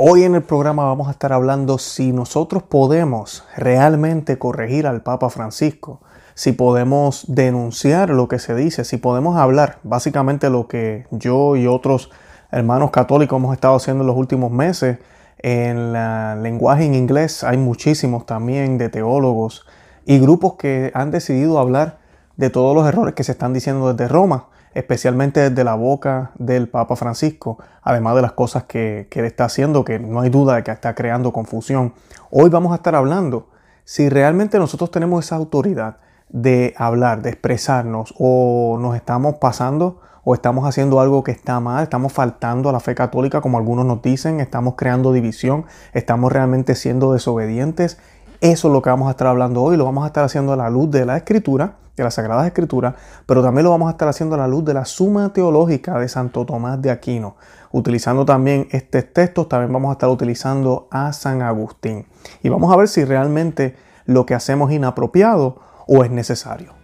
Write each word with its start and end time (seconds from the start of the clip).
Hoy 0.00 0.22
en 0.22 0.36
el 0.36 0.42
programa 0.42 0.84
vamos 0.84 1.08
a 1.08 1.10
estar 1.10 1.32
hablando 1.32 1.76
si 1.76 2.12
nosotros 2.12 2.62
podemos 2.62 3.44
realmente 3.56 4.38
corregir 4.38 4.86
al 4.86 5.02
Papa 5.02 5.28
Francisco, 5.28 6.00
si 6.34 6.52
podemos 6.52 7.24
denunciar 7.26 8.10
lo 8.10 8.28
que 8.28 8.38
se 8.38 8.54
dice, 8.54 8.84
si 8.84 8.96
podemos 8.96 9.36
hablar 9.36 9.80
básicamente 9.82 10.50
lo 10.50 10.68
que 10.68 11.06
yo 11.10 11.56
y 11.56 11.66
otros 11.66 12.12
hermanos 12.52 12.92
católicos 12.92 13.36
hemos 13.38 13.52
estado 13.52 13.74
haciendo 13.74 14.04
en 14.04 14.06
los 14.06 14.16
últimos 14.16 14.52
meses. 14.52 14.98
En 15.40 15.96
el 15.96 16.42
lenguaje 16.44 16.84
en 16.84 16.94
inglés 16.94 17.42
hay 17.42 17.56
muchísimos 17.56 18.24
también 18.24 18.78
de 18.78 18.90
teólogos 18.90 19.66
y 20.06 20.20
grupos 20.20 20.54
que 20.54 20.92
han 20.94 21.10
decidido 21.10 21.58
hablar 21.58 21.98
de 22.36 22.50
todos 22.50 22.72
los 22.72 22.86
errores 22.86 23.14
que 23.14 23.24
se 23.24 23.32
están 23.32 23.52
diciendo 23.52 23.92
desde 23.92 24.06
Roma 24.06 24.46
especialmente 24.74 25.50
desde 25.50 25.64
la 25.64 25.74
boca 25.74 26.32
del 26.36 26.68
Papa 26.68 26.96
Francisco, 26.96 27.58
además 27.82 28.16
de 28.16 28.22
las 28.22 28.32
cosas 28.32 28.64
que, 28.64 29.08
él 29.10 29.24
está 29.24 29.44
haciendo, 29.44 29.84
que 29.84 29.98
no 29.98 30.20
hay 30.20 30.30
duda 30.30 30.56
de 30.56 30.62
que 30.62 30.70
está 30.70 30.94
creando 30.94 31.32
confusión. 31.32 31.94
Hoy 32.30 32.50
vamos 32.50 32.72
a 32.72 32.76
estar 32.76 32.94
hablando 32.94 33.48
si 33.84 34.08
realmente 34.08 34.58
nosotros 34.58 34.90
tenemos 34.90 35.24
esa 35.24 35.36
autoridad 35.36 35.96
de 36.28 36.74
hablar, 36.76 37.22
de 37.22 37.30
expresarnos, 37.30 38.14
o 38.18 38.76
nos 38.80 38.94
estamos 38.94 39.36
pasando 39.36 40.00
o 40.24 40.34
estamos 40.34 40.68
haciendo 40.68 41.00
algo 41.00 41.24
que 41.24 41.30
está 41.30 41.58
mal, 41.58 41.82
estamos 41.82 42.12
faltando 42.12 42.68
a 42.68 42.72
la 42.72 42.80
fe 42.80 42.94
católica, 42.94 43.40
como 43.40 43.56
algunos 43.56 43.86
nos 43.86 44.02
dicen, 44.02 44.40
estamos 44.40 44.74
creando 44.76 45.14
división, 45.14 45.64
estamos 45.94 46.30
realmente 46.30 46.74
siendo 46.74 47.14
desobedientes. 47.14 47.98
Eso 48.40 48.68
es 48.68 48.72
lo 48.72 48.82
que 48.82 48.90
vamos 48.90 49.08
a 49.08 49.10
estar 49.10 49.26
hablando 49.26 49.62
hoy, 49.62 49.76
lo 49.76 49.84
vamos 49.84 50.04
a 50.04 50.06
estar 50.06 50.24
haciendo 50.24 50.52
a 50.52 50.56
la 50.56 50.70
luz 50.70 50.88
de 50.92 51.04
la 51.04 51.16
escritura 51.16 51.74
de 51.96 52.04
las 52.04 52.14
Sagradas 52.14 52.46
Escrituras, 52.46 52.94
pero 53.26 53.42
también 53.42 53.64
lo 53.64 53.70
vamos 53.70 53.88
a 53.88 53.90
estar 53.90 54.06
haciendo 54.06 54.36
a 54.36 54.38
la 54.38 54.46
luz 54.46 54.64
de 54.64 54.74
la 54.74 54.84
Suma 54.84 55.32
Teológica 55.32 55.98
de 55.98 56.08
Santo 56.08 56.46
Tomás 56.46 56.80
de 56.80 56.92
Aquino. 56.92 57.34
Utilizando 57.72 58.24
también 58.24 58.68
estos 58.70 59.12
textos, 59.12 59.48
también 59.48 59.72
vamos 59.72 59.90
a 59.90 59.92
estar 59.94 60.08
utilizando 60.08 60.86
a 60.92 61.12
San 61.12 61.42
Agustín. 61.42 62.06
Y 62.40 62.48
vamos 62.48 62.72
a 62.72 62.76
ver 62.76 62.86
si 62.86 63.04
realmente 63.04 63.74
lo 64.06 64.24
que 64.24 64.34
hacemos 64.34 64.70
es 64.70 64.76
inapropiado 64.76 65.58
o 65.88 66.04
es 66.04 66.10
necesario. 66.12 66.77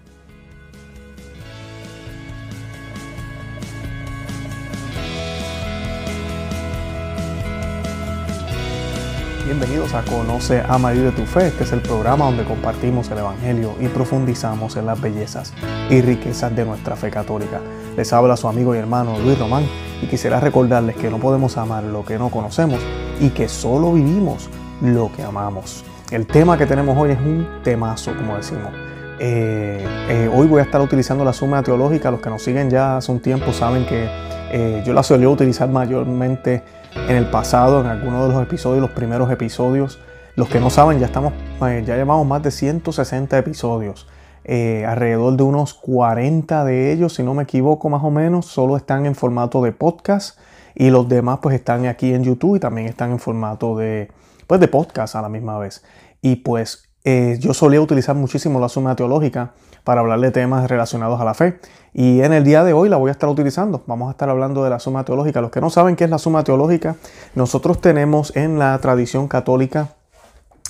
Bienvenidos 9.44 9.92
a 9.92 10.02
Conoce, 10.02 10.62
Ama 10.66 10.94
y 10.94 11.00
de 11.00 11.12
tu 11.12 11.26
Fe. 11.26 11.48
Este 11.48 11.64
es 11.64 11.72
el 11.72 11.82
programa 11.82 12.24
donde 12.24 12.44
compartimos 12.44 13.10
el 13.10 13.18
Evangelio 13.18 13.74
y 13.78 13.88
profundizamos 13.88 14.76
en 14.76 14.86
las 14.86 14.98
bellezas 14.98 15.52
y 15.90 16.00
riquezas 16.00 16.56
de 16.56 16.64
nuestra 16.64 16.96
fe 16.96 17.10
católica. 17.10 17.60
Les 17.94 18.10
habla 18.14 18.38
su 18.38 18.48
amigo 18.48 18.74
y 18.74 18.78
hermano 18.78 19.18
Luis 19.18 19.38
Román 19.38 19.66
y 20.00 20.06
quisiera 20.06 20.40
recordarles 20.40 20.96
que 20.96 21.10
no 21.10 21.18
podemos 21.18 21.58
amar 21.58 21.84
lo 21.84 22.06
que 22.06 22.16
no 22.16 22.30
conocemos 22.30 22.80
y 23.20 23.28
que 23.30 23.46
solo 23.46 23.92
vivimos 23.92 24.48
lo 24.80 25.12
que 25.14 25.22
amamos. 25.22 25.84
El 26.10 26.26
tema 26.26 26.56
que 26.56 26.64
tenemos 26.64 26.96
hoy 26.96 27.10
es 27.10 27.18
un 27.18 27.46
temazo, 27.62 28.16
como 28.16 28.38
decimos. 28.38 28.72
Eh, 29.18 29.86
eh, 30.08 30.30
hoy 30.34 30.46
voy 30.46 30.60
a 30.60 30.62
estar 30.62 30.80
utilizando 30.80 31.22
la 31.22 31.34
suma 31.34 31.62
teológica. 31.62 32.10
Los 32.10 32.20
que 32.20 32.30
nos 32.30 32.42
siguen 32.42 32.70
ya 32.70 32.96
hace 32.96 33.12
un 33.12 33.20
tiempo 33.20 33.52
saben 33.52 33.84
que 33.84 34.08
eh, 34.52 34.82
yo 34.86 34.94
la 34.94 35.02
solía 35.02 35.28
utilizar 35.28 35.68
mayormente 35.68 36.62
en 37.08 37.16
el 37.16 37.26
pasado, 37.26 37.80
en 37.80 37.86
algunos 37.86 38.28
de 38.28 38.34
los 38.34 38.42
episodios, 38.42 38.80
los 38.80 38.90
primeros 38.90 39.30
episodios. 39.30 39.98
Los 40.36 40.48
que 40.48 40.58
no 40.58 40.70
saben, 40.70 40.98
ya 40.98 41.06
estamos, 41.06 41.32
eh, 41.62 41.84
ya 41.86 41.96
llevamos 41.96 42.26
más 42.26 42.42
de 42.42 42.50
160 42.50 43.38
episodios. 43.38 44.08
Eh, 44.44 44.84
alrededor 44.86 45.36
de 45.36 45.42
unos 45.42 45.74
40 45.74 46.64
de 46.64 46.92
ellos, 46.92 47.14
si 47.14 47.22
no 47.22 47.34
me 47.34 47.44
equivoco 47.44 47.88
más 47.88 48.02
o 48.02 48.10
menos, 48.10 48.46
solo 48.46 48.76
están 48.76 49.06
en 49.06 49.14
formato 49.14 49.62
de 49.62 49.72
podcast 49.72 50.38
y 50.74 50.90
los 50.90 51.08
demás 51.08 51.38
pues 51.40 51.54
están 51.54 51.86
aquí 51.86 52.12
en 52.12 52.24
YouTube 52.24 52.56
y 52.56 52.60
también 52.60 52.88
están 52.88 53.12
en 53.12 53.18
formato 53.18 53.76
de, 53.76 54.10
pues, 54.46 54.60
de 54.60 54.68
podcast 54.68 55.14
a 55.14 55.22
la 55.22 55.28
misma 55.28 55.58
vez. 55.58 55.84
Y 56.20 56.36
pues 56.36 56.90
eh, 57.04 57.36
yo 57.38 57.54
solía 57.54 57.80
utilizar 57.80 58.16
muchísimo 58.16 58.58
la 58.60 58.68
suma 58.68 58.96
teológica 58.96 59.52
para 59.84 60.00
hablar 60.00 60.18
de 60.20 60.30
temas 60.30 60.68
relacionados 60.68 61.20
a 61.20 61.24
la 61.24 61.34
fe. 61.34 61.58
Y 61.92 62.22
en 62.22 62.32
el 62.32 62.42
día 62.42 62.64
de 62.64 62.72
hoy 62.72 62.88
la 62.88 62.96
voy 62.96 63.10
a 63.10 63.12
estar 63.12 63.28
utilizando. 63.28 63.84
Vamos 63.86 64.08
a 64.08 64.12
estar 64.12 64.28
hablando 64.28 64.64
de 64.64 64.70
la 64.70 64.80
suma 64.80 65.04
teológica. 65.04 65.40
Los 65.40 65.50
que 65.50 65.60
no 65.60 65.70
saben 65.70 65.94
qué 65.94 66.04
es 66.04 66.10
la 66.10 66.18
suma 66.18 66.42
teológica, 66.42 66.96
nosotros 67.34 67.80
tenemos 67.80 68.34
en 68.34 68.58
la 68.58 68.76
tradición 68.78 69.28
católica 69.28 69.90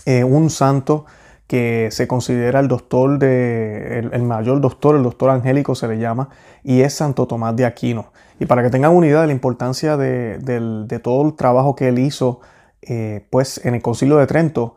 eh, 0.05 0.25
un 0.25 0.51
santo 0.51 1.07
que 1.47 1.89
se 1.93 2.09
considera 2.09 2.61
el 2.61 2.69
doctor 2.69 3.19
de, 3.19 3.99
el, 3.99 4.23
mayor 4.23 4.61
doctor, 4.61 4.97
el 4.97 5.03
doctor 5.03 5.31
angélico 5.31 5.75
se 5.75 5.87
le 5.89 5.99
llama, 5.99 6.31
y 6.63 6.81
es 6.81 6.95
Santo 6.95 7.27
Tomás 7.27 7.55
de 7.55 7.67
Aquino. 7.67 8.13
Y 8.41 8.47
para 8.47 8.63
que 8.63 8.71
tengan 8.71 8.93
una 8.93 9.07
de 9.07 9.27
la 9.27 9.33
importancia 9.33 9.97
de, 9.97 11.01
todo 11.03 11.27
el 11.27 11.35
trabajo 11.35 11.75
que 11.77 11.89
él 11.89 11.99
hizo, 11.99 12.41
eh, 12.83 13.27
pues 13.31 13.65
en 13.65 13.75
el 13.75 13.83
concilio 13.83 14.17
de 14.17 14.27
Trento, 14.27 14.77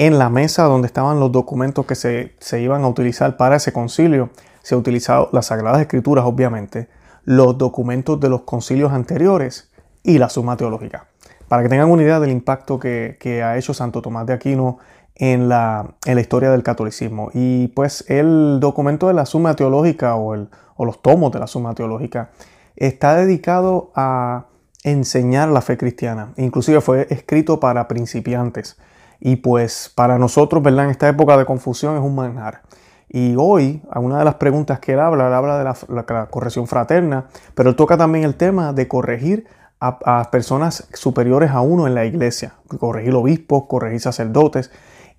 en 0.00 0.18
la 0.18 0.30
mesa 0.30 0.62
donde 0.64 0.86
estaban 0.86 1.20
los 1.20 1.30
documentos 1.30 1.84
que 1.84 1.94
se, 1.94 2.60
iban 2.62 2.84
a 2.84 2.88
utilizar 2.88 3.36
para 3.36 3.56
ese 3.56 3.70
concilio, 3.70 4.30
se 4.62 4.74
ha 4.74 4.78
utilizado 4.78 5.28
las 5.30 5.48
Sagradas 5.48 5.82
Escrituras, 5.82 6.24
obviamente, 6.24 6.88
los 7.24 7.58
documentos 7.58 8.18
de 8.18 8.30
los 8.30 8.40
concilios 8.40 8.92
anteriores 8.92 9.70
y 10.02 10.16
la 10.16 10.30
suma 10.30 10.56
teológica. 10.56 11.08
Para 11.48 11.62
que 11.62 11.68
tengan 11.68 11.90
una 11.90 12.02
idea 12.02 12.18
del 12.18 12.30
impacto 12.30 12.80
que, 12.80 13.42
ha 13.44 13.58
hecho 13.58 13.74
Santo 13.74 14.00
Tomás 14.00 14.24
de 14.24 14.32
Aquino 14.32 14.78
en 15.16 15.50
la, 15.50 15.96
en 16.06 16.14
la, 16.14 16.22
historia 16.22 16.50
del 16.50 16.62
catolicismo. 16.62 17.30
Y 17.34 17.68
pues 17.68 18.06
el 18.08 18.56
documento 18.58 19.06
de 19.06 19.12
la 19.12 19.26
suma 19.26 19.54
teológica 19.54 20.14
o, 20.14 20.32
el, 20.32 20.48
o 20.76 20.86
los 20.86 21.02
tomos 21.02 21.30
de 21.30 21.40
la 21.40 21.46
suma 21.46 21.74
teológica 21.74 22.30
está 22.74 23.16
dedicado 23.16 23.92
a 23.94 24.46
enseñar 24.82 25.50
la 25.50 25.60
fe 25.60 25.76
cristiana. 25.76 26.32
Inclusive 26.38 26.80
fue 26.80 27.06
escrito 27.10 27.60
para 27.60 27.86
principiantes. 27.86 28.78
Y 29.20 29.36
pues 29.36 29.92
para 29.94 30.18
nosotros, 30.18 30.62
¿verdad? 30.62 30.86
En 30.86 30.90
esta 30.90 31.08
época 31.08 31.36
de 31.36 31.44
confusión 31.44 31.96
es 31.96 32.02
un 32.02 32.14
manjar. 32.14 32.62
Y 33.08 33.34
hoy, 33.36 33.82
a 33.90 33.98
una 33.98 34.18
de 34.18 34.24
las 34.24 34.36
preguntas 34.36 34.78
que 34.78 34.92
él 34.92 35.00
habla, 35.00 35.26
él 35.26 35.34
habla 35.34 35.58
de 35.58 35.64
la, 35.64 36.26
corrección 36.26 36.66
fraterna, 36.66 37.26
pero 37.54 37.70
él 37.70 37.76
toca 37.76 37.96
también 37.96 38.24
el 38.24 38.36
tema 38.36 38.72
de 38.72 38.86
corregir 38.86 39.46
a, 39.80 40.30
personas 40.30 40.88
superiores 40.92 41.50
a 41.50 41.60
uno 41.60 41.86
en 41.86 41.94
la 41.94 42.04
iglesia, 42.04 42.54
corregir 42.78 43.14
obispos, 43.14 43.64
corregir 43.66 44.00
sacerdotes. 44.00 44.70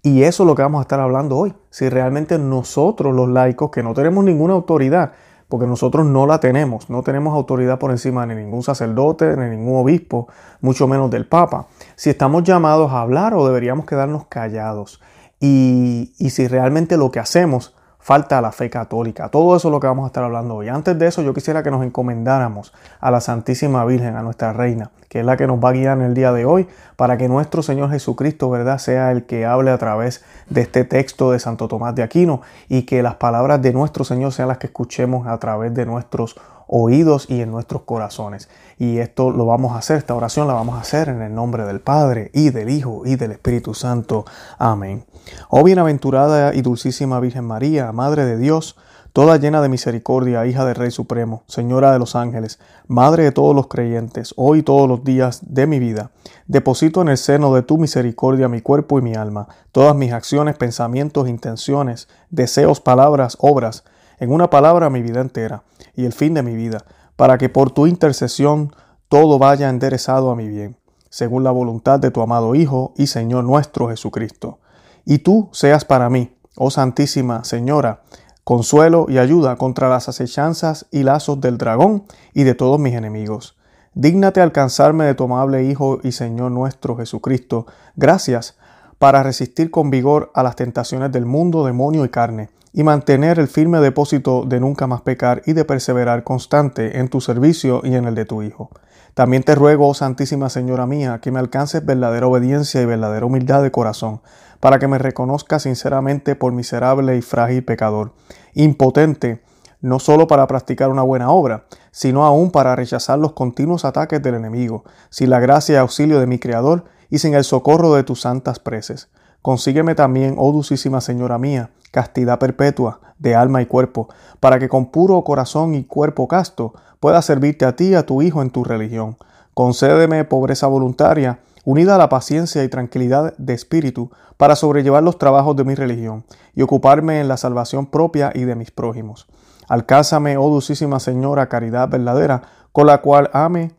Y 0.04 0.24
eso 0.24 0.44
es 0.44 0.48
lo 0.48 0.56
que 0.56 0.62
vamos 0.62 0.80
a 0.80 0.84
estar 0.84 1.00
hablando 1.00 1.38
hoy. 1.38 1.54
Si 1.70 1.90
realmente 1.90 2.40
nosotros 2.40 3.14
los 3.14 3.28
laicos, 3.28 3.72
que 3.72 3.84
no 3.84 3.94
tenemos 3.94 4.24
ninguna 4.24 4.54
autoridad, 4.54 5.12
porque 5.52 5.68
nosotros 5.68 6.06
no 6.06 6.26
la 6.26 6.40
tenemos, 6.40 6.90
no 6.90 7.04
tenemos 7.04 7.36
autoridad 7.36 7.78
por 7.78 7.92
encima 7.92 8.26
de 8.26 8.36
ningún 8.36 8.64
sacerdote, 8.64 9.36
ni 9.36 9.50
ningún 9.58 9.82
obispo, 9.82 10.30
mucho 10.62 10.88
menos 10.88 11.12
del 11.12 11.28
Papa. 11.28 11.68
Si 11.98 12.10
estamos 12.10 12.44
llamados 12.44 12.90
a 12.94 13.02
hablar 13.02 13.34
o 13.34 13.46
deberíamos 13.46 13.86
quedarnos 13.86 14.28
callados. 14.28 15.02
Y, 15.42 16.14
y 16.18 16.30
si 16.30 16.48
realmente 16.48 16.96
lo 16.96 17.12
que 17.12 17.20
hacemos 17.20 17.76
falta 18.02 18.42
la 18.42 18.52
fe 18.52 18.70
católica. 18.70 19.30
Todo 19.30 19.56
eso 19.56 19.68
es 19.68 19.72
lo 19.72 19.80
que 19.80 19.88
vamos 19.88 20.04
a 20.04 20.08
estar 20.08 20.24
hablando 20.24 20.56
hoy. 20.56 20.68
Antes 20.70 20.98
de 20.98 21.08
eso, 21.08 21.22
yo 21.22 21.34
quisiera 21.34 21.64
que 21.64 21.72
nos 21.72 21.86
encomendáramos 21.86 22.74
a 23.00 23.12
la 23.12 23.22
Santísima 23.22 23.86
Virgen, 23.86 24.16
a 24.16 24.24
nuestra 24.24 24.54
Reina, 24.54 24.92
que 25.08 25.20
es 25.20 25.26
la 25.26 25.38
que 25.38 25.48
nos 25.48 25.64
va 25.64 25.70
a 25.70 25.74
guiar 25.74 25.98
en 26.00 26.04
el 26.04 26.14
día 26.14 26.32
de 26.32 26.46
hoy, 26.46 26.68
para 26.96 27.18
que 27.18 27.28
nuestro 27.28 27.62
Señor 27.62 27.92
Jesucristo, 27.92 28.50
¿verdad?, 28.50 28.80
sea 28.80 29.12
el 29.12 29.26
que 29.26 29.46
hable 29.46 29.72
a 29.72 29.78
través 29.78 30.24
de 30.50 30.62
este 30.62 30.84
texto 30.84 31.32
de 31.32 31.40
Santo 31.40 31.68
Tomás 31.68 31.96
de 31.96 32.04
Aquino 32.04 32.42
y 32.68 32.84
que 32.84 33.04
las 33.04 33.16
palabras 33.16 33.62
de 33.62 33.72
nuestro 33.72 34.04
Señor 34.04 34.34
sean 34.34 34.48
las 34.48 34.58
que 34.58 34.68
escuchemos 34.68 35.28
a 35.28 35.38
través 35.38 35.74
de 35.74 35.86
nuestros 35.86 36.40
oídos 36.72 37.30
y 37.30 37.42
en 37.42 37.52
nuestros 37.52 37.84
corazones. 37.84 38.50
Y 38.80 38.98
esto 38.98 39.30
lo 39.30 39.46
vamos 39.46 39.74
a 39.74 39.78
hacer, 39.78 39.98
esta 39.98 40.16
oración 40.16 40.48
la 40.48 40.54
vamos 40.54 40.76
a 40.76 40.82
hacer 40.82 41.10
en 41.10 41.22
el 41.22 41.36
nombre 41.36 41.66
del 41.66 41.82
Padre 41.82 42.32
y 42.34 42.50
del 42.50 42.70
Hijo 42.70 43.04
y 43.06 43.18
del 43.18 43.32
Espíritu 43.32 43.76
Santo. 43.76 44.26
Amén. 44.58 45.06
Oh 45.50 45.64
bienaventurada 45.64 46.56
y 46.56 46.62
dulcísima 46.62 47.20
Virgen 47.20 47.46
María, 47.46 47.92
Madre 47.92 48.26
de 48.26 48.38
Dios, 48.38 48.78
toda 49.14 49.36
llena 49.38 49.62
de 49.62 49.68
misericordia, 49.68 50.46
hija 50.46 50.64
del 50.64 50.76
Rey 50.76 50.90
Supremo, 50.90 51.44
Señora 51.46 51.92
de 51.92 52.00
los 52.00 52.16
ángeles, 52.16 52.60
Madre 52.88 53.26
de 53.26 53.32
todos 53.34 53.54
los 53.54 53.68
creyentes, 53.68 54.34
hoy 54.38 54.60
y 54.60 54.64
todos 54.64 54.88
los 54.88 55.04
días 55.04 55.42
de 55.54 55.68
mi 55.68 55.80
vida, 55.80 56.12
deposito 56.48 57.02
en 57.02 57.10
el 57.10 57.18
seno 57.18 57.54
de 57.54 57.64
tu 57.64 57.78
misericordia 57.78 58.48
mi 58.48 58.62
cuerpo 58.62 58.98
y 58.98 59.02
mi 59.02 59.16
alma, 59.16 59.48
todas 59.74 59.96
mis 59.96 60.14
acciones, 60.14 60.56
pensamientos, 60.56 61.28
intenciones, 61.28 62.08
deseos, 62.30 62.80
palabras, 62.80 63.38
obras, 63.42 63.84
en 64.22 64.32
una 64.32 64.52
palabra 64.52 64.92
mi 64.92 65.02
vida 65.02 65.20
entera 65.20 65.64
y 65.96 66.06
el 66.06 66.14
fin 66.14 66.36
de 66.36 66.44
mi 66.44 66.56
vida, 66.56 66.86
para 67.16 67.40
que 67.40 67.50
por 67.50 67.72
tu 67.72 67.88
intercesión 67.88 68.72
todo 69.10 69.40
vaya 69.40 69.68
enderezado 69.68 70.30
a 70.30 70.36
mi 70.36 70.48
bien, 70.48 70.78
según 71.10 71.44
la 71.44 71.50
voluntad 71.50 72.00
de 72.00 72.12
tu 72.12 72.22
amado 72.22 72.54
Hijo 72.54 72.94
y 72.96 73.08
Señor 73.08 73.44
nuestro 73.44 73.90
Jesucristo. 73.90 74.60
Y 75.06 75.18
tú 75.18 75.50
seas 75.52 75.86
para 75.86 76.10
mí, 76.12 76.38
oh 76.56 76.70
Santísima 76.70 77.44
Señora, 77.44 78.04
consuelo 78.44 79.08
y 79.10 79.18
ayuda 79.18 79.56
contra 79.56 79.90
las 79.90 80.08
acechanzas 80.08 80.86
y 80.92 81.02
lazos 81.02 81.42
del 81.42 81.58
dragón 81.58 82.04
y 82.34 82.44
de 82.44 82.54
todos 82.54 82.80
mis 82.80 82.94
enemigos. 82.94 83.58
Dígnate 83.96 84.40
alcanzarme 84.40 85.06
de 85.06 85.16
tu 85.16 85.24
amable 85.24 85.64
Hijo 85.64 86.00
y 86.04 86.12
Señor 86.12 86.52
nuestro 86.52 86.96
Jesucristo, 86.96 87.66
gracias 87.96 88.56
para 89.02 89.24
resistir 89.24 89.72
con 89.72 89.90
vigor 89.90 90.30
a 90.36 90.44
las 90.44 90.56
tentaciones 90.56 91.12
del 91.12 91.26
mundo, 91.26 91.66
demonio 91.66 92.06
y 92.06 92.10
carne 92.10 92.52
y 92.72 92.84
mantener 92.84 93.40
el 93.40 93.48
firme 93.48 93.80
depósito 93.80 94.44
de 94.46 94.60
nunca 94.60 94.86
más 94.86 95.02
pecar 95.02 95.42
y 95.48 95.54
de 95.54 95.66
perseverar 95.66 96.24
constante 96.24 97.00
en 97.00 97.08
tu 97.08 97.20
servicio 97.20 97.82
y 97.84 97.96
en 97.96 98.06
el 98.06 98.14
de 98.14 98.26
tu 98.26 98.44
Hijo. 98.44 98.70
También 99.16 99.42
te 99.42 99.56
ruego, 99.56 99.88
oh 99.88 99.96
Santísima 99.96 100.52
Señora 100.52 100.86
mía, 100.86 101.18
que 101.20 101.32
me 101.32 101.40
alcances 101.40 101.84
verdadera 101.84 102.28
obediencia 102.28 102.80
y 102.80 102.86
verdadera 102.86 103.26
humildad 103.26 103.64
de 103.64 103.72
corazón, 103.72 104.22
para 104.60 104.78
que 104.78 104.88
me 104.88 105.00
reconozca 105.00 105.58
sinceramente 105.58 106.36
por 106.36 106.54
miserable 106.54 107.18
y 107.18 107.24
frágil 107.24 107.66
pecador, 107.66 108.14
impotente 108.54 109.42
no 109.82 109.98
solo 109.98 110.28
para 110.28 110.46
practicar 110.46 110.92
una 110.92 111.02
buena 111.02 111.32
obra, 111.32 111.66
sino 111.90 112.24
aún 112.24 112.52
para 112.52 112.76
rechazar 112.76 113.18
los 113.18 113.34
continuos 113.34 113.84
ataques 113.84 114.22
del 114.22 114.36
enemigo, 114.36 114.84
sin 115.10 115.32
la 115.32 115.40
gracia 115.40 115.74
y 115.74 115.78
auxilio 115.78 116.20
de 116.20 116.28
mi 116.28 116.38
Creador 116.38 116.86
y 117.12 117.20
sin 117.20 117.36
el 117.36 117.44
socorro 117.44 117.94
de 117.94 118.04
tus 118.04 118.22
santas 118.22 118.58
preces. 118.58 119.10
Consígueme 119.44 119.94
también, 119.94 120.36
oh 120.40 120.52
dulcísima 120.52 121.02
Señora 121.02 121.38
mía, 121.38 121.70
castidad 121.92 122.40
perpetua 122.40 123.00
de 123.20 123.36
alma 123.36 123.62
y 123.62 123.68
cuerpo, 123.68 124.10
para 124.40 124.58
que 124.58 124.70
con 124.70 124.88
puro 124.88 125.24
corazón 125.24 125.76
y 125.76 125.84
cuerpo 125.84 126.28
casto 126.28 126.74
pueda 127.00 127.22
servirte 127.22 127.66
a 127.66 127.76
ti 127.76 127.90
y 127.90 127.96
a 127.96 128.06
tu 128.06 128.24
Hijo 128.24 128.42
en 128.42 128.50
tu 128.50 128.64
religión. 128.64 129.18
Concédeme 129.54 130.24
pobreza 130.26 130.68
voluntaria, 130.68 131.40
unida 131.66 131.96
a 131.96 131.98
la 131.98 132.10
paciencia 132.10 132.64
y 132.64 132.70
tranquilidad 132.70 133.36
de 133.38 133.54
espíritu, 133.54 134.10
para 134.38 134.56
sobrellevar 134.56 135.04
los 135.04 135.20
trabajos 135.20 135.56
de 135.56 135.64
mi 135.64 135.76
religión 135.76 136.24
y 136.56 136.64
ocuparme 136.64 137.20
en 137.20 137.28
la 137.28 137.38
salvación 137.38 137.86
propia 137.86 138.32
y 138.34 138.44
de 138.46 138.56
mis 138.56 138.72
prójimos. 138.72 139.28
Alcázame, 139.68 140.38
oh 140.38 140.50
dulcísima 140.50 141.00
Señora, 141.00 141.48
caridad 141.48 141.90
verdadera, 141.90 142.42
con 142.72 142.88
la 142.88 143.02
cual 143.02 143.30
ame 143.34 143.72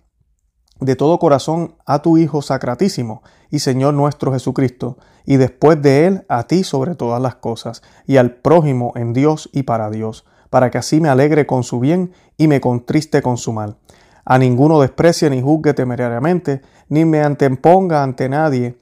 de 0.85 0.97
todo 0.97 1.19
corazón 1.19 1.75
a 1.87 2.03
tu 2.03 2.19
Hijo 2.19 2.43
Sacratísimo 2.43 3.23
y 3.51 3.61
Señor 3.61 3.95
nuestro 3.95 4.33
Jesucristo, 4.33 4.99
y 5.25 5.37
después 5.37 5.81
de 5.81 6.07
Él 6.07 6.25
a 6.29 6.45
ti 6.45 6.65
sobre 6.65 6.95
todas 6.95 7.21
las 7.21 7.37
cosas, 7.37 7.83
y 8.07 8.17
al 8.17 8.33
prójimo 8.37 8.93
en 8.97 9.13
Dios 9.13 9.49
y 9.53 9.63
para 9.63 9.91
Dios, 9.91 10.25
para 10.51 10.71
que 10.71 10.79
así 10.79 11.01
me 11.01 11.09
alegre 11.09 11.47
con 11.47 11.63
su 11.63 11.81
bien 11.81 12.13
y 12.37 12.49
me 12.49 12.61
contriste 12.61 13.23
con 13.23 13.37
su 13.37 13.53
mal. 13.53 13.77
A 14.25 14.39
ninguno 14.39 14.81
desprecie 14.81 15.31
ni 15.31 15.41
juzgue 15.41 15.75
temerariamente, 15.75 16.63
ni 16.89 17.05
me 17.05 17.23
anteponga 17.23 18.03
ante 18.03 18.29
nadie 18.29 18.77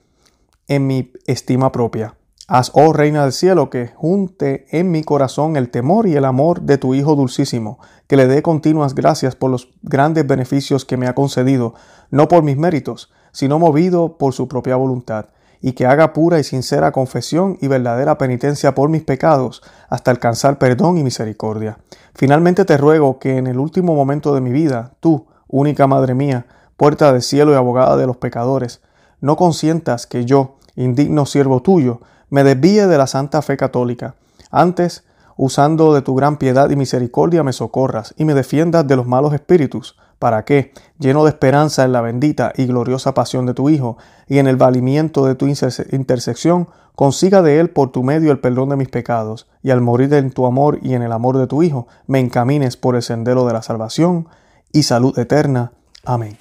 en 0.69 0.87
mi 0.87 1.13
estima 1.27 1.73
propia 1.73 2.15
Haz, 2.53 2.73
oh 2.75 2.93
Reina 2.93 3.23
del 3.23 3.33
Cielo, 3.33 3.71
que 3.71 3.93
junte 3.95 4.67
en 4.77 4.91
mi 4.91 5.05
corazón 5.05 5.55
el 5.55 5.71
temor 5.71 6.09
y 6.09 6.17
el 6.17 6.25
amor 6.25 6.63
de 6.63 6.79
tu 6.79 6.95
Hijo 6.95 7.15
Dulcísimo, 7.15 7.79
que 8.09 8.17
le 8.17 8.27
dé 8.27 8.43
continuas 8.43 8.97
gracias 8.97 9.37
por 9.37 9.53
los 9.53 9.69
grandes 9.83 10.27
beneficios 10.27 10.85
que 10.85 10.97
me 10.97 11.07
ha 11.07 11.15
concedido, 11.15 11.75
no 12.11 12.27
por 12.27 12.43
mis 12.43 12.57
méritos, 12.57 13.13
sino 13.31 13.61
movido 13.61 14.19
por 14.19 14.33
su 14.33 14.49
propia 14.49 14.75
voluntad, 14.75 15.27
y 15.61 15.75
que 15.75 15.87
haga 15.87 16.13
pura 16.13 16.41
y 16.41 16.43
sincera 16.43 16.91
confesión 16.91 17.57
y 17.61 17.69
verdadera 17.69 18.19
penitencia 18.19 18.75
por 18.75 18.89
mis 18.89 19.05
pecados, 19.05 19.63
hasta 19.89 20.11
alcanzar 20.11 20.59
perdón 20.59 20.99
y 20.99 21.05
misericordia. 21.05 21.79
Finalmente 22.17 22.65
te 22.65 22.77
ruego 22.77 23.21
que 23.21 23.37
en 23.37 23.47
el 23.47 23.61
último 23.61 23.95
momento 23.95 24.35
de 24.35 24.41
mi 24.41 24.51
vida, 24.51 24.95
tú, 24.99 25.29
única 25.47 25.87
Madre 25.87 26.17
mía, 26.17 26.47
puerta 26.77 27.13
del 27.13 27.23
cielo 27.23 27.53
y 27.53 27.55
abogada 27.55 27.97
de 27.97 28.09
los 28.09 28.17
pecadores, 28.17 28.81
no 29.21 29.37
consientas 29.37 30.09
que 30.09 30.25
yo, 30.25 30.57
indigno 30.75 31.27
siervo 31.27 31.63
tuyo, 31.63 32.01
me 32.31 32.45
desvíe 32.45 32.87
de 32.87 32.99
la 32.99 33.07
santa 33.07 33.43
fe 33.43 33.57
católica. 33.57 34.15
Antes, 34.51 35.05
usando 35.37 35.95
de 35.95 36.03
tu 36.03 36.15
gran 36.15 36.39
piedad 36.39 36.71
y 36.71 36.77
misericordia, 36.77 37.43
me 37.43 37.53
socorras 37.53 38.15
y 38.17 38.25
me 38.25 38.35
defiendas 38.35 38.87
de 38.87 38.97
los 38.97 39.07
malos 39.07 39.35
espíritus, 39.35 39.97
para 40.19 40.45
que, 40.45 40.73
lleno 40.99 41.25
de 41.25 41.31
esperanza 41.31 41.83
en 41.83 41.93
la 41.93 42.03
bendita 42.03 42.53
y 42.55 42.67
gloriosa 42.67 43.15
pasión 43.15 43.47
de 43.47 43.55
tu 43.55 43.71
Hijo 43.71 43.97
y 44.29 44.39
en 44.39 44.47
el 44.47 44.57
valimiento 44.57 45.25
de 45.25 45.35
tu 45.35 45.47
intersección, 45.47 46.69
consiga 46.95 47.41
de 47.41 47.59
Él 47.59 47.71
por 47.71 47.91
tu 47.91 48.03
medio 48.03 48.31
el 48.31 48.39
perdón 48.39 48.69
de 48.69 48.77
mis 48.77 48.91
pecados, 48.91 49.49
y 49.63 49.71
al 49.71 49.81
morir 49.81 50.13
en 50.13 50.31
tu 50.31 50.45
amor 50.45 50.79
y 50.83 50.93
en 50.93 51.03
el 51.03 51.13
amor 51.13 51.39
de 51.39 51.47
tu 51.47 51.63
Hijo, 51.63 51.89
me 52.07 52.21
encamines 52.21 52.77
por 52.77 52.97
el 52.97 53.03
sendero 53.03 53.47
de 53.47 53.55
la 53.55 53.63
salvación 53.63 54.29
y 54.73 54.83
salud 54.83 55.19
eterna. 55.19 55.73
Amén. 56.05 56.37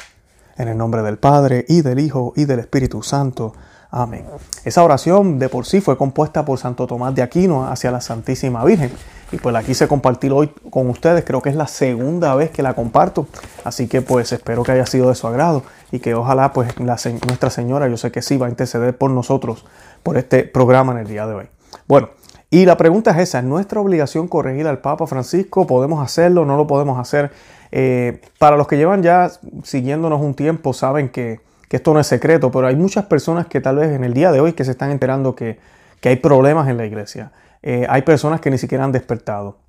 En 0.57 0.67
el 0.67 0.77
nombre 0.77 1.01
del 1.01 1.17
Padre, 1.17 1.63
y 1.69 1.81
del 1.81 1.99
Hijo, 1.99 2.33
y 2.35 2.43
del 2.43 2.59
Espíritu 2.59 3.01
Santo. 3.01 3.53
Amén. 3.91 4.23
Esa 4.65 4.83
oración 4.83 5.39
de 5.39 5.49
por 5.49 5.65
sí 5.65 5.81
fue 5.81 5.97
compuesta 5.97 6.45
por 6.45 6.59
Santo 6.59 6.85
Tomás 6.85 7.15
de 7.15 7.23
Aquino 7.23 7.67
hacia 7.67 7.89
la 7.89 8.01
Santísima 8.01 8.63
Virgen. 8.63 8.91
Y 9.31 9.37
pues 9.37 9.51
la 9.51 9.63
quise 9.63 9.87
compartir 9.87 10.31
hoy 10.31 10.51
con 10.69 10.89
ustedes. 10.89 11.23
Creo 11.23 11.41
que 11.41 11.49
es 11.49 11.55
la 11.55 11.65
segunda 11.65 12.35
vez 12.35 12.51
que 12.51 12.61
la 12.61 12.75
comparto. 12.75 13.27
Así 13.63 13.87
que 13.87 14.01
pues 14.03 14.31
espero 14.31 14.63
que 14.63 14.73
haya 14.73 14.85
sido 14.85 15.09
de 15.09 15.15
su 15.15 15.25
agrado. 15.25 15.63
Y 15.91 15.99
que 15.99 16.13
ojalá 16.13 16.53
pues 16.53 16.79
Nuestra 16.79 17.49
Señora, 17.49 17.87
yo 17.87 17.97
sé 17.97 18.11
que 18.11 18.21
sí, 18.21 18.37
va 18.37 18.45
a 18.45 18.49
interceder 18.49 18.95
por 18.95 19.09
nosotros, 19.09 19.65
por 20.03 20.17
este 20.17 20.43
programa 20.43 20.91
en 20.91 20.99
el 20.99 21.07
día 21.07 21.25
de 21.25 21.33
hoy. 21.33 21.47
Bueno, 21.87 22.09
y 22.51 22.65
la 22.65 22.77
pregunta 22.77 23.11
es 23.11 23.17
esa. 23.17 23.39
¿Es 23.39 23.45
nuestra 23.45 23.81
obligación 23.81 24.27
corregir 24.27 24.67
al 24.67 24.79
Papa 24.79 25.07
Francisco? 25.07 25.65
¿Podemos 25.65 26.03
hacerlo? 26.03 26.45
¿No 26.45 26.57
lo 26.57 26.67
podemos 26.67 26.99
hacer? 26.99 27.31
Eh, 27.71 28.21
para 28.37 28.55
los 28.55 28.67
que 28.67 28.77
llevan 28.77 29.01
ya 29.01 29.31
siguiéndonos 29.63 30.21
un 30.21 30.35
tiempo, 30.35 30.73
saben 30.73 31.09
que 31.09 31.39
que 31.69 31.77
esto 31.77 31.93
no 31.93 31.99
es 31.99 32.07
secreto, 32.07 32.51
pero 32.51 32.67
hay 32.67 32.75
muchas 32.75 33.05
personas 33.05 33.47
que 33.47 33.61
tal 33.61 33.77
vez 33.77 33.91
en 33.91 34.03
el 34.03 34.13
día 34.13 34.31
de 34.31 34.41
hoy 34.41 34.53
que 34.53 34.65
se 34.65 34.71
están 34.71 34.91
enterando 34.91 35.35
que, 35.35 35.59
hay 36.03 36.15
problemas 36.15 36.67
en 36.67 36.77
la 36.77 36.85
iglesia. 36.85 37.31
Eh, 37.61 37.85
hay 37.89 38.01
personas 38.01 38.41
que 38.41 38.49
ni 38.49 38.57
siquiera 38.57 38.83
han 38.83 38.91
despertado. 38.91 39.59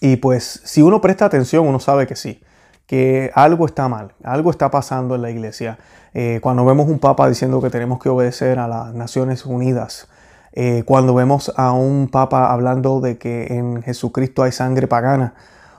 Y 0.00 0.16
pues 0.16 0.62
si 0.64 0.82
uno 0.82 1.00
presta 1.00 1.26
atención, 1.26 1.66
uno 1.66 1.78
sabe 1.78 2.06
que 2.06 2.16
sí, 2.16 2.42
que 2.86 3.30
algo 3.34 3.66
está 3.66 3.88
mal, 3.88 4.14
algo 4.24 4.50
está 4.50 4.70
pasando 4.70 5.14
en 5.14 5.22
la 5.22 5.30
iglesia. 5.30 5.78
Eh, 6.14 6.40
cuando 6.42 6.64
vemos 6.64 6.88
un 6.88 6.98
papa 6.98 7.28
diciendo 7.28 7.62
que 7.62 7.70
tenemos 7.70 8.00
que 8.00 8.08
obedecer 8.08 8.58
a 8.58 8.66
las 8.66 8.94
Naciones 8.94 9.46
Unidas, 9.46 10.08
eh, 10.54 10.82
cuando 10.84 11.14
vemos 11.14 11.52
a 11.56 11.72
un 11.72 12.08
papa 12.08 12.50
hablando 12.50 13.00
de 13.00 13.16
que 13.16 13.46
en 13.54 13.82
Jesucristo 13.82 14.42
hay 14.42 14.52
sangre 14.52 14.88
pagana, 14.88 15.34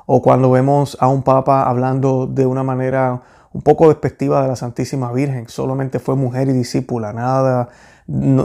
o 0.06 0.22
cuando 0.22 0.50
vemos 0.52 0.98
a 1.02 1.08
un 1.08 1.24
papa 1.24 1.64
hablando 1.64 2.28
de 2.28 2.46
una 2.46 2.64
manera 2.64 3.22
un 3.54 3.62
poco 3.62 3.88
despectiva 3.88 4.42
de 4.42 4.48
la 4.50 4.56
Santísima 4.56 5.12
Virgen. 5.12 5.48
Solamente 5.48 6.00
fue 6.00 6.16
mujer 6.16 6.50
y 6.50 6.54
discípula, 6.54 7.14
nada, 7.14 7.70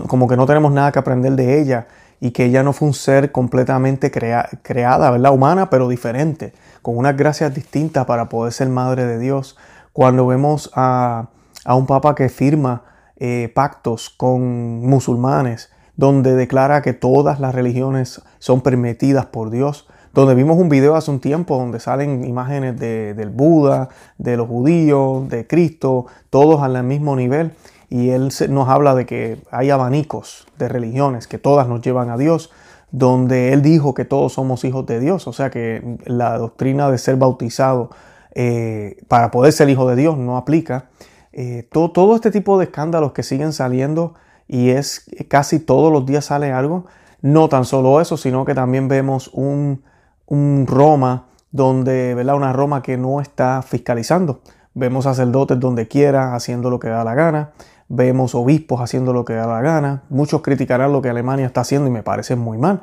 como 0.07 0.29
que 0.29 0.37
no 0.37 0.47
tenemos 0.47 0.73
nada 0.73 0.93
que 0.93 0.99
aprender 0.99 1.33
de 1.33 1.61
ella 1.61 1.89
y 2.21 2.33
que 2.33 2.45
ella 2.45 2.63
no 2.63 2.73
fue 2.73 2.89
un 2.89 2.95
ser 2.95 3.33
completamente 3.33 4.11
creada, 4.11 5.11
¿verdad? 5.11 5.33
Humana, 5.33 5.71
pero 5.71 5.89
diferente, 5.89 6.53
con 6.83 6.97
unas 6.97 7.17
gracias 7.17 7.55
distintas 7.55 8.07
para 8.07 8.29
poder 8.29 8.53
ser 8.53 8.69
madre 8.69 9.07
de 9.07 9.19
Dios. 9.19 9.57
Cuando 9.93 10.27
vemos 10.27 10.71
a, 10.75 11.29
un 11.67 11.87
papa 11.87 12.15
que 12.15 12.29
firma 12.29 12.83
eh, 13.17 13.51
pactos 13.55 14.11
con 14.11 14.81
musulmanes, 14.87 15.71
donde 15.97 16.35
declara 16.35 16.83
que 16.83 16.93
todas 16.93 17.41
las 17.41 17.55
religiones 17.55 18.23
son 18.39 18.61
permitidas 18.61 19.27
por 19.27 19.51
Dios, 19.51 19.89
donde 20.19 20.35
vimos 20.35 20.59
un 20.59 20.69
video 20.69 20.97
hace 20.97 21.13
un 21.13 21.21
tiempo 21.21 21.57
donde 21.57 21.79
salen 21.79 22.25
imágenes 22.25 22.77
de, 22.77 23.15
del 23.15 23.31
Buda, 23.31 23.89
de 24.19 24.37
los 24.37 24.49
judíos, 24.49 25.29
de 25.29 25.47
Cristo, 25.47 26.07
todos 26.29 26.61
al 26.61 26.83
mismo 26.83 27.15
nivel. 27.15 27.53
Y 27.89 28.11
él 28.11 28.31
nos 28.49 28.69
habla 28.69 28.97
de 28.97 29.07
que 29.07 29.39
hay 29.53 29.71
abanicos 29.71 30.49
de 30.59 30.69
religiones 30.69 31.29
que 31.29 31.39
todas 31.39 31.69
nos 31.69 31.83
llevan 31.83 32.11
a 32.11 32.17
Dios, 32.17 32.51
donde 32.91 33.53
él 33.53 33.63
dijo 33.63 33.95
que 33.95 34.05
todos 34.05 34.33
somos 34.33 34.65
hijos 34.65 34.87
de 34.87 34.99
Dios, 34.99 35.29
o 35.29 35.33
sea 35.33 35.51
que 35.51 35.99
la 36.05 36.37
doctrina 36.37 36.91
de 36.91 36.99
ser 36.99 37.15
bautizado 37.15 37.91
eh, 38.35 38.97
para 39.07 39.31
poder 39.31 39.53
ser 39.53 39.71
hijo 39.71 39.89
de 39.89 39.95
Dios 39.95 40.19
no 40.19 40.37
aplica. 40.37 40.87
Eh, 41.33 41.69
todo, 41.71 41.93
todo 41.93 42.17
este 42.17 42.33
tipo 42.33 42.59
de 42.59 42.65
escándalos 42.65 43.13
que 43.13 43.23
siguen 43.23 43.53
saliendo 43.53 44.15
y 44.49 44.71
es 44.71 45.05
casi 45.29 45.61
todos 45.61 45.93
los 45.93 46.07
días 46.07 46.25
sale 46.25 46.51
algo. 46.51 46.87
No 47.23 47.49
tan 47.49 47.65
solo 47.65 48.01
eso, 48.01 48.17
sino 48.17 48.45
que 48.45 48.55
también 48.55 48.89
vemos 48.89 49.31
un, 49.33 49.83
un 50.29 50.67
Roma 50.67 51.27
donde, 51.51 52.15
¿verdad? 52.15 52.37
Una 52.37 52.53
Roma 52.53 52.83
que 52.83 52.97
no 52.97 53.21
está 53.21 53.63
fiscalizando. 53.63 54.41
Vemos 54.75 55.05
sacerdotes 55.05 55.59
donde 55.59 55.89
quiera 55.89 56.35
haciendo 56.35 56.71
lo 56.71 56.79
que 56.79 56.89
da 56.89 57.03
la 57.05 57.15
gana. 57.15 57.53
Vemos 57.89 58.35
obispos 58.35 58.81
haciendo 58.81 59.13
lo 59.13 59.25
que 59.25 59.33
da 59.33 59.47
la 59.47 59.63
gana. 59.63 60.05
Muchos 60.11 60.43
criticarán 60.43 60.93
lo 60.93 61.03
que 61.03 61.09
Alemania 61.09 61.47
está 61.47 61.63
haciendo 61.63 61.89
y 61.89 61.91
me 61.91 62.03
parece 62.03 62.37
muy 62.37 62.59
mal. 62.59 62.83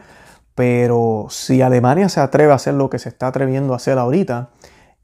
Pero 0.55 1.27
si 1.29 1.61
Alemania 1.61 2.09
se 2.09 2.19
atreve 2.19 2.51
a 2.51 2.55
hacer 2.55 2.73
lo 2.73 2.89
que 2.89 2.97
se 2.97 3.09
está 3.09 3.27
atreviendo 3.27 3.73
a 3.73 3.75
hacer 3.75 3.97
ahorita, 3.97 4.49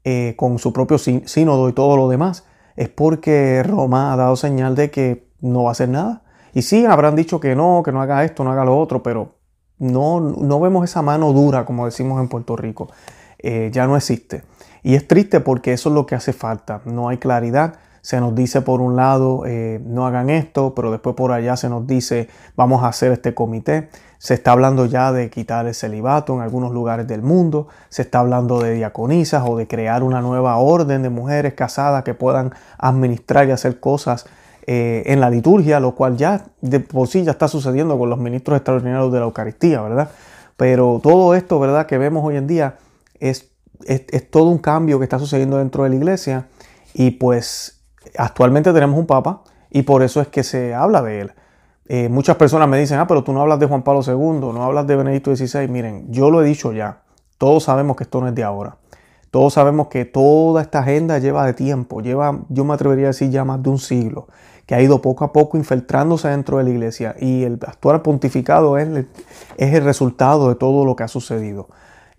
eh, 0.04 0.34
con 0.36 0.58
su 0.58 0.72
propio 0.72 0.98
sínodo 0.98 1.68
y 1.68 1.72
todo 1.72 1.96
lo 1.96 2.08
demás, 2.08 2.44
es 2.74 2.88
porque 2.88 3.62
Roma 3.62 4.12
ha 4.12 4.16
dado 4.16 4.34
señal 4.34 4.74
de 4.74 4.90
que 4.90 5.28
no 5.40 5.64
va 5.64 5.70
a 5.70 5.72
hacer 5.72 5.90
nada. 5.90 6.22
Y 6.54 6.62
sí, 6.62 6.84
habrán 6.84 7.14
dicho 7.14 7.38
que 7.38 7.54
no, 7.54 7.82
que 7.84 7.92
no 7.92 8.02
haga 8.02 8.24
esto, 8.24 8.42
no 8.42 8.50
haga 8.50 8.64
lo 8.64 8.78
otro, 8.78 9.02
pero 9.02 9.36
no, 9.82 10.20
no 10.20 10.60
vemos 10.60 10.84
esa 10.84 11.02
mano 11.02 11.32
dura, 11.32 11.64
como 11.64 11.86
decimos 11.86 12.20
en 12.20 12.28
Puerto 12.28 12.56
Rico. 12.56 12.88
Eh, 13.40 13.70
ya 13.72 13.88
no 13.88 13.96
existe. 13.96 14.44
Y 14.84 14.94
es 14.94 15.08
triste 15.08 15.40
porque 15.40 15.72
eso 15.72 15.88
es 15.88 15.94
lo 15.96 16.06
que 16.06 16.14
hace 16.14 16.32
falta. 16.32 16.82
No 16.84 17.08
hay 17.08 17.18
claridad. 17.18 17.74
Se 18.00 18.20
nos 18.20 18.34
dice 18.34 18.62
por 18.62 18.80
un 18.80 18.94
lado, 18.94 19.42
eh, 19.44 19.80
no 19.84 20.06
hagan 20.06 20.30
esto, 20.30 20.74
pero 20.76 20.92
después 20.92 21.16
por 21.16 21.32
allá 21.32 21.56
se 21.56 21.68
nos 21.68 21.84
dice, 21.86 22.28
vamos 22.56 22.84
a 22.84 22.88
hacer 22.88 23.10
este 23.10 23.34
comité. 23.34 23.88
Se 24.18 24.34
está 24.34 24.52
hablando 24.52 24.86
ya 24.86 25.10
de 25.10 25.30
quitar 25.30 25.66
el 25.66 25.74
celibato 25.74 26.32
en 26.34 26.42
algunos 26.42 26.70
lugares 26.70 27.08
del 27.08 27.22
mundo. 27.22 27.66
Se 27.88 28.02
está 28.02 28.20
hablando 28.20 28.60
de 28.60 28.74
diaconisas 28.74 29.42
o 29.44 29.56
de 29.56 29.66
crear 29.66 30.04
una 30.04 30.20
nueva 30.20 30.58
orden 30.58 31.02
de 31.02 31.10
mujeres 31.10 31.54
casadas 31.54 32.04
que 32.04 32.14
puedan 32.14 32.52
administrar 32.78 33.48
y 33.48 33.50
hacer 33.50 33.80
cosas 33.80 34.26
eh, 34.66 35.02
en 35.06 35.20
la 35.20 35.28
liturgia, 35.28 35.80
lo 35.80 35.94
cual 35.94 36.16
ya 36.16 36.46
de 36.60 36.80
por 36.80 37.08
sí 37.08 37.24
ya 37.24 37.32
está 37.32 37.48
sucediendo 37.48 37.98
con 37.98 38.08
los 38.08 38.18
ministros 38.18 38.56
extraordinarios 38.56 39.12
de 39.12 39.18
la 39.18 39.24
Eucaristía, 39.24 39.80
¿verdad? 39.82 40.10
Pero 40.56 41.00
todo 41.02 41.34
esto, 41.34 41.58
¿verdad? 41.58 41.86
Que 41.86 41.98
vemos 41.98 42.24
hoy 42.24 42.36
en 42.36 42.46
día 42.46 42.76
es, 43.18 43.50
es, 43.84 44.30
todo 44.30 44.44
un 44.44 44.58
cambio 44.58 44.98
que 44.98 45.04
está 45.04 45.18
sucediendo 45.18 45.58
dentro 45.58 45.82
de 45.82 45.90
la 45.90 45.96
iglesia 45.96 46.46
Y 46.94 47.12
pues 47.12 47.82
actualmente 48.16 48.72
tenemos 48.72 48.98
un 48.98 49.06
papa 49.06 49.42
y 49.70 49.82
por 49.82 50.02
eso 50.02 50.20
es 50.20 50.28
que 50.28 50.44
se 50.44 50.74
habla 50.74 51.02
de 51.02 51.20
él. 51.22 51.32
Eh, 51.88 52.08
muchas 52.08 52.36
personas 52.36 52.68
me 52.68 52.78
dicen, 52.78 52.98
ah, 52.98 53.06
pero 53.06 53.24
tú 53.24 53.32
no 53.32 53.40
hablas 53.40 53.58
de 53.58 53.66
Juan 53.66 53.82
Pablo 53.82 54.02
II, 54.06 54.52
no 54.52 54.62
hablas 54.62 54.86
de 54.86 54.96
Benedicto 54.96 55.34
XVI. 55.34 55.66
Miren, 55.68 56.06
yo 56.12 56.30
lo 56.30 56.42
he 56.42 56.44
dicho 56.44 56.72
ya, 56.72 57.02
todos 57.38 57.64
sabemos 57.64 57.96
que 57.96 58.04
esto 58.04 58.20
no 58.20 58.28
es 58.28 58.34
de 58.34 58.44
ahora. 58.44 58.76
Todos 59.32 59.54
sabemos 59.54 59.88
que 59.88 60.04
toda 60.04 60.60
esta 60.60 60.80
agenda 60.80 61.18
lleva 61.18 61.46
de 61.46 61.54
tiempo, 61.54 62.02
lleva, 62.02 62.40
yo 62.50 62.64
me 62.64 62.74
atrevería 62.74 63.06
a 63.06 63.08
decir 63.08 63.30
ya 63.30 63.44
más 63.44 63.62
de 63.62 63.70
un 63.70 63.78
siglo, 63.78 64.28
que 64.66 64.74
ha 64.74 64.80
ido 64.80 65.02
poco 65.02 65.24
a 65.24 65.32
poco 65.32 65.56
infiltrándose 65.56 66.28
dentro 66.28 66.58
de 66.58 66.64
la 66.64 66.70
iglesia 66.70 67.16
y 67.18 67.44
el 67.44 67.58
actual 67.66 68.02
pontificado 68.02 68.78
es, 68.78 68.88
es 69.56 69.74
el 69.74 69.84
resultado 69.84 70.48
de 70.48 70.54
todo 70.54 70.84
lo 70.84 70.96
que 70.96 71.02
ha 71.02 71.08
sucedido. 71.08 71.68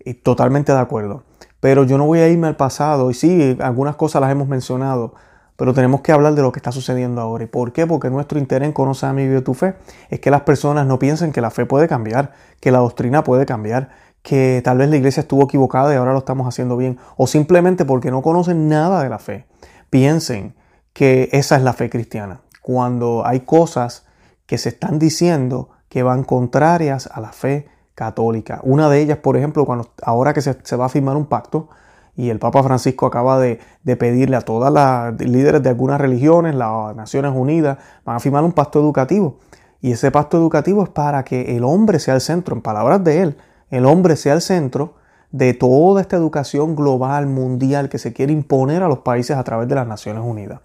Y 0.04 0.14
totalmente 0.14 0.72
de 0.72 0.78
acuerdo. 0.78 1.24
Pero 1.60 1.84
yo 1.84 1.96
no 1.96 2.04
voy 2.06 2.18
a 2.18 2.28
irme 2.28 2.46
al 2.46 2.56
pasado 2.56 3.10
y 3.10 3.14
sí, 3.14 3.56
algunas 3.60 3.96
cosas 3.96 4.20
las 4.20 4.30
hemos 4.30 4.48
mencionado, 4.48 5.14
pero 5.56 5.72
tenemos 5.72 6.02
que 6.02 6.12
hablar 6.12 6.34
de 6.34 6.42
lo 6.42 6.52
que 6.52 6.58
está 6.58 6.72
sucediendo 6.72 7.22
ahora. 7.22 7.44
¿Y 7.44 7.46
por 7.46 7.72
qué? 7.72 7.86
Porque 7.86 8.10
nuestro 8.10 8.38
interés 8.38 8.66
en 8.66 8.72
conocer 8.72 9.08
a 9.08 9.12
mi 9.14 9.26
vida 9.26 9.42
tu 9.42 9.54
fe 9.54 9.76
es 10.10 10.20
que 10.20 10.30
las 10.30 10.42
personas 10.42 10.86
no 10.86 10.98
piensen 10.98 11.32
que 11.32 11.40
la 11.40 11.50
fe 11.50 11.64
puede 11.64 11.88
cambiar, 11.88 12.32
que 12.60 12.70
la 12.70 12.80
doctrina 12.80 13.24
puede 13.24 13.46
cambiar, 13.46 13.88
que 14.22 14.60
tal 14.64 14.78
vez 14.78 14.90
la 14.90 14.96
iglesia 14.96 15.20
estuvo 15.20 15.44
equivocada 15.44 15.94
y 15.94 15.96
ahora 15.96 16.12
lo 16.12 16.18
estamos 16.18 16.46
haciendo 16.46 16.76
bien, 16.76 16.98
o 17.16 17.26
simplemente 17.26 17.84
porque 17.84 18.10
no 18.10 18.20
conocen 18.20 18.68
nada 18.68 19.02
de 19.02 19.08
la 19.08 19.18
fe, 19.18 19.46
piensen 19.90 20.54
que 20.94 21.28
esa 21.32 21.56
es 21.56 21.62
la 21.62 21.74
fe 21.74 21.90
cristiana, 21.90 22.40
cuando 22.62 23.26
hay 23.26 23.40
cosas 23.40 24.06
que 24.46 24.56
se 24.56 24.70
están 24.70 24.98
diciendo 24.98 25.68
que 25.90 26.02
van 26.02 26.24
contrarias 26.24 27.08
a 27.12 27.20
la 27.20 27.32
fe 27.32 27.68
católica. 27.94 28.60
Una 28.62 28.88
de 28.88 29.00
ellas, 29.00 29.18
por 29.18 29.36
ejemplo, 29.36 29.66
cuando 29.66 29.90
ahora 30.02 30.32
que 30.32 30.40
se, 30.40 30.76
va 30.76 30.86
a 30.86 30.88
firmar 30.88 31.16
un 31.16 31.26
pacto, 31.26 31.68
y 32.16 32.30
el 32.30 32.38
Papa 32.38 32.62
Francisco 32.62 33.06
acaba 33.06 33.40
de, 33.40 33.58
de, 33.82 33.96
pedirle 33.96 34.36
a 34.36 34.40
todas 34.40 34.72
las 34.72 35.20
líderes 35.20 35.64
de 35.64 35.68
algunas 35.68 36.00
religiones, 36.00 36.54
las 36.54 36.94
Naciones 36.94 37.32
Unidas, 37.34 37.78
van 38.04 38.16
a 38.16 38.20
firmar 38.20 38.44
un 38.44 38.52
pacto 38.52 38.78
educativo. 38.78 39.38
Y 39.80 39.92
ese 39.92 40.12
pacto 40.12 40.36
educativo 40.36 40.84
es 40.84 40.90
para 40.90 41.24
que 41.24 41.56
el 41.56 41.64
hombre 41.64 41.98
sea 41.98 42.14
el 42.14 42.20
centro, 42.20 42.54
en 42.54 42.62
palabras 42.62 43.02
de 43.02 43.22
él, 43.22 43.36
el 43.70 43.84
hombre 43.84 44.14
sea 44.14 44.34
el 44.34 44.40
centro 44.40 44.94
de 45.34 45.52
toda 45.52 46.00
esta 46.00 46.14
educación 46.14 46.76
global, 46.76 47.26
mundial, 47.26 47.88
que 47.88 47.98
se 47.98 48.12
quiere 48.12 48.32
imponer 48.32 48.84
a 48.84 48.88
los 48.88 49.00
países 49.00 49.36
a 49.36 49.42
través 49.42 49.66
de 49.66 49.74
las 49.74 49.84
Naciones 49.84 50.22
Unidas. 50.24 50.60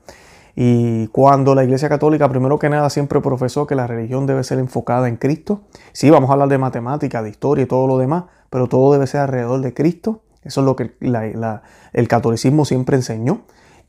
Y 0.56 1.08
cuando 1.08 1.56
la 1.56 1.64
Iglesia 1.64 1.90
Católica, 1.90 2.30
primero 2.30 2.60
que 2.60 2.70
nada, 2.70 2.88
siempre 2.92 3.20
profesó 3.20 3.66
que 3.66 3.74
la 3.74 3.88
religión 3.88 4.28
debe 4.28 4.44
ser 4.44 4.60
enfocada 4.60 5.08
en 5.08 5.16
Cristo. 5.16 5.62
Sí, 5.92 6.12
vamos 6.12 6.30
a 6.30 6.34
hablar 6.34 6.50
de 6.50 6.60
matemática, 6.60 7.24
de 7.24 7.32
historia 7.32 7.64
y 7.64 7.66
todo 7.66 7.88
lo 7.88 7.98
demás, 7.98 8.26
pero 8.52 8.68
todo 8.68 8.94
debe 8.94 9.08
ser 9.08 9.22
alrededor 9.22 9.62
de 9.62 9.74
Cristo. 9.74 10.22
Eso 10.44 10.62
es 10.62 10.66
lo 10.66 10.76
que 10.76 10.94
el 11.02 12.08
catolicismo 12.08 12.64
siempre 12.64 12.96
enseñó. 12.96 13.42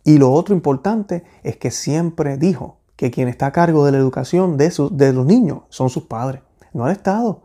Y 0.02 0.16
lo 0.16 0.32
otro 0.32 0.54
importante 0.54 1.24
es 1.42 1.58
que 1.58 1.70
siempre 1.70 2.38
dijo 2.38 2.78
que 2.96 3.10
quien 3.10 3.28
está 3.28 3.46
a 3.46 3.52
cargo 3.52 3.84
de 3.84 3.92
la 3.92 3.98
educación 3.98 4.56
de, 4.56 4.72
de 4.92 5.12
los 5.12 5.26
niños 5.26 5.58
son 5.68 5.90
sus 5.90 6.04
padres, 6.04 6.40
no 6.72 6.86
el 6.86 6.92
Estado. 6.92 7.42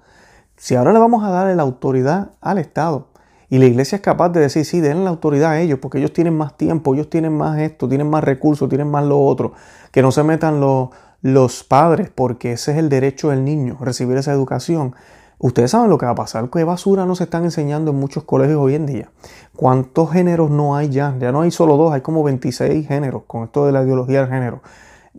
Si 0.56 0.76
ahora 0.76 0.94
le 0.94 1.00
vamos 1.00 1.22
a 1.26 1.32
dar 1.32 1.54
la 1.54 1.64
autoridad 1.64 2.32
al 2.40 2.60
Estado 2.60 3.10
y 3.50 3.60
la 3.60 3.66
iglesia 3.66 3.98
es 3.98 4.02
capaz 4.02 4.30
de 4.30 4.40
decir, 4.40 4.66
sí, 4.66 4.82
den 4.82 5.04
la 5.04 5.12
autoridad 5.12 5.52
a 5.52 5.62
ellos, 5.62 5.80
porque 5.80 6.00
ellos 6.00 6.14
tienen 6.14 6.36
más 6.36 6.58
tiempo, 6.58 6.96
ellos 6.96 7.10
tienen 7.10 7.34
más 7.34 7.60
esto, 7.60 7.88
tienen 7.88 8.10
más 8.10 8.24
recursos, 8.24 8.68
tienen 8.70 8.90
más 8.90 9.06
lo 9.06 9.22
otro, 9.22 9.54
que 9.92 10.02
no 10.02 10.12
se 10.12 10.24
metan 10.24 10.60
los, 10.60 10.90
los 11.22 11.64
padres, 11.64 12.10
porque 12.14 12.54
ese 12.54 12.72
es 12.72 12.78
el 12.78 12.90
derecho 12.90 13.30
del 13.30 13.44
niño, 13.44 13.78
recibir 13.82 14.18
esa 14.18 14.32
educación. 14.32 14.96
Ustedes 15.38 15.72
saben 15.72 15.90
lo 15.90 15.98
que 15.98 16.06
va 16.06 16.14
a 16.14 16.16
pasar, 16.16 16.50
qué 16.50 16.64
basura 16.64 17.06
nos 17.06 17.22
están 17.22 17.44
enseñando 17.44 17.92
en 17.92 17.98
muchos 17.98 18.24
colegios 18.24 18.58
hoy 18.58 18.76
en 18.76 18.86
día. 18.86 19.12
¿Cuántos 19.56 20.12
géneros 20.12 20.50
no 20.50 20.76
hay 20.76 20.90
ya? 20.90 21.16
Ya 21.20 21.32
no 21.32 21.42
hay 21.42 21.52
solo 21.52 21.78
dos, 21.78 21.94
hay 21.94 22.02
como 22.02 22.24
26 22.24 22.88
géneros 22.88 23.24
con 23.28 23.44
esto 23.44 23.66
de 23.66 23.74
la 23.74 23.84
ideología 23.84 24.22
del 24.22 24.30
género. 24.30 24.62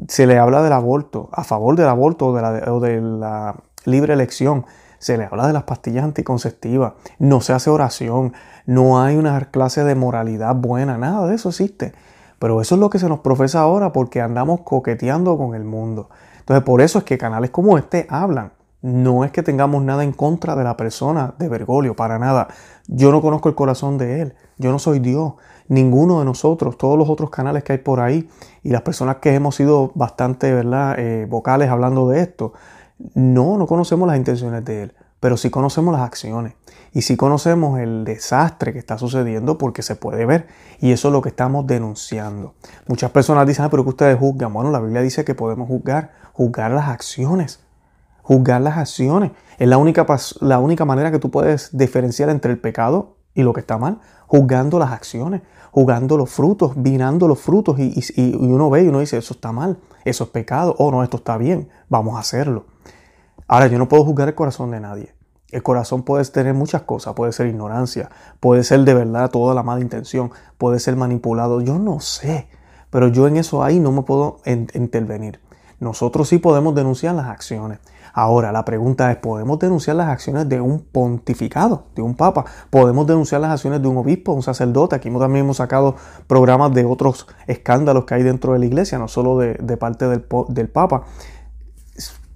Se 0.09 0.27
le 0.27 0.39
habla 0.39 0.63
del 0.63 0.73
aborto, 0.73 1.29
a 1.33 1.45
favor 1.45 1.77
del 1.77 1.89
aborto 1.89 2.29
o 2.29 2.81
de 2.81 3.01
la 3.01 3.57
libre 3.85 4.15
elección 4.15 4.67
se 4.99 5.19
le 5.19 5.25
habla 5.25 5.47
de 5.47 5.53
las 5.53 5.65
pastillas 5.65 6.05
anticonceptivas, 6.05 6.95
no 7.19 7.41
se 7.41 7.53
hace 7.53 7.71
oración, 7.71 8.33
no 8.67 9.01
hay 9.01 9.17
una 9.17 9.39
clase 9.51 9.85
de 9.85 9.95
moralidad 9.95 10.55
buena, 10.55 10.99
nada 10.99 11.27
de 11.27 11.35
eso 11.35 11.51
existe. 11.51 11.93
Pero 12.39 12.61
eso 12.61 12.75
es 12.75 12.81
lo 12.81 12.91
que 12.91 12.99
se 12.99 13.09
nos 13.09 13.21
profesa 13.21 13.61
ahora 13.61 13.93
porque 13.93 14.21
andamos 14.21 14.61
coqueteando 14.61 15.39
con 15.39 15.55
el 15.55 15.65
mundo. 15.65 16.11
Entonces 16.41 16.65
por 16.65 16.81
eso 16.81 16.99
es 16.99 17.05
que 17.05 17.19
canales 17.19 17.51
como 17.51 17.79
este 17.79 18.07
hablan. 18.11 18.53
No 18.83 19.25
es 19.25 19.33
que 19.33 19.43
tengamos 19.43 19.83
nada 19.83 20.05
en 20.05 20.13
contra 20.13 20.55
de 20.55 20.63
la 20.63 20.77
persona 20.77 21.35
de 21.39 21.49
Bergoglio, 21.49 21.97
para 21.97 22.19
nada. 22.19 22.49
Yo 22.87 23.11
no 23.11 23.23
conozco 23.23 23.49
el 23.49 23.55
corazón 23.55 23.99
de 23.99 24.21
él, 24.21 24.35
yo 24.59 24.71
no 24.71 24.79
soy 24.79 25.01
Dios, 25.01 25.33
ninguno 25.67 26.21
de 26.21 26.25
nosotros, 26.25 26.79
todos 26.79 26.97
los 26.99 27.09
otros 27.09 27.31
canales 27.31 27.65
que 27.65 27.73
hay 27.73 27.79
por 27.79 28.01
ahí 28.01 28.29
y 28.63 28.71
las 28.71 28.83
personas 28.83 29.17
que 29.17 29.35
hemos 29.35 29.57
sido 29.57 29.91
bastante 29.95 30.53
¿verdad? 30.53 30.95
Eh, 30.99 31.27
vocales 31.29 31.71
hablando 31.71 32.09
de 32.09 32.21
esto, 32.21 32.53
no, 33.15 33.59
no 33.59 33.67
conocemos 33.67 34.09
las 34.09 34.17
intenciones 34.17 34.65
de 34.65 34.85
Él, 34.85 34.95
pero 35.21 35.37
sí 35.37 35.51
conocemos 35.51 35.93
las 35.93 36.03
acciones 36.03 36.55
y 36.93 37.03
sí 37.03 37.17
conocemos 37.17 37.79
el 37.79 38.05
desastre 38.05 38.73
que 38.73 38.79
está 38.79 38.97
sucediendo 38.97 39.59
porque 39.59 39.83
se 39.83 39.97
puede 39.97 40.25
ver 40.25 40.47
y 40.81 40.93
eso 40.93 41.09
es 41.09 41.13
lo 41.13 41.21
que 41.21 41.29
estamos 41.29 41.67
denunciando. 41.67 42.55
Muchas 42.87 43.11
personas 43.11 43.47
dicen, 43.47 43.67
ah, 43.67 43.71
pero 43.71 43.83
que 43.85 43.91
ustedes 43.91 44.19
juzgan. 44.19 44.53
Bueno, 44.53 44.71
la 44.71 44.81
Biblia 44.81 45.03
dice 45.03 45.25
que 45.25 45.35
podemos 45.35 45.69
juzgar, 45.69 46.13
juzgar 46.33 46.71
las 46.71 46.89
acciones, 46.89 47.61
juzgar 48.23 48.63
las 48.63 48.79
acciones. 48.79 49.33
Es 49.59 49.69
la 49.69 49.77
única, 49.77 50.07
la 50.41 50.59
única 50.59 50.85
manera 50.87 51.11
que 51.11 51.19
tú 51.19 51.31
puedes 51.31 51.77
diferenciar 51.77 52.31
entre 52.31 52.53
el 52.53 52.59
pecado 52.59 53.17
y 53.35 53.43
lo 53.43 53.53
que 53.53 53.61
está 53.61 53.77
mal, 53.77 54.01
juzgando 54.27 54.79
las 54.79 54.93
acciones, 54.93 55.43
juzgando 55.73 56.17
los 56.17 56.31
frutos, 56.31 56.73
vinando 56.77 57.29
los 57.29 57.39
frutos 57.39 57.79
y, 57.79 57.93
y 58.17 58.35
uno 58.37 58.71
ve 58.71 58.85
y 58.85 58.89
uno 58.89 59.01
dice, 59.01 59.19
eso 59.19 59.35
está 59.35 59.53
mal, 59.53 59.77
eso 60.07 60.25
es 60.25 60.31
pecado, 60.31 60.75
o 60.79 60.91
no, 60.91 61.03
esto 61.03 61.19
está 61.19 61.37
bien, 61.37 61.69
vamos 61.91 62.17
a 62.17 62.21
hacerlo. 62.21 62.65
Ahora, 63.49 63.69
yo 63.69 63.79
no 63.79 63.89
puedo 63.89 64.05
juzgar 64.05 64.29
el 64.29 64.35
corazón 64.35 64.71
de 64.71 64.81
nadie. 64.81 65.15
El 65.51 65.63
corazón 65.63 66.03
puede 66.03 66.25
tener 66.25 66.55
muchas 66.55 66.83
cosas, 66.83 67.15
puede 67.15 67.33
ser 67.33 67.47
ignorancia, 67.47 68.11
puede 68.41 68.65
ser 68.65 68.81
de 68.81 68.95
verdad 68.95 69.31
toda 69.31 69.55
la 69.55 69.63
mala 69.63 69.81
intención, 69.81 70.33
puede 70.59 70.81
ser 70.81 70.97
manipulado, 70.97 71.61
yo 71.61 71.79
no 71.79 72.01
sé, 72.01 72.49
pero 72.91 73.09
yo 73.09 73.29
en 73.29 73.37
eso 73.37 73.63
ahí 73.63 73.79
no 73.79 73.93
me 73.93 74.03
puedo 74.03 74.41
intervenir. 74.45 75.41
Nosotros 75.79 76.29
sí 76.29 76.39
podemos 76.39 76.75
denunciar 76.75 77.15
las 77.15 77.27
acciones. 77.27 77.79
Ahora, 78.13 78.51
la 78.51 78.65
pregunta 78.65 79.13
es, 79.13 79.19
¿podemos 79.19 79.59
denunciar 79.59 79.97
las 79.97 80.09
acciones 80.09 80.49
de 80.49 80.59
un 80.59 80.81
pontificado, 80.81 81.85
de 81.95 82.01
un 82.01 82.15
papa? 82.17 82.47
¿Podemos 82.71 83.07
denunciar 83.07 83.43
las 83.43 83.51
acciones 83.51 83.83
de 83.83 83.89
un 83.89 83.99
obispo, 83.99 84.33
un 84.33 84.43
sacerdote? 84.43 84.97
Aquí 84.97 85.11
también 85.11 85.45
hemos 85.45 85.59
sacado 85.59 85.97
programas 86.27 86.73
de 86.73 86.87
otros 86.87 87.27
escándalos 87.47 88.07
que 88.07 88.15
hay 88.15 88.23
dentro 88.23 88.55
de 88.55 88.59
la 88.59 88.65
iglesia, 88.65 88.99
no 88.99 89.07
solo 89.07 89.37
de, 89.37 89.77
parte 89.77 90.09
del, 90.09 90.25
del 90.49 90.69
papa. 90.71 91.05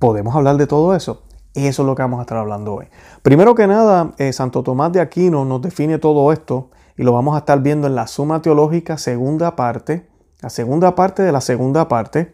¿Podemos 0.01 0.35
hablar 0.35 0.57
de 0.57 0.67
todo 0.67 0.97
eso? 0.97 1.23
Eso 1.53 1.83
es 1.83 1.87
lo 1.87 1.95
que 1.95 2.01
vamos 2.01 2.21
a 2.21 2.23
estar 2.23 2.39
hablando 2.39 2.73
hoy. 2.73 2.87
Primero 3.21 3.55
que 3.55 3.67
nada, 3.67 4.13
eh, 4.17 4.33
Santo 4.33 4.63
Tomás 4.63 4.93
de 4.93 5.01
Aquino 5.03 5.45
nos 5.45 5.61
define 5.61 5.99
todo 5.99 6.33
esto 6.33 6.71
y 6.97 7.03
lo 7.03 7.13
vamos 7.13 7.35
a 7.35 7.41
estar 7.41 7.61
viendo 7.61 7.87
en 7.87 7.95
la 7.95 8.07
Suma 8.07 8.41
Teológica, 8.41 8.97
segunda 8.97 9.57
parte, 9.57 10.09
la 10.41 10.49
segunda 10.49 10.95
parte 10.95 11.23
de 11.23 11.33
la 11.33 11.43
segunda 11.43 11.87
parte, 11.87 12.33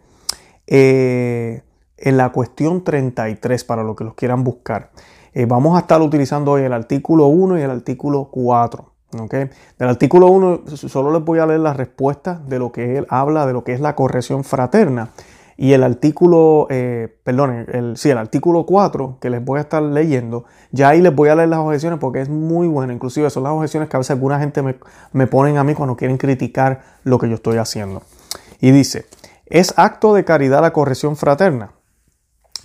eh, 0.69 1.63
en 1.97 2.17
la 2.17 2.31
cuestión 2.31 2.85
33, 2.85 3.65
para 3.65 3.83
los 3.83 3.97
que 3.97 4.05
los 4.05 4.15
quieran 4.15 4.45
buscar. 4.45 4.93
Eh, 5.33 5.47
vamos 5.47 5.77
a 5.77 5.81
estar 5.81 6.01
utilizando 6.01 6.53
hoy 6.53 6.63
el 6.63 6.73
artículo 6.73 7.27
1 7.27 7.59
y 7.59 7.63
el 7.63 7.71
artículo 7.73 8.29
4. 8.31 8.93
¿okay? 9.23 9.51
Del 9.77 9.89
artículo 9.89 10.29
1 10.29 10.61
solo 10.69 11.11
les 11.11 11.25
voy 11.25 11.41
a 11.41 11.47
leer 11.47 11.61
la 11.61 11.73
respuesta 11.73 12.41
de 12.47 12.61
lo 12.61 12.71
que 12.71 12.99
él 12.99 13.09
habla 13.11 13.45
de 13.45 13.55
lo 13.55 13.65
que 13.65 13.73
es 13.73 13.81
la 13.81 13.97
corrección 13.97 14.45
fraterna. 14.45 15.11
Y 15.57 15.73
el 15.73 15.83
artículo, 15.83 16.67
eh, 16.71 17.17
perdón, 17.25 17.67
el, 17.73 17.97
sí, 17.97 18.11
el 18.11 18.19
artículo 18.19 18.67
4 18.67 19.19
que 19.21 19.31
les 19.31 19.43
voy 19.45 19.59
a 19.59 19.63
estar 19.63 19.83
leyendo, 19.83 20.45
ya 20.71 20.91
ahí 20.91 21.01
les 21.01 21.15
voy 21.15 21.31
a 21.31 21.35
leer 21.35 21.49
las 21.49 21.61
objeciones 21.61 21.99
porque 21.99 22.21
es 22.21 22.29
muy 22.29 22.69
bueno. 22.69 22.93
Inclusive 22.93 23.31
son 23.31 23.45
las 23.45 23.53
objeciones 23.53 23.89
que 23.89 23.97
a 23.97 23.99
veces 23.99 24.11
alguna 24.11 24.39
gente 24.39 24.61
me, 24.61 24.77
me 25.13 25.27
ponen 25.27 25.57
a 25.57 25.65
mí 25.65 25.75
cuando 25.75 25.97
quieren 25.97 26.19
criticar 26.19 26.83
lo 27.05 27.19
que 27.19 27.29
yo 27.29 27.37
estoy 27.37 27.57
haciendo. 27.57 28.03
Y 28.61 28.71
dice, 28.71 29.07
es 29.47 29.73
acto 29.77 30.13
de 30.13 30.25
caridad 30.25 30.61
la 30.61 30.73
corrección 30.73 31.17
fraterna, 31.17 31.73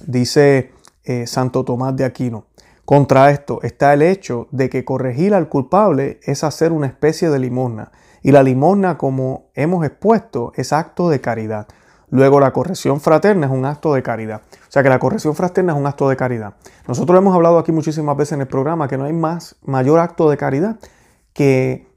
dice 0.06 0.72
eh, 1.04 1.28
Santo 1.28 1.64
Tomás 1.64 1.96
de 1.96 2.06
Aquino. 2.06 2.48
Contra 2.86 3.32
esto 3.32 3.60
está 3.62 3.94
el 3.94 4.02
hecho 4.02 4.48
de 4.52 4.70
que 4.70 4.84
corregir 4.84 5.34
al 5.34 5.48
culpable 5.48 6.20
es 6.24 6.44
hacer 6.44 6.72
una 6.72 6.88
especie 6.88 7.30
de 7.30 7.40
limosna. 7.40 7.92
Y 8.22 8.32
la 8.32 8.44
limosna, 8.44 8.98
como 8.98 9.50
hemos 9.56 9.86
expuesto, 9.86 10.52
es 10.56 10.74
acto 10.74 11.10
de 11.10 11.22
caridad. 11.22 11.68
Luego 12.12 12.42
la 12.42 12.52
corrección 12.52 13.00
fraterna 13.00 13.48
es 13.48 13.52
un 13.54 13.66
acto 13.66 13.94
de 13.94 14.04
caridad. 14.04 14.42
O 14.52 14.72
sea 14.72 14.84
que 14.84 14.90
la 14.90 15.00
corrección 15.00 15.34
fraterna 15.34 15.72
es 15.72 15.80
un 15.80 15.88
acto 15.88 16.10
de 16.10 16.18
caridad. 16.18 16.56
Nosotros 16.86 17.18
hemos 17.18 17.34
hablado 17.34 17.58
aquí 17.58 17.72
muchísimas 17.72 18.18
veces 18.18 18.34
en 18.34 18.42
el 18.42 18.48
programa 18.48 18.90
que 18.90 18.98
no 18.98 19.06
hay 19.06 19.14
más 19.14 19.56
mayor 19.64 20.00
acto 20.00 20.30
de 20.30 20.36
caridad 20.36 20.78
que 21.32 21.88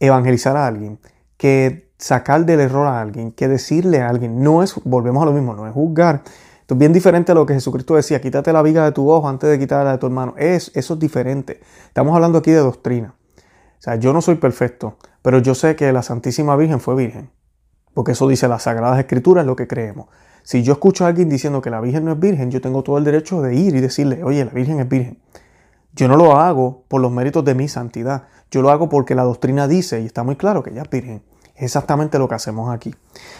evangelizar 0.00 0.56
a 0.56 0.66
alguien, 0.66 0.98
que 1.36 1.92
sacar 1.98 2.44
del 2.44 2.58
error 2.58 2.88
a 2.88 3.00
alguien, 3.00 3.30
que 3.30 3.46
decirle 3.46 4.00
a 4.00 4.08
alguien. 4.08 4.42
No 4.42 4.64
es, 4.64 4.74
volvemos 4.82 5.22
a 5.22 5.26
lo 5.26 5.32
mismo, 5.32 5.54
no 5.54 5.68
es 5.68 5.72
juzgar. 5.72 6.22
Esto 6.62 6.74
es 6.74 6.78
bien 6.78 6.92
diferente 6.92 7.30
a 7.30 7.36
lo 7.36 7.46
que 7.46 7.54
Jesucristo 7.54 7.94
decía, 7.94 8.20
quítate 8.20 8.52
la 8.52 8.62
viga 8.62 8.84
de 8.84 8.90
tu 8.90 9.08
ojo 9.08 9.28
antes 9.28 9.48
de 9.48 9.58
quitarla 9.58 9.92
de 9.92 9.98
tu 9.98 10.06
hermano. 10.06 10.34
Es, 10.36 10.72
eso 10.74 10.94
es 10.94 11.00
diferente. 11.00 11.60
Estamos 11.86 12.12
hablando 12.16 12.38
aquí 12.38 12.50
de 12.50 12.58
doctrina. 12.58 13.14
O 13.36 13.82
sea, 13.82 13.94
yo 13.94 14.12
no 14.12 14.20
soy 14.20 14.34
perfecto, 14.34 14.96
pero 15.22 15.38
yo 15.38 15.54
sé 15.54 15.76
que 15.76 15.92
la 15.92 16.02
Santísima 16.02 16.56
Virgen 16.56 16.80
fue 16.80 16.96
virgen. 16.96 17.30
Porque 17.94 18.12
eso 18.12 18.28
dice 18.28 18.48
las 18.48 18.64
Sagradas 18.64 18.98
Escrituras, 18.98 19.42
es 19.42 19.46
lo 19.46 19.56
que 19.56 19.66
creemos. 19.66 20.06
Si 20.42 20.62
yo 20.62 20.72
escucho 20.72 21.04
a 21.04 21.08
alguien 21.08 21.28
diciendo 21.28 21.60
que 21.60 21.70
la 21.70 21.80
Virgen 21.80 22.04
no 22.04 22.12
es 22.12 22.18
virgen, 22.18 22.50
yo 22.50 22.60
tengo 22.60 22.82
todo 22.82 22.98
el 22.98 23.04
derecho 23.04 23.42
de 23.42 23.54
ir 23.54 23.74
y 23.74 23.80
decirle, 23.80 24.24
oye, 24.24 24.44
la 24.44 24.52
Virgen 24.52 24.80
es 24.80 24.88
virgen. 24.88 25.18
Yo 25.92 26.08
no 26.08 26.16
lo 26.16 26.36
hago 26.36 26.84
por 26.88 27.00
los 27.00 27.10
méritos 27.10 27.44
de 27.44 27.54
mi 27.54 27.68
santidad, 27.68 28.24
yo 28.50 28.62
lo 28.62 28.70
hago 28.70 28.88
porque 28.88 29.14
la 29.14 29.22
doctrina 29.22 29.68
dice, 29.68 30.00
y 30.00 30.06
está 30.06 30.22
muy 30.22 30.36
claro 30.36 30.62
que 30.62 30.70
ella 30.70 30.82
es 30.82 30.90
virgen. 30.90 31.22
Es 31.54 31.64
exactamente 31.64 32.18
lo 32.18 32.28
que 32.28 32.36
hacemos 32.36 32.72
aquí. 32.72 32.94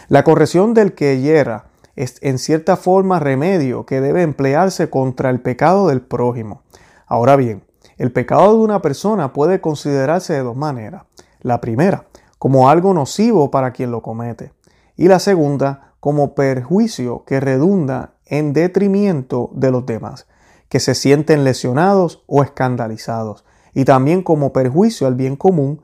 La 0.09 0.25
corrección 0.25 0.75
del 0.75 0.95
que 0.95 1.21
hiera 1.21 1.67
es 1.97 2.19
en 2.23 2.39
cierta 2.39 2.77
forma 2.77 3.19
remedio 3.19 3.87
que 3.87 4.01
debe 4.01 4.23
emplearse 4.23 4.91
contra 4.91 5.31
el 5.31 5.41
pecado 5.41 5.89
del 5.89 6.01
prójimo. 6.01 6.63
Ahora 7.07 7.37
bien, 7.37 7.63
el 7.99 8.13
pecado 8.13 8.53
de 8.53 8.59
una 8.59 8.83
persona 8.83 9.33
puede 9.33 9.61
considerarse 9.61 10.35
de 10.35 10.43
dos 10.43 10.57
maneras. 10.57 11.05
La 11.41 11.61
primera, 11.61 12.05
como 12.41 12.71
algo 12.71 12.95
nocivo 12.95 13.51
para 13.51 13.71
quien 13.73 13.91
lo 13.91 14.01
comete. 14.01 14.55
Y 14.97 15.09
la 15.09 15.19
segunda, 15.19 15.93
como 16.01 16.35
perjuicio 16.35 17.23
que 17.27 17.39
redunda 17.39 18.15
en 18.25 18.55
detrimento 18.55 19.51
de 19.53 19.71
los 19.71 19.85
demás, 19.85 20.27
que 20.71 20.81
se 20.81 20.95
sienten 20.95 21.45
lesionados 21.45 22.25
o 22.27 22.43
escandalizados. 22.43 23.45
Y 23.75 23.85
también 23.85 24.23
como 24.23 24.55
perjuicio 24.55 25.07
al 25.07 25.17
bien 25.17 25.37
común, 25.37 25.83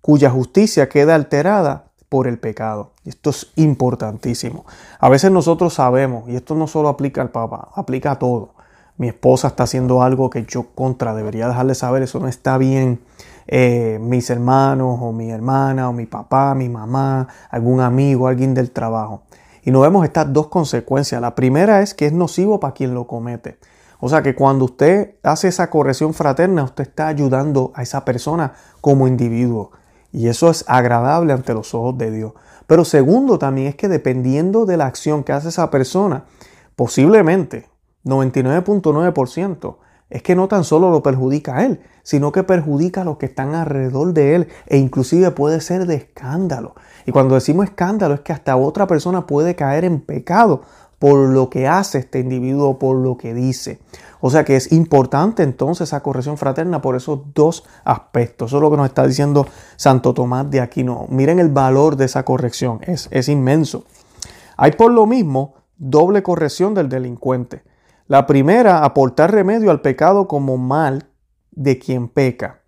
cuya 0.00 0.30
justicia 0.30 0.88
queda 0.88 1.16
alterada 1.16 1.86
por 2.08 2.28
el 2.28 2.38
pecado. 2.38 2.92
Esto 3.04 3.30
es 3.30 3.50
importantísimo. 3.56 4.66
A 5.00 5.08
veces 5.08 5.32
nosotros 5.32 5.74
sabemos, 5.74 6.28
y 6.28 6.36
esto 6.36 6.54
no 6.54 6.68
solo 6.68 6.90
aplica 6.90 7.22
al 7.22 7.30
Papa, 7.30 7.70
aplica 7.74 8.12
a 8.12 8.18
todo. 8.20 8.54
Mi 8.98 9.08
esposa 9.08 9.48
está 9.48 9.64
haciendo 9.64 10.02
algo 10.02 10.30
que 10.30 10.44
yo 10.44 10.66
contra 10.76 11.12
debería 11.16 11.48
dejarle 11.48 11.74
saber, 11.74 12.04
eso 12.04 12.20
no 12.20 12.28
está 12.28 12.56
bien. 12.56 13.00
Eh, 13.50 13.98
mis 14.00 14.28
hermanos 14.28 14.98
o 15.00 15.10
mi 15.10 15.30
hermana 15.30 15.88
o 15.88 15.92
mi 15.94 16.04
papá, 16.04 16.54
mi 16.54 16.68
mamá, 16.68 17.26
algún 17.50 17.80
amigo, 17.80 18.28
alguien 18.28 18.52
del 18.52 18.70
trabajo. 18.70 19.22
Y 19.64 19.70
nos 19.70 19.82
vemos 19.82 20.04
estas 20.04 20.30
dos 20.32 20.48
consecuencias. 20.48 21.20
La 21.20 21.34
primera 21.34 21.80
es 21.80 21.94
que 21.94 22.06
es 22.06 22.12
nocivo 22.12 22.60
para 22.60 22.74
quien 22.74 22.94
lo 22.94 23.06
comete. 23.06 23.58
O 24.00 24.08
sea 24.08 24.22
que 24.22 24.34
cuando 24.34 24.66
usted 24.66 25.16
hace 25.22 25.48
esa 25.48 25.70
corrección 25.70 26.12
fraterna, 26.12 26.62
usted 26.62 26.84
está 26.84 27.08
ayudando 27.08 27.72
a 27.74 27.82
esa 27.82 28.04
persona 28.04 28.52
como 28.82 29.08
individuo. 29.08 29.72
Y 30.12 30.28
eso 30.28 30.50
es 30.50 30.64
agradable 30.68 31.32
ante 31.32 31.54
los 31.54 31.74
ojos 31.74 31.96
de 31.98 32.10
Dios. 32.10 32.32
Pero 32.66 32.84
segundo 32.84 33.38
también 33.38 33.68
es 33.68 33.76
que 33.76 33.88
dependiendo 33.88 34.66
de 34.66 34.76
la 34.76 34.86
acción 34.86 35.24
que 35.24 35.32
hace 35.32 35.48
esa 35.48 35.70
persona, 35.70 36.24
posiblemente 36.76 37.66
99.9% 38.04 39.76
es 40.10 40.22
que 40.22 40.34
no 40.34 40.48
tan 40.48 40.64
solo 40.64 40.90
lo 40.90 41.02
perjudica 41.02 41.56
a 41.56 41.64
él, 41.66 41.80
sino 42.02 42.32
que 42.32 42.42
perjudica 42.42 43.02
a 43.02 43.04
los 43.04 43.18
que 43.18 43.26
están 43.26 43.54
alrededor 43.54 44.14
de 44.14 44.34
él 44.34 44.48
e 44.66 44.78
inclusive 44.78 45.30
puede 45.30 45.60
ser 45.60 45.86
de 45.86 45.96
escándalo. 45.96 46.74
Y 47.06 47.12
cuando 47.12 47.34
decimos 47.34 47.66
escándalo 47.66 48.14
es 48.14 48.20
que 48.20 48.32
hasta 48.32 48.56
otra 48.56 48.86
persona 48.86 49.26
puede 49.26 49.54
caer 49.54 49.84
en 49.84 50.00
pecado 50.00 50.62
por 50.98 51.28
lo 51.28 51.48
que 51.48 51.68
hace 51.68 51.98
este 51.98 52.18
individuo, 52.20 52.78
por 52.78 52.96
lo 52.96 53.16
que 53.16 53.34
dice. 53.34 53.80
O 54.20 54.30
sea 54.30 54.44
que 54.44 54.56
es 54.56 54.72
importante 54.72 55.42
entonces 55.42 55.88
esa 55.88 56.02
corrección 56.02 56.38
fraterna 56.38 56.82
por 56.82 56.96
esos 56.96 57.20
dos 57.34 57.64
aspectos. 57.84 58.50
Eso 58.50 58.56
es 58.56 58.62
lo 58.62 58.70
que 58.70 58.76
nos 58.76 58.86
está 58.86 59.06
diciendo 59.06 59.46
Santo 59.76 60.12
Tomás 60.12 60.50
de 60.50 60.60
Aquino. 60.60 61.06
Miren 61.08 61.38
el 61.38 61.50
valor 61.50 61.96
de 61.96 62.06
esa 62.06 62.24
corrección, 62.24 62.80
es, 62.82 63.08
es 63.12 63.28
inmenso. 63.28 63.84
Hay 64.56 64.72
por 64.72 64.90
lo 64.90 65.06
mismo 65.06 65.54
doble 65.76 66.22
corrección 66.24 66.74
del 66.74 66.88
delincuente. 66.88 67.62
La 68.08 68.26
primera, 68.26 68.84
aportar 68.84 69.32
remedio 69.32 69.70
al 69.70 69.82
pecado 69.82 70.28
como 70.28 70.56
mal 70.56 71.10
de 71.50 71.78
quien 71.78 72.08
peca. 72.08 72.62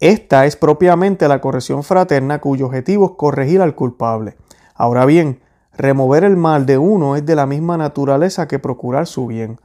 Esta 0.00 0.46
es 0.46 0.56
propiamente 0.56 1.28
la 1.28 1.42
corrección 1.42 1.82
fraterna 1.82 2.40
cuyo 2.40 2.66
objetivo 2.66 3.04
es 3.04 3.12
corregir 3.18 3.60
al 3.60 3.74
culpable. 3.74 4.38
Ahora 4.74 5.04
bien, 5.04 5.42
remover 5.76 6.24
el 6.24 6.38
mal 6.38 6.64
de 6.64 6.78
uno 6.78 7.14
es 7.14 7.26
de 7.26 7.36
la 7.36 7.44
misma 7.44 7.76
naturaleza 7.76 8.48
que 8.48 8.58
procurar 8.58 9.06
su 9.06 9.26
bien. 9.26 9.60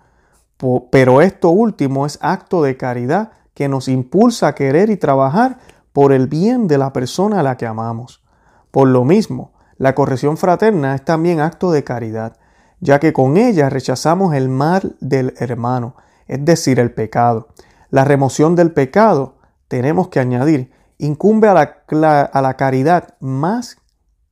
Pero 0.91 1.21
esto 1.21 1.49
último 1.49 2.05
es 2.05 2.19
acto 2.21 2.61
de 2.61 2.75
caridad 2.75 3.31
que 3.53 3.69
nos 3.69 3.87
impulsa 3.87 4.49
a 4.49 4.55
querer 4.55 4.89
y 4.89 4.97
trabajar 4.97 5.59
por 5.93 6.11
el 6.11 6.27
bien 6.27 6.67
de 6.67 6.77
la 6.77 6.91
persona 6.91 7.39
a 7.39 7.43
la 7.43 7.55
que 7.55 7.65
amamos. 7.65 8.21
Por 8.69 8.89
lo 8.89 9.05
mismo, 9.05 9.53
la 9.77 9.95
corrección 9.95 10.35
fraterna 10.35 10.93
es 10.93 11.05
también 11.05 11.39
acto 11.39 11.71
de 11.71 11.85
caridad, 11.85 12.35
ya 12.79 12.99
que 12.99 13.13
con 13.13 13.37
ella 13.37 13.69
rechazamos 13.69 14.33
el 14.35 14.49
mal 14.49 14.95
del 14.99 15.33
hermano, 15.37 15.95
es 16.27 16.43
decir, 16.43 16.79
el 16.79 16.91
pecado. 16.91 17.49
La 17.89 18.05
remoción 18.05 18.55
del 18.55 18.71
pecado, 18.71 19.35
tenemos 19.67 20.09
que 20.09 20.19
añadir, 20.19 20.71
incumbe 20.97 21.47
a 21.47 21.53
la, 21.53 22.53
caridad 22.55 23.15
más 23.19 23.77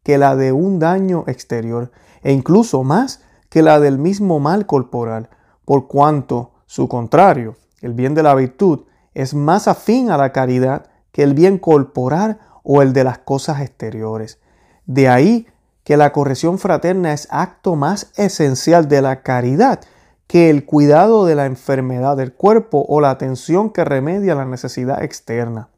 que 0.03 0.17
la 0.17 0.35
de 0.35 0.51
un 0.51 0.79
daño 0.79 1.23
exterior, 1.27 1.91
e 2.21 2.31
incluso 2.31 2.83
más 2.83 3.21
que 3.49 3.61
la 3.61 3.79
del 3.79 3.97
mismo 3.97 4.39
mal 4.39 4.65
corporal, 4.65 5.29
por 5.65 5.87
cuanto 5.87 6.53
su 6.65 6.87
contrario, 6.87 7.55
el 7.81 7.93
bien 7.93 8.13
de 8.13 8.23
la 8.23 8.35
virtud, 8.35 8.85
es 9.13 9.33
más 9.33 9.67
afín 9.67 10.11
a 10.11 10.17
la 10.17 10.31
caridad 10.31 10.87
que 11.11 11.23
el 11.23 11.33
bien 11.33 11.57
corporal 11.57 12.39
o 12.63 12.81
el 12.81 12.93
de 12.93 13.03
las 13.03 13.17
cosas 13.19 13.61
exteriores. 13.61 14.39
De 14.85 15.09
ahí 15.09 15.47
que 15.87 15.95
la 15.95 16.11
corrección 16.11 16.59
fraterna 16.59 17.13
es 17.13 17.29
acto 17.31 17.77
más 17.77 18.11
esencial 18.17 18.89
de 18.89 19.01
la 19.01 19.21
caridad 19.21 19.79
que 20.27 20.49
el 20.49 20.65
cuidado 20.65 21.25
de 21.25 21.33
la 21.33 21.45
enfermedad 21.45 22.17
del 22.17 22.33
cuerpo 22.33 22.85
o 22.89 22.99
la 22.99 23.09
atención 23.09 23.69
que 23.69 23.85
remedia 23.85 24.35
la 24.35 24.43
necesidad 24.43 25.01
externa. 25.01 25.69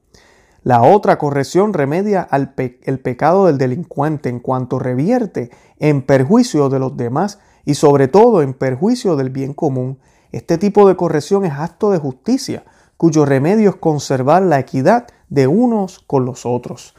La 0.63 0.81
otra 0.81 1.19
corrección 1.19 1.73
remedia 1.73 2.23
al 2.23 2.55
el 2.57 2.99
pecado 2.99 3.45
del 3.45 3.59
delincuente 3.59 4.29
en 4.29 4.39
cuanto 4.39 4.79
revierte 4.79 5.51
en 5.77 6.01
perjuicio 6.01 6.69
de 6.69 6.79
los 6.79 6.97
demás 6.97 7.37
y 7.63 7.75
sobre 7.75 8.07
todo 8.07 8.41
en 8.41 8.55
perjuicio 8.55 9.15
del 9.15 9.29
bien 9.29 9.53
común. 9.53 9.99
Este 10.31 10.57
tipo 10.57 10.87
de 10.87 10.95
corrección 10.95 11.45
es 11.45 11.53
acto 11.53 11.91
de 11.91 11.99
justicia, 11.99 12.63
cuyo 12.97 13.25
remedio 13.25 13.69
es 13.69 13.75
conservar 13.75 14.41
la 14.41 14.57
equidad 14.57 15.05
de 15.29 15.45
unos 15.45 15.99
con 15.99 16.25
los 16.25 16.47
otros. 16.47 16.95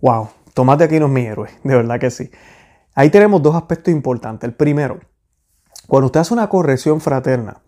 ¡Wow! 0.00 0.39
Tomás 0.60 0.76
de 0.76 0.84
Aquino 0.84 1.06
es 1.06 1.12
mi 1.12 1.22
héroe, 1.22 1.48
de 1.64 1.74
verdad 1.74 1.98
que 1.98 2.10
sí. 2.10 2.30
Ahí 2.94 3.08
tenemos 3.08 3.42
dos 3.42 3.56
aspectos 3.56 3.94
importantes. 3.94 4.46
El 4.46 4.54
primero, 4.54 5.00
cuando 5.86 6.04
usted 6.04 6.20
hace 6.20 6.34
una 6.34 6.50
corrección 6.50 7.00
fraterna, 7.00 7.62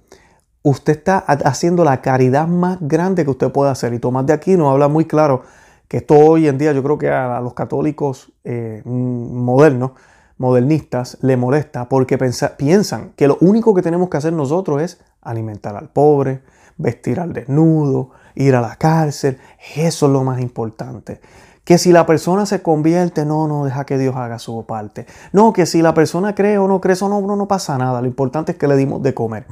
usted 0.61 0.99
está 0.99 1.17
haciendo 1.17 1.85
la 1.85 2.03
caridad 2.03 2.47
más 2.47 2.77
grande 2.83 3.25
que 3.25 3.31
usted 3.31 3.51
puede 3.51 3.71
hacer. 3.71 3.95
Y 3.95 3.99
Tomás 3.99 4.27
de 4.27 4.35
Aquino 4.35 4.71
habla 4.71 4.89
muy 4.89 5.07
claro 5.07 5.41
que 5.89 5.97
esto 5.97 6.19
hoy 6.19 6.49
en 6.49 6.59
día 6.59 6.73
yo 6.73 6.83
creo 6.83 6.99
que 6.99 7.09
a 7.09 7.41
los 7.41 7.55
católicos 7.55 8.31
eh, 8.45 8.83
modernos 8.85 9.93
modernistas 10.37 11.17
le 11.23 11.39
molesta 11.39 11.89
porque 11.89 12.19
piensan 12.59 13.15
que 13.17 13.27
lo 13.27 13.39
único 13.41 13.73
que 13.73 13.81
tenemos 13.81 14.11
que 14.11 14.19
hacer 14.19 14.35
nosotros 14.35 14.83
es 14.83 15.01
alimentar 15.23 15.77
al 15.77 15.89
pobre, 15.89 16.43
vestir 16.77 17.21
al 17.21 17.33
desnudo, 17.33 18.11
ir 18.35 18.55
a 18.55 18.61
la 18.61 18.77
cárcel. 18.77 19.39
Eso 19.77 20.07
es 20.09 20.13
lo 20.13 20.25
más 20.25 20.43
importante. 20.43 21.23
Que 21.65 21.79
si 21.79 21.93
la 21.93 22.07
persona 22.07 22.45
se 22.45 22.63
convierte, 22.63 23.25
no, 23.25 23.47
no, 23.47 23.65
deja 23.65 23.85
que 23.85 23.99
Dios 23.99 24.17
haga 24.17 24.39
su 24.39 24.67
parte. 24.67 25.07
No, 25.33 25.53
que 25.53 25.65
si 25.67 25.81
la 25.81 25.95
persona 25.95 26.35
cree 26.35 26.59
o 26.59 26.67
no 26.67 26.81
cree, 26.81 26.95
eso 26.95 27.09
no, 27.09 27.21
no, 27.21 27.37
no 27.37 27.47
pasa 27.47 27.79
nada. 27.79 28.01
Lo 28.01 28.09
importante 28.09 28.53
es 28.53 28.59
que 28.59 28.67
le 28.67 28.77
dimos 28.77 29.03
de 29.03 29.15
comer. 29.15 29.47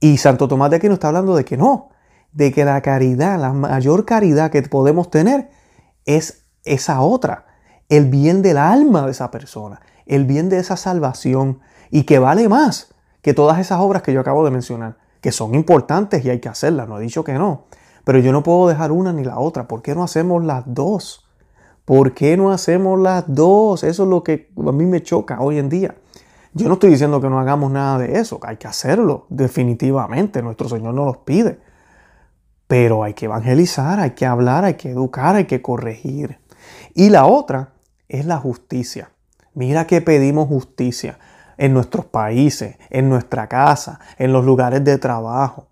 Y 0.00 0.18
Santo 0.18 0.48
Tomás 0.48 0.70
de 0.70 0.76
Aquino 0.76 0.94
está 0.94 1.08
hablando 1.08 1.36
de 1.36 1.44
que 1.44 1.56
no, 1.56 1.90
de 2.32 2.52
que 2.52 2.64
la 2.64 2.80
caridad, 2.82 3.38
la 3.38 3.52
mayor 3.52 4.04
caridad 4.04 4.50
que 4.50 4.62
podemos 4.62 5.10
tener 5.10 5.50
es 6.04 6.44
esa 6.64 7.00
otra, 7.00 7.46
el 7.88 8.06
bien 8.06 8.42
del 8.42 8.58
alma 8.58 9.04
de 9.04 9.12
esa 9.12 9.30
persona, 9.30 9.80
el 10.06 10.24
bien 10.24 10.48
de 10.48 10.58
esa 10.58 10.76
salvación 10.76 11.60
y 11.90 12.04
que 12.04 12.18
vale 12.18 12.48
más 12.48 12.94
que 13.22 13.34
todas 13.34 13.58
esas 13.58 13.80
obras 13.80 14.02
que 14.02 14.12
yo 14.12 14.20
acabo 14.20 14.44
de 14.44 14.50
mencionar, 14.50 14.96
que 15.20 15.32
son 15.32 15.54
importantes 15.54 16.24
y 16.24 16.30
hay 16.30 16.40
que 16.40 16.48
hacerlas, 16.48 16.88
no 16.88 16.98
he 16.98 17.02
dicho 17.02 17.24
que 17.24 17.34
no, 17.34 17.64
pero 18.04 18.18
yo 18.20 18.32
no 18.32 18.42
puedo 18.42 18.68
dejar 18.68 18.92
una 18.92 19.12
ni 19.12 19.24
la 19.24 19.38
otra, 19.38 19.66
¿por 19.66 19.82
qué 19.82 19.94
no 19.94 20.04
hacemos 20.04 20.44
las 20.44 20.62
dos? 20.66 21.27
¿Por 21.88 22.12
qué 22.12 22.36
no 22.36 22.52
hacemos 22.52 23.00
las 23.00 23.24
dos? 23.26 23.82
Eso 23.82 24.02
es 24.02 24.08
lo 24.10 24.22
que 24.22 24.50
a 24.58 24.72
mí 24.72 24.84
me 24.84 25.02
choca 25.02 25.40
hoy 25.40 25.56
en 25.56 25.70
día. 25.70 25.94
Yo 26.52 26.68
no 26.68 26.74
estoy 26.74 26.90
diciendo 26.90 27.18
que 27.18 27.30
no 27.30 27.40
hagamos 27.40 27.72
nada 27.72 27.96
de 27.96 28.18
eso, 28.20 28.38
hay 28.42 28.58
que 28.58 28.68
hacerlo, 28.68 29.24
definitivamente, 29.30 30.42
nuestro 30.42 30.68
Señor 30.68 30.92
nos 30.92 31.06
los 31.06 31.16
pide. 31.16 31.60
Pero 32.66 33.04
hay 33.04 33.14
que 33.14 33.24
evangelizar, 33.24 34.00
hay 34.00 34.10
que 34.10 34.26
hablar, 34.26 34.66
hay 34.66 34.74
que 34.74 34.90
educar, 34.90 35.36
hay 35.36 35.46
que 35.46 35.62
corregir. 35.62 36.40
Y 36.92 37.08
la 37.08 37.24
otra 37.24 37.72
es 38.06 38.26
la 38.26 38.36
justicia. 38.36 39.12
Mira 39.54 39.86
que 39.86 40.02
pedimos 40.02 40.46
justicia 40.46 41.18
en 41.56 41.72
nuestros 41.72 42.04
países, 42.04 42.76
en 42.90 43.08
nuestra 43.08 43.48
casa, 43.48 43.98
en 44.18 44.34
los 44.34 44.44
lugares 44.44 44.84
de 44.84 44.98
trabajo. 44.98 45.68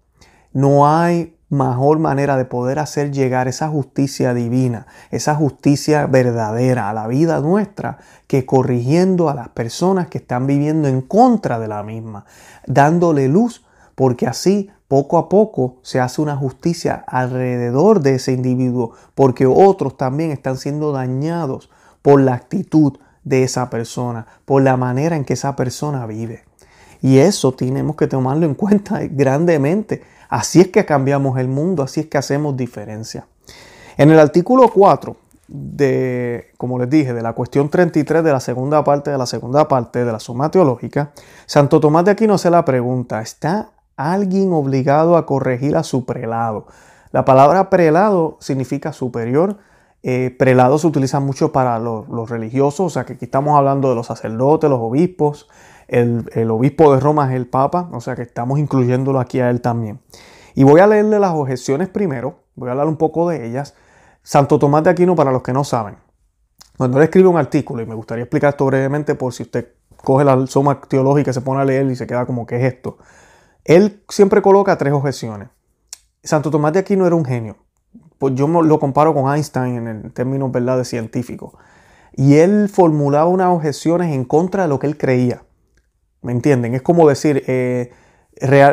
No 0.55 0.89
hay 0.89 1.36
mejor 1.49 1.99
manera 1.99 2.37
de 2.37 2.45
poder 2.45 2.79
hacer 2.79 3.13
llegar 3.13 3.47
esa 3.47 3.69
justicia 3.69 4.35
divina, 4.35 4.87
esa 5.11 5.35
justicia 5.35 6.07
verdadera 6.07 6.91
a 6.91 6.93
la 6.93 7.07
vida 7.07 7.41
nuestra 7.41 7.99
que 8.27 8.45
corrigiendo 8.45 9.29
a 9.29 9.35
las 9.35 9.49
personas 9.51 10.09
que 10.09 10.19
están 10.19 10.47
viviendo 10.47 10.89
en 10.89 11.03
contra 11.03 11.59
de 11.59 11.69
la 11.69 11.83
misma, 11.83 12.25
dándole 12.67 13.29
luz, 13.29 13.65
porque 13.95 14.27
así 14.27 14.71
poco 14.89 15.19
a 15.19 15.29
poco 15.29 15.77
se 15.83 16.01
hace 16.01 16.21
una 16.21 16.37
justicia 16.37 17.05
alrededor 17.07 18.01
de 18.01 18.17
ese 18.17 18.33
individuo, 18.33 18.93
porque 19.15 19.47
otros 19.47 19.97
también 19.97 20.31
están 20.31 20.57
siendo 20.57 20.93
dañados 20.93 21.71
por 22.03 22.21
la 22.21 22.35
actitud 22.35 22.99
de 23.25 23.43
esa 23.43 23.71
persona, 23.71 24.27
por 24.45 24.63
la 24.63 24.77
manera 24.77 25.17
en 25.17 25.25
que 25.25 25.33
esa 25.35 25.57
persona 25.57 26.07
vive. 26.07 26.45
Y 27.03 27.19
eso 27.19 27.53
tenemos 27.53 27.97
que 27.97 28.07
tomarlo 28.07 28.47
en 28.47 28.55
cuenta 28.55 29.01
grandemente. 29.11 30.03
Así 30.29 30.61
es 30.61 30.69
que 30.69 30.85
cambiamos 30.85 31.39
el 31.39 31.49
mundo, 31.49 31.83
así 31.83 32.01
es 32.01 32.07
que 32.07 32.19
hacemos 32.19 32.57
diferencia. 32.57 33.27
En 33.97 34.11
el 34.11 34.19
artículo 34.19 34.69
4 34.69 35.17
de, 35.49 36.53
como 36.57 36.79
les 36.79 36.91
dije, 36.91 37.15
de 37.15 37.23
la 37.23 37.33
cuestión 37.33 37.69
33 37.69 38.25
de 38.25 38.33
la 38.33 38.41
segunda 38.41 38.83
parte 38.85 39.11
de 39.11 39.19
la 39.19 39.27
segunda 39.27 39.69
parte 39.69 40.05
de 40.05 40.13
la 40.13 40.21
suma 40.21 40.51
teológica, 40.51 41.13
Santo 41.47 41.81
Tomás 41.81 42.05
de 42.05 42.11
Aquino 42.13 42.39
se 42.39 42.51
la 42.51 42.65
pregunta, 42.65 43.23
¿está 43.23 43.71
alguien 43.97 44.53
obligado 44.53 45.17
a 45.17 45.25
corregir 45.25 45.77
a 45.77 45.83
su 45.83 46.05
prelado? 46.05 46.67
La 47.13 47.25
palabra 47.25 47.71
prelado 47.71 48.37
significa 48.41 48.93
superior. 48.93 49.57
Eh, 50.03 50.35
prelado 50.39 50.79
se 50.79 50.87
utiliza 50.87 51.19
mucho 51.19 51.51
para 51.51 51.79
los, 51.79 52.29
religiosos, 52.29 52.81
o 52.81 52.91
sea 52.91 53.07
que 53.07 53.15
aquí 53.15 53.25
estamos 53.25 53.57
hablando 53.57 53.89
de 53.89 53.95
los 53.95 54.07
sacerdotes, 54.07 54.69
los 54.69 54.81
obispos. 54.81 55.49
El, 55.89 56.51
obispo 56.51 56.95
de 56.95 57.01
Roma 57.01 57.29
es 57.29 57.37
el 57.37 57.47
Papa, 57.47 57.89
o 57.93 58.01
sea 58.01 58.17
que 58.17 58.23
estamos 58.23 58.59
incluyéndolo 58.59 59.21
aquí 59.21 59.41
a 59.41 59.51
él 59.51 59.61
también. 59.61 60.01
Y 60.55 60.65
voy 60.65 60.81
a 60.81 60.87
leerle 60.87 61.19
las 61.19 61.33
objeciones 61.33 61.89
primero, 61.89 62.41
voy 62.55 62.69
a 62.69 62.73
hablar 62.73 62.87
un 62.87 62.97
poco 62.97 63.29
de 63.29 63.47
ellas 63.47 63.75
Santo 64.23 64.59
Tomás 64.59 64.83
de 64.83 64.91
Aquino, 64.91 65.15
para 65.15 65.31
los 65.31 65.43
que 65.43 65.53
no 65.53 65.63
saben, 65.63 65.97
cuando 66.77 66.99
él 66.99 67.05
escribe 67.05 67.29
un 67.29 67.39
artículo, 67.39 67.83
y 67.83 67.87
me 67.87 67.95
gustaría 67.95 68.25
explicar 68.25 68.51
esto 68.51 68.67
brevemente 68.67 69.15
por 69.15 69.33
si 69.33 69.45
usted 69.45 69.69
coge 70.03 70.25
la 70.25 70.47
suma 70.47 70.81
teológica, 70.81 71.33
se 71.33 71.41
pone 71.41 71.61
a 71.61 71.65
leer 71.65 71.87
y 71.87 71.97
se 71.97 72.07
queda 72.07 72.27
como, 72.27 72.47
¿qué 72.47 72.57
es 72.57 72.75
esto? 72.75 72.99
Él 73.65 74.03
siempre 74.09 74.43
coloca 74.43 74.77
tres 74.77 74.93
objeciones. 74.93 75.49
Santo 76.23 76.51
Tomás 76.51 76.73
de 76.73 76.81
Aquino 76.81 77.07
era 77.07 77.15
un 77.15 77.25
genio. 77.25 77.57
Pues 78.19 78.35
yo 78.35 78.47
lo 78.49 78.79
comparo 78.79 79.15
con 79.15 79.33
Einstein 79.33 79.87
en 79.87 80.11
términos 80.11 80.51
¿verdad? 80.51 80.79
de 80.79 80.85
científico. 80.85 81.59
Y 82.13 82.37
él 82.37 82.69
formulaba 82.69 83.27
unas 83.27 83.49
objeciones 83.49 84.13
en 84.15 84.25
contra 84.25 84.63
de 84.63 84.69
lo 84.69 84.79
que 84.79 84.87
él 84.87 84.97
creía. 84.97 85.43
¿Me 86.27 86.33
entienden? 86.33 86.75
Es 86.75 86.83
como 86.83 87.09
decir, 87.09 87.45
eh, 87.47 87.93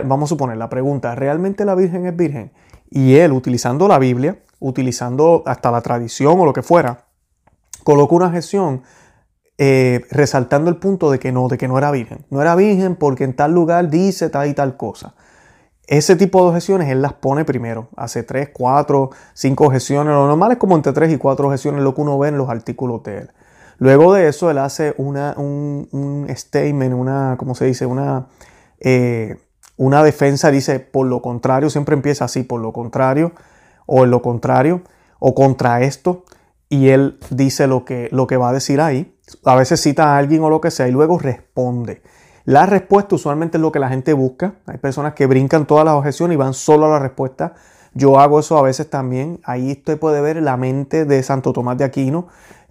vamos 0.05 0.27
a 0.27 0.29
suponer 0.29 0.57
la 0.57 0.69
pregunta, 0.69 1.13
¿realmente 1.13 1.65
la 1.65 1.75
Virgen 1.75 2.07
es 2.07 2.15
virgen? 2.15 2.51
Y 2.89 3.17
él, 3.17 3.31
utilizando 3.31 3.87
la 3.87 3.99
Biblia, 3.99 4.39
utilizando 4.59 5.43
hasta 5.45 5.69
la 5.69 5.81
tradición 5.81 6.39
o 6.39 6.45
lo 6.45 6.53
que 6.53 6.63
fuera, 6.63 7.05
colocó 7.83 8.15
una 8.15 8.31
gestión 8.31 8.81
eh, 9.59 10.01
resaltando 10.09 10.71
el 10.71 10.77
punto 10.77 11.11
de 11.11 11.19
que 11.19 11.31
no, 11.31 11.47
de 11.47 11.59
que 11.59 11.67
no 11.67 11.77
era 11.77 11.91
virgen. 11.91 12.25
No 12.31 12.41
era 12.41 12.55
virgen 12.55 12.95
porque 12.95 13.23
en 13.23 13.35
tal 13.35 13.53
lugar 13.53 13.91
dice 13.91 14.31
tal 14.31 14.47
y 14.47 14.55
tal 14.55 14.75
cosa. 14.75 15.13
Ese 15.85 16.15
tipo 16.15 16.41
de 16.41 16.47
objeciones 16.47 16.89
él 16.89 17.03
las 17.03 17.13
pone 17.13 17.45
primero. 17.45 17.89
Hace 17.95 18.23
tres, 18.23 18.49
cuatro, 18.51 19.11
cinco 19.35 19.67
objeciones. 19.67 20.11
Lo 20.11 20.25
normal 20.25 20.53
es 20.53 20.57
como 20.57 20.75
entre 20.75 20.91
tres 20.91 21.13
y 21.13 21.19
cuatro 21.19 21.49
objeciones 21.49 21.83
lo 21.83 21.93
que 21.93 22.01
uno 22.01 22.17
ve 22.17 22.29
en 22.29 22.37
los 22.39 22.49
artículos 22.49 23.03
de 23.03 23.17
él. 23.19 23.31
Luego 23.77 24.13
de 24.13 24.27
eso 24.27 24.49
él 24.51 24.57
hace 24.57 24.93
una, 24.97 25.33
un, 25.37 26.27
statement, 26.35 26.93
una, 26.93 27.35
¿cómo 27.37 27.55
se 27.55 27.65
dice? 27.65 27.85
Una, 27.85 28.27
eh, 28.79 29.37
una 29.77 30.03
defensa. 30.03 30.51
Dice, 30.51 30.79
por 30.79 31.07
lo 31.07 31.21
contrario, 31.21 31.69
siempre 31.69 31.95
empieza 31.95 32.25
así, 32.25 32.43
por 32.43 32.61
lo 32.61 32.73
contrario 32.73 33.33
o 33.85 34.03
en 34.03 34.11
lo 34.11 34.21
contrario, 34.21 34.81
o 35.19 35.35
contra 35.35 35.81
esto, 35.81 36.23
y 36.69 36.89
él 36.89 37.19
dice 37.29 37.67
lo 37.67 37.85
que, 37.85 38.09
lo 38.11 38.27
que 38.27 38.37
va 38.37 38.49
a 38.49 38.53
decir 38.53 38.81
ahí. 38.81 39.15
A 39.45 39.55
veces 39.55 39.79
cita 39.81 40.15
a 40.15 40.17
alguien 40.17 40.43
o 40.43 40.49
lo 40.49 40.61
que 40.61 40.71
sea 40.71 40.87
y 40.87 40.91
luego 40.91 41.19
responde. 41.19 42.01
La 42.45 42.65
respuesta 42.65 43.15
usualmente 43.15 43.57
es 43.57 43.61
lo 43.61 43.71
que 43.71 43.79
la 43.79 43.89
gente 43.89 44.13
busca. 44.13 44.55
Hay 44.65 44.77
personas 44.77 45.13
que 45.13 45.27
brincan 45.27 45.65
todas 45.65 45.85
las 45.85 45.93
objeciones 45.93 46.35
y 46.35 46.37
van 46.37 46.53
solo 46.53 46.87
a 46.87 46.89
la 46.89 46.99
respuesta. 46.99 47.53
Yo 47.93 48.19
hago 48.19 48.39
eso 48.39 48.57
a 48.57 48.63
veces 48.63 48.89
también. 48.89 49.39
Ahí 49.43 49.71
usted 49.71 49.97
puede 49.97 50.19
ver 50.19 50.41
la 50.41 50.57
mente 50.57 51.05
de 51.05 51.23
Santo 51.23 51.53
Tomás 51.53 51.77
de 51.77 51.85
Aquino, 51.85 52.27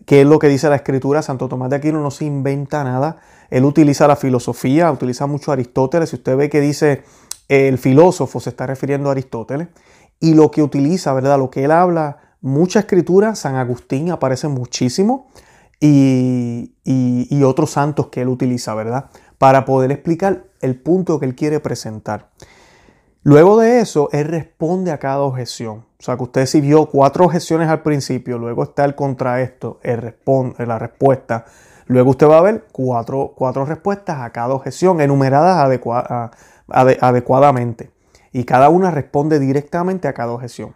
que 0.07 0.23
es 0.23 0.27
lo 0.27 0.39
que 0.39 0.49
dice 0.49 0.69
la 0.69 0.77
escritura. 0.77 1.23
Santo 1.23 1.49
Tomás 1.49 1.71
de 1.71 1.77
Aquino 1.77 2.01
no 2.01 2.11
se 2.11 2.25
inventa 2.25 2.85
nada. 2.85 3.17
Él 3.51 3.65
utiliza 3.65 4.09
la 4.09 4.17
filosofía, 4.17 4.91
utiliza 4.91 5.27
mucho 5.27 5.53
Aristóteles. 5.53 6.11
Si 6.11 6.17
usted 6.17 6.37
ve 6.37 6.49
que 6.49 6.61
dice 6.61 7.03
el 7.49 7.79
filósofo, 7.79 8.41
se 8.41 8.51
está 8.51 8.67
refiriendo 8.67 9.09
a 9.09 9.13
Aristóteles 9.13 9.69
y 10.23 10.35
lo 10.35 10.51
que 10.51 10.63
utiliza, 10.63 11.13
¿verdad? 11.13 11.37
Lo 11.37 11.51
que 11.51 11.65
él 11.65 11.73
habla, 11.73 12.19
mucha 12.41 12.79
escritura, 12.79 13.35
San 13.35 13.57
Agustín 13.57 14.13
aparece 14.13 14.47
muchísimo 14.47 15.29
y, 15.81 16.77
y, 16.85 17.43
otros 17.43 17.71
santos 17.71 18.07
que 18.07 18.21
él 18.21 18.29
utiliza, 18.29 18.73
¿verdad? 18.75 19.11
Para 19.39 19.65
poder 19.65 19.91
explicar 19.91 20.45
el 20.61 20.81
punto 20.81 21.19
que 21.19 21.27
él 21.27 21.35
quiere 21.35 21.59
presentar. 21.59 22.31
Luego 23.25 23.59
de 23.59 23.81
eso, 23.81 24.09
él 24.13 24.29
responde 24.29 24.93
a 24.93 24.99
cada 24.99 25.23
objeción. 25.23 25.85
O 26.03 26.05
sea, 26.05 26.17
que 26.17 26.25
usted 26.25 26.47
si 26.47 26.61
vio 26.61 26.87
cuatro 26.87 27.27
objeciones 27.27 27.69
al 27.69 27.83
principio, 27.83 28.37
luego 28.37 28.65
está 28.65 28.85
el 28.85 28.97
contra 28.97 29.41
esto, 29.41 29.79
el 29.85 29.99
responde, 29.99 30.67
la 30.67 30.77
respuesta. 30.77 31.45
Luego 31.87 32.11
usted 32.11 32.27
va 32.29 32.39
a 32.39 32.43
ver 32.43 32.65
cuatro, 32.73 33.35
cuatro 33.37 33.65
respuestas 33.65 34.19
a 34.19 34.31
cada 34.31 34.53
objeción 34.53 35.01
enumeradas 35.01 35.71
adecuadamente 36.69 37.93
y 38.33 38.43
cada 38.43 38.69
una 38.69 38.91
responde 38.91 39.39
directamente 39.39 40.09
a 40.09 40.13
cada 40.13 40.33
objeción. 40.33 40.75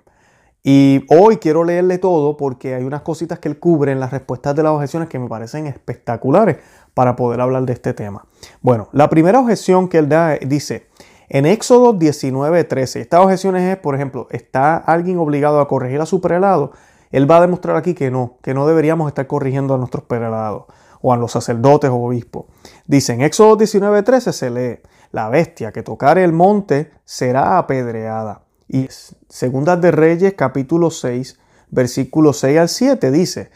Y 0.63 1.05
hoy 1.09 1.39
quiero 1.39 1.65
leerle 1.65 1.99
todo 1.99 2.37
porque 2.37 2.77
hay 2.77 2.85
unas 2.85 3.03
cositas 3.03 3.41
que 3.41 3.49
él 3.49 3.59
cubre 3.59 3.91
en 3.91 3.99
las 3.99 4.13
respuestas 4.13 4.55
de 4.55 4.63
las 4.63 4.71
objeciones 4.71 5.09
que 5.09 5.19
me 5.19 5.29
parecen 5.29 5.67
espectaculares 5.67 6.59
para 6.95 7.17
poder 7.17 7.41
hablar 7.41 7.65
de 7.65 7.73
este 7.73 7.95
tema. 7.95 8.25
Bueno, 8.63 8.91
la 8.93 9.11
primera 9.11 9.41
objeción 9.41 9.89
que 9.89 9.99
él 9.99 10.09
da 10.09 10.37
dice, 10.37 10.87
en 11.29 11.47
Éxodo 11.47 11.93
19:13, 11.93 13.01
estas 13.01 13.21
objeciones 13.21 13.63
es, 13.63 13.77
por 13.79 13.95
ejemplo, 13.95 14.29
¿está 14.31 14.77
alguien 14.77 15.19
obligado 15.19 15.61
a 15.61 15.69
corregir 15.69 16.01
a 16.01 16.07
su 16.07 16.21
prelado? 16.21 16.73
Él 17.11 17.31
va 17.31 17.39
a 17.39 17.41
demostrar 17.41 17.77
aquí 17.77 17.95
que 17.95 18.11
no, 18.11 18.39
que 18.43 18.55
no 18.55 18.67
deberíamos 18.67 19.09
estar 19.09 19.27
corrigiendo 19.27 19.75
a 19.75 19.79
nuestros 19.79 20.05
prelados 20.05 20.65
o 21.01 21.13
a 21.13 21.17
los 21.17 21.33
sacerdotes 21.33 21.91
o 21.91 21.97
obispos. 21.97 22.47
Dice, 22.87 23.13
en 23.13 23.23
Éxodo 23.23 23.57
19:13 23.57 24.33
se 24.33 24.51
lee, 24.51 24.79
la 25.13 25.29
bestia 25.29 25.73
que 25.73 25.83
tocare 25.83 26.25
el 26.25 26.33
monte 26.33 26.93
será 27.05 27.59
apedreada. 27.59 28.43
Y 28.69 28.89
Segundas 29.29 29.81
de 29.81 29.91
Reyes 29.93 30.35
capítulo 30.35 30.91
6, 30.91 31.39
versículo 31.71 32.33
6 32.33 32.59
al 32.59 32.69
7 32.69 33.11
dice 33.11 33.51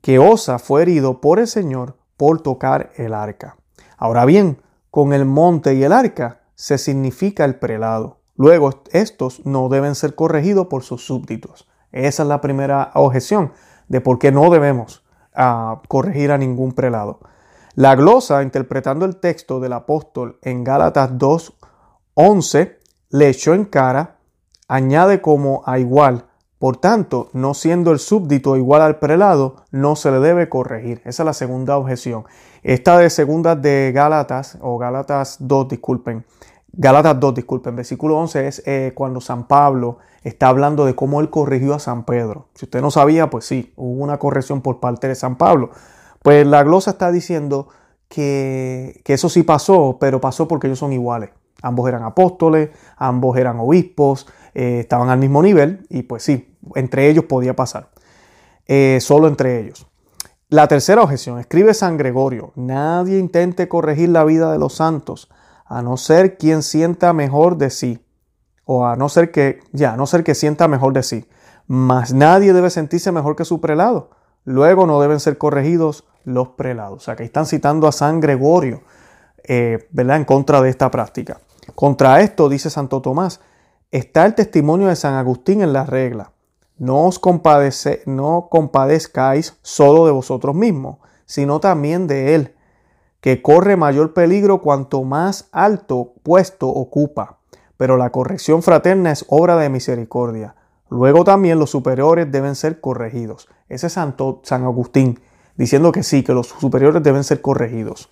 que 0.00 0.18
Osa 0.18 0.58
fue 0.58 0.82
herido 0.82 1.20
por 1.20 1.40
el 1.40 1.48
Señor 1.48 1.96
por 2.16 2.40
tocar 2.40 2.90
el 2.96 3.12
arca. 3.12 3.56
Ahora 3.96 4.24
bien, 4.24 4.62
con 4.90 5.12
el 5.12 5.24
monte 5.24 5.74
y 5.74 5.82
el 5.82 5.92
arca 5.92 6.45
se 6.56 6.78
significa 6.78 7.44
el 7.44 7.54
prelado. 7.54 8.18
Luego, 8.34 8.82
estos 8.90 9.46
no 9.46 9.68
deben 9.68 9.94
ser 9.94 10.14
corregidos 10.14 10.66
por 10.66 10.82
sus 10.82 11.06
súbditos. 11.06 11.68
Esa 11.92 12.24
es 12.24 12.28
la 12.28 12.40
primera 12.40 12.90
objeción 12.94 13.52
de 13.88 14.00
por 14.00 14.18
qué 14.18 14.32
no 14.32 14.50
debemos 14.50 15.04
ah, 15.34 15.80
corregir 15.88 16.32
a 16.32 16.38
ningún 16.38 16.72
prelado. 16.72 17.20
La 17.74 17.94
glosa, 17.94 18.42
interpretando 18.42 19.04
el 19.04 19.16
texto 19.16 19.60
del 19.60 19.74
apóstol 19.74 20.38
en 20.42 20.64
Gálatas 20.64 21.12
2.11, 21.12 22.76
le 23.10 23.28
echó 23.28 23.54
en 23.54 23.66
cara, 23.66 24.16
añade 24.66 25.20
como 25.20 25.62
a 25.66 25.78
igual. 25.78 26.26
Por 26.58 26.78
tanto, 26.78 27.28
no 27.34 27.52
siendo 27.52 27.92
el 27.92 27.98
súbdito 27.98 28.56
igual 28.56 28.80
al 28.80 28.98
prelado, 28.98 29.56
no 29.70 29.94
se 29.94 30.10
le 30.10 30.20
debe 30.20 30.48
corregir. 30.48 31.02
Esa 31.04 31.22
es 31.22 31.26
la 31.26 31.34
segunda 31.34 31.76
objeción. 31.76 32.24
Esta 32.62 32.96
de 32.96 33.10
segunda 33.10 33.54
de 33.56 33.92
Gálatas, 33.94 34.56
o 34.62 34.78
Gálatas 34.78 35.36
2, 35.40 35.68
disculpen. 35.68 36.24
Gálatas 36.72 37.18
2, 37.18 37.34
disculpen. 37.34 37.76
Versículo 37.76 38.18
11 38.18 38.46
es 38.46 38.62
eh, 38.66 38.92
cuando 38.94 39.20
San 39.20 39.46
Pablo 39.46 39.98
está 40.22 40.48
hablando 40.48 40.84
de 40.84 40.94
cómo 40.94 41.20
él 41.20 41.30
corrigió 41.30 41.74
a 41.74 41.78
San 41.78 42.04
Pedro. 42.04 42.48
Si 42.54 42.66
usted 42.66 42.80
no 42.80 42.90
sabía, 42.90 43.30
pues 43.30 43.44
sí, 43.44 43.72
hubo 43.76 44.02
una 44.02 44.18
corrección 44.18 44.60
por 44.60 44.80
parte 44.80 45.08
de 45.08 45.14
San 45.14 45.36
Pablo. 45.36 45.70
Pues 46.22 46.46
la 46.46 46.62
glosa 46.64 46.90
está 46.92 47.12
diciendo 47.12 47.68
que, 48.08 49.02
eso 49.06 49.28
sí 49.28 49.42
pasó, 49.42 49.98
pero 50.00 50.20
pasó 50.20 50.48
porque 50.48 50.66
ellos 50.66 50.78
son 50.78 50.92
iguales. 50.92 51.30
Ambos 51.62 51.88
eran 51.88 52.02
apóstoles, 52.02 52.70
ambos 52.96 53.36
eran 53.38 53.58
obispos, 53.58 54.26
eh, 54.54 54.80
estaban 54.80 55.08
al 55.08 55.18
mismo 55.18 55.42
nivel 55.42 55.86
y 55.88 56.02
pues 56.02 56.22
sí, 56.22 56.56
entre 56.74 57.08
ellos 57.08 57.24
podía 57.24 57.56
pasar. 57.56 57.90
Eh, 58.66 58.98
solo 59.00 59.28
entre 59.28 59.60
ellos. 59.60 59.86
La 60.48 60.68
tercera 60.68 61.02
objeción, 61.02 61.40
escribe 61.40 61.74
San 61.74 61.96
Gregorio, 61.96 62.52
nadie 62.54 63.18
intente 63.18 63.68
corregir 63.68 64.10
la 64.10 64.22
vida 64.24 64.52
de 64.52 64.58
los 64.58 64.74
santos, 64.74 65.28
a 65.66 65.82
no 65.82 65.96
ser 65.96 66.38
quien 66.38 66.62
sienta 66.62 67.12
mejor 67.12 67.58
de 67.58 67.70
sí, 67.70 68.04
o 68.64 68.86
a 68.86 68.96
no 68.96 69.08
ser 69.08 69.30
que, 69.30 69.60
ya, 69.72 69.96
no 69.96 70.06
ser 70.06 70.24
que 70.24 70.34
sienta 70.34 70.68
mejor 70.68 70.92
de 70.92 71.02
sí, 71.02 71.28
mas 71.66 72.12
nadie 72.12 72.52
debe 72.52 72.70
sentirse 72.70 73.12
mejor 73.12 73.36
que 73.36 73.44
su 73.44 73.60
prelado. 73.60 74.10
Luego 74.44 74.86
no 74.86 75.00
deben 75.00 75.18
ser 75.18 75.38
corregidos 75.38 76.04
los 76.24 76.48
prelados. 76.50 77.02
O 77.02 77.04
sea, 77.04 77.16
que 77.16 77.24
están 77.24 77.46
citando 77.46 77.88
a 77.88 77.92
San 77.92 78.20
Gregorio, 78.20 78.82
eh, 79.42 79.88
¿verdad? 79.90 80.18
En 80.18 80.24
contra 80.24 80.60
de 80.60 80.70
esta 80.70 80.90
práctica. 80.90 81.40
Contra 81.74 82.20
esto, 82.20 82.48
dice 82.48 82.70
Santo 82.70 83.02
Tomás, 83.02 83.40
está 83.90 84.24
el 84.26 84.34
testimonio 84.34 84.88
de 84.88 84.96
San 84.96 85.14
Agustín 85.14 85.62
en 85.62 85.72
la 85.72 85.84
regla. 85.84 86.32
No 86.78 87.06
os 87.06 87.18
compadece, 87.18 88.02
no 88.06 88.48
compadezcáis 88.50 89.56
solo 89.62 90.06
de 90.06 90.12
vosotros 90.12 90.54
mismos, 90.54 90.98
sino 91.24 91.58
también 91.58 92.06
de 92.06 92.34
él, 92.34 92.55
que 93.26 93.42
corre 93.42 93.76
mayor 93.76 94.14
peligro 94.14 94.60
cuanto 94.60 95.02
más 95.02 95.48
alto 95.50 96.12
puesto 96.22 96.68
ocupa. 96.68 97.38
Pero 97.76 97.96
la 97.96 98.10
corrección 98.10 98.62
fraterna 98.62 99.10
es 99.10 99.24
obra 99.26 99.56
de 99.56 99.68
misericordia. 99.68 100.54
Luego 100.90 101.24
también 101.24 101.58
los 101.58 101.70
superiores 101.70 102.30
deben 102.30 102.54
ser 102.54 102.80
corregidos. 102.80 103.48
Ese 103.68 103.88
es 103.88 103.94
Santo, 103.94 104.42
San 104.44 104.62
Agustín 104.62 105.18
diciendo 105.56 105.90
que 105.90 106.04
sí, 106.04 106.22
que 106.22 106.34
los 106.34 106.46
superiores 106.46 107.02
deben 107.02 107.24
ser 107.24 107.40
corregidos. 107.40 108.10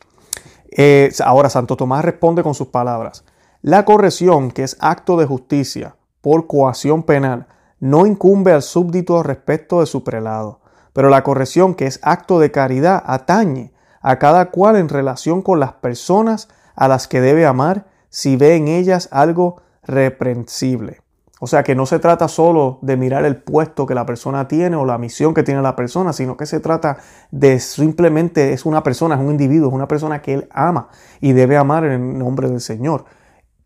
Eh, 0.76 1.12
ahora, 1.24 1.48
Santo 1.48 1.76
Tomás 1.76 2.04
responde 2.04 2.42
con 2.42 2.56
sus 2.56 2.66
palabras. 2.66 3.24
La 3.62 3.84
corrección, 3.84 4.50
que 4.50 4.64
es 4.64 4.76
acto 4.80 5.16
de 5.16 5.26
justicia 5.26 5.94
por 6.22 6.48
coacción 6.48 7.04
penal, 7.04 7.46
no 7.78 8.06
incumbe 8.06 8.50
al 8.50 8.62
súbdito 8.62 9.22
respecto 9.22 9.78
de 9.78 9.86
su 9.86 10.02
prelado, 10.02 10.58
pero 10.92 11.08
la 11.08 11.22
corrección, 11.22 11.76
que 11.76 11.86
es 11.86 12.00
acto 12.02 12.40
de 12.40 12.50
caridad, 12.50 13.00
atañe 13.06 13.73
a 14.04 14.18
cada 14.18 14.50
cual 14.50 14.76
en 14.76 14.90
relación 14.90 15.40
con 15.40 15.58
las 15.58 15.72
personas 15.72 16.48
a 16.76 16.88
las 16.88 17.08
que 17.08 17.22
debe 17.22 17.46
amar 17.46 17.86
si 18.10 18.36
ve 18.36 18.54
en 18.54 18.68
ellas 18.68 19.08
algo 19.10 19.62
reprensible. 19.82 21.00
O 21.40 21.46
sea 21.46 21.62
que 21.62 21.74
no 21.74 21.86
se 21.86 21.98
trata 21.98 22.28
solo 22.28 22.78
de 22.82 22.98
mirar 22.98 23.24
el 23.24 23.36
puesto 23.36 23.86
que 23.86 23.94
la 23.94 24.04
persona 24.04 24.46
tiene 24.46 24.76
o 24.76 24.84
la 24.84 24.98
misión 24.98 25.32
que 25.32 25.42
tiene 25.42 25.62
la 25.62 25.74
persona, 25.74 26.12
sino 26.12 26.36
que 26.36 26.44
se 26.44 26.60
trata 26.60 26.98
de 27.30 27.58
simplemente 27.60 28.52
es 28.52 28.66
una 28.66 28.82
persona, 28.82 29.14
es 29.14 29.22
un 29.22 29.30
individuo, 29.30 29.68
es 29.68 29.74
una 29.74 29.88
persona 29.88 30.20
que 30.20 30.34
él 30.34 30.48
ama 30.50 30.88
y 31.22 31.32
debe 31.32 31.56
amar 31.56 31.84
en 31.86 31.92
el 31.92 32.18
nombre 32.18 32.50
del 32.50 32.60
Señor. 32.60 33.06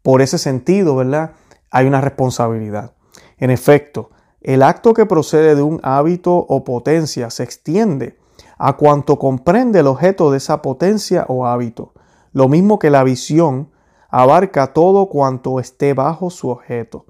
Por 0.03 0.22
ese 0.22 0.38
sentido, 0.38 0.94
¿verdad? 0.94 1.33
Hay 1.72 1.87
una 1.87 2.01
responsabilidad. 2.01 2.92
En 3.38 3.51
efecto, 3.51 4.11
el 4.40 4.62
acto 4.62 4.94
que 4.94 5.05
procede 5.05 5.57
de 5.57 5.62
un 5.62 5.81
hábito 5.83 6.33
o 6.37 6.62
potencia 6.62 7.29
se 7.31 7.42
extiende 7.42 8.16
a 8.59 8.77
cuanto 8.77 9.18
comprende 9.18 9.81
el 9.81 9.87
objeto 9.87 10.31
de 10.31 10.38
esa 10.38 10.61
potencia 10.62 11.25
o 11.29 11.47
hábito. 11.47 11.92
Lo 12.33 12.49
mismo 12.49 12.79
que 12.79 12.90
la 12.90 13.05
visión 13.05 13.71
abarca 14.11 14.73
todo 14.73 15.07
cuanto 15.07 15.61
esté 15.61 15.94
bajo 15.94 16.31
su 16.31 16.49
objeto. 16.49 17.07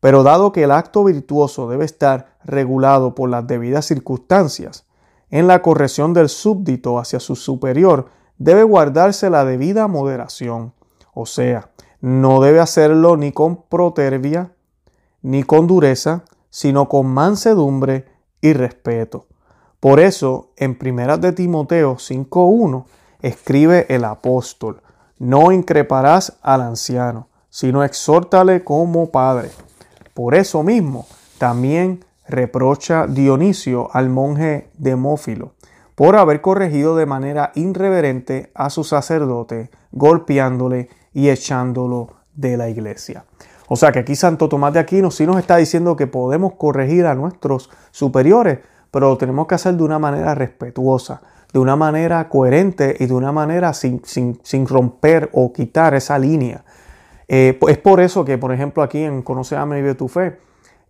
Pero 0.00 0.24
dado 0.24 0.50
que 0.50 0.64
el 0.64 0.72
acto 0.72 1.04
virtuoso 1.04 1.68
debe 1.68 1.84
estar 1.84 2.36
regulado 2.44 3.14
por 3.14 3.30
las 3.30 3.46
debidas 3.46 3.86
circunstancias, 3.86 4.86
en 5.30 5.46
la 5.46 5.62
corrección 5.62 6.12
del 6.12 6.28
súbdito 6.28 6.98
hacia 6.98 7.20
su 7.20 7.36
superior 7.36 8.08
debe 8.36 8.64
guardarse 8.64 9.30
la 9.30 9.44
debida 9.44 9.86
moderación, 9.86 10.74
o 11.14 11.24
sea, 11.24 11.70
no 12.00 12.40
debe 12.40 12.60
hacerlo 12.60 13.16
ni 13.16 13.32
con 13.32 13.62
protervia, 13.62 14.52
ni 15.22 15.44
con 15.44 15.66
dureza, 15.66 16.24
sino 16.50 16.88
con 16.88 17.06
mansedumbre 17.06 18.06
y 18.40 18.52
respeto. 18.52 19.26
Por 19.82 20.00
eso, 20.00 20.48
en 20.56 20.78
1 20.80 21.18
de 21.18 21.32
Timoteo 21.32 21.96
5.1, 21.96 22.84
escribe 23.20 23.84
el 23.90 24.04
apóstol, 24.04 24.80
no 25.18 25.52
increparás 25.52 26.38
al 26.40 26.62
anciano, 26.62 27.28
sino 27.50 27.84
exhórtale 27.84 28.64
como 28.64 29.10
padre 29.10 29.50
por 30.14 30.34
eso 30.34 30.62
mismo, 30.62 31.06
también 31.38 32.04
reprocha 32.28 33.06
Dionisio 33.06 33.88
al 33.92 34.10
monje 34.10 34.68
Demófilo 34.76 35.52
por 35.94 36.16
haber 36.16 36.40
corregido 36.40 36.96
de 36.96 37.06
manera 37.06 37.52
irreverente 37.54 38.50
a 38.54 38.70
su 38.70 38.84
sacerdote, 38.84 39.70
golpeándole 39.90 40.88
y 41.12 41.28
echándolo 41.28 42.08
de 42.34 42.56
la 42.56 42.68
iglesia. 42.68 43.24
O 43.68 43.76
sea 43.76 43.92
que 43.92 44.00
aquí 44.00 44.16
Santo 44.16 44.48
Tomás 44.48 44.72
de 44.72 44.80
Aquino 44.80 45.10
sí 45.10 45.26
nos 45.26 45.38
está 45.38 45.56
diciendo 45.56 45.96
que 45.96 46.06
podemos 46.06 46.54
corregir 46.54 47.06
a 47.06 47.14
nuestros 47.14 47.70
superiores, 47.90 48.58
pero 48.92 49.08
lo 49.08 49.18
tenemos 49.18 49.48
que 49.48 49.56
hacer 49.56 49.74
de 49.74 49.82
una 49.82 49.98
manera 49.98 50.36
respetuosa, 50.36 51.20
de 51.52 51.58
una 51.58 51.74
manera 51.74 52.28
coherente 52.28 52.96
y 53.00 53.06
de 53.06 53.14
una 53.14 53.32
manera 53.32 53.72
sin, 53.72 54.00
sin 54.04 54.66
romper 54.68 55.30
o 55.32 55.52
quitar 55.52 55.94
esa 55.94 56.16
línea. 56.16 56.62
Eh, 57.34 57.58
es 57.66 57.78
por 57.78 58.00
eso 58.00 58.26
que, 58.26 58.36
por 58.36 58.52
ejemplo, 58.52 58.82
aquí 58.82 59.02
en 59.02 59.22
Conoce, 59.22 59.56
a 59.56 59.64
y 59.64 59.70
Vive 59.70 59.94
tu 59.94 60.06
Fe, 60.06 60.38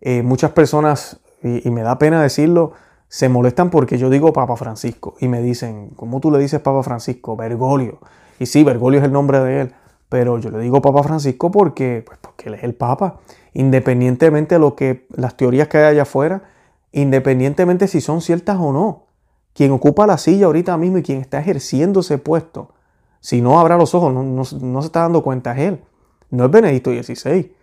eh, 0.01 0.21
muchas 0.23 0.51
personas, 0.51 1.21
y, 1.41 1.69
me 1.69 1.83
da 1.83 1.97
pena 1.97 2.21
decirlo, 2.21 2.73
se 3.07 3.29
molestan 3.29 3.69
porque 3.69 3.97
yo 3.97 4.09
digo 4.09 4.33
Papa 4.33 4.57
Francisco 4.57 5.15
y 5.21 5.29
me 5.29 5.41
dicen, 5.41 5.91
¿cómo 5.95 6.19
tú 6.19 6.31
le 6.31 6.39
dices 6.39 6.59
Papa 6.59 6.83
Francisco? 6.83 7.37
Bergoglio. 7.37 7.99
Y 8.39 8.45
sí, 8.47 8.65
Bergoglio 8.65 8.99
es 8.99 9.05
el 9.05 9.13
nombre 9.13 9.39
de 9.39 9.61
él, 9.61 9.73
pero 10.09 10.37
yo 10.37 10.49
le 10.49 10.59
digo 10.59 10.81
Papa 10.81 11.01
Francisco 11.03 11.49
porque, 11.49 12.03
pues 12.05 12.19
porque 12.21 12.49
él 12.49 12.55
es 12.55 12.63
el 12.65 12.73
Papa. 12.73 13.21
Independientemente 13.53 14.55
de 14.55 14.59
lo 14.59 14.75
que 14.75 15.05
las 15.15 15.37
teorías 15.37 15.69
que 15.69 15.77
hay 15.77 15.85
allá 15.85 16.01
afuera, 16.01 16.41
independientemente 16.93 17.87
si 17.89 17.99
son 17.99 18.21
ciertas 18.21 18.57
o 18.59 18.71
no, 18.71 19.07
quien 19.53 19.71
ocupa 19.71 20.07
la 20.07 20.17
silla 20.17 20.45
ahorita 20.45 20.77
mismo 20.77 20.99
y 20.99 21.03
quien 21.03 21.19
está 21.19 21.39
ejerciendo 21.39 21.99
ese 21.99 22.17
puesto, 22.17 22.73
si 23.19 23.41
no 23.41 23.59
abra 23.59 23.77
los 23.77 23.93
ojos, 23.95 24.13
no, 24.13 24.43
se 24.45 24.85
está 24.85 25.01
dando 25.01 25.23
cuenta, 25.23 25.53
es 25.53 25.59
él. 25.59 25.83
No 26.29 26.45
es 26.45 26.51
Benedicto 26.51 26.91
XVI, 26.91 27.53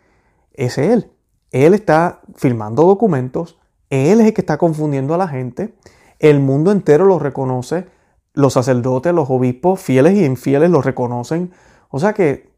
es 0.54 0.78
él. 0.78 1.10
Él 1.50 1.74
está 1.74 2.20
firmando 2.36 2.84
documentos, 2.84 3.58
él 3.88 4.20
es 4.20 4.26
el 4.26 4.34
que 4.34 4.40
está 4.40 4.58
confundiendo 4.58 5.14
a 5.14 5.18
la 5.18 5.28
gente, 5.28 5.74
el 6.18 6.40
mundo 6.40 6.70
entero 6.70 7.04
lo 7.04 7.18
reconoce, 7.18 7.86
los 8.32 8.52
sacerdotes, 8.52 9.12
los 9.12 9.28
obispos, 9.30 9.80
fieles 9.80 10.14
y 10.14 10.24
infieles 10.24 10.70
lo 10.70 10.82
reconocen. 10.82 11.52
O 11.88 11.98
sea 11.98 12.12
que 12.12 12.52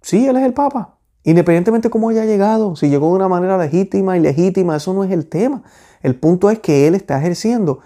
sí, 0.00 0.26
él 0.26 0.36
es 0.36 0.44
el 0.44 0.54
Papa. 0.54 0.91
Independientemente 1.24 1.88
de 1.88 1.90
cómo 1.90 2.08
haya 2.08 2.24
llegado, 2.24 2.74
si 2.76 2.88
llegó 2.88 3.08
de 3.08 3.14
una 3.14 3.28
manera 3.28 3.56
legítima 3.56 4.16
y 4.16 4.20
legítima, 4.20 4.76
eso 4.76 4.92
no 4.92 5.04
es 5.04 5.10
el 5.12 5.28
tema. 5.28 5.62
El 6.02 6.16
punto 6.16 6.50
es 6.50 6.58
que 6.58 6.88
él 6.88 6.94
está 6.94 7.18
ejerciendo 7.18 7.80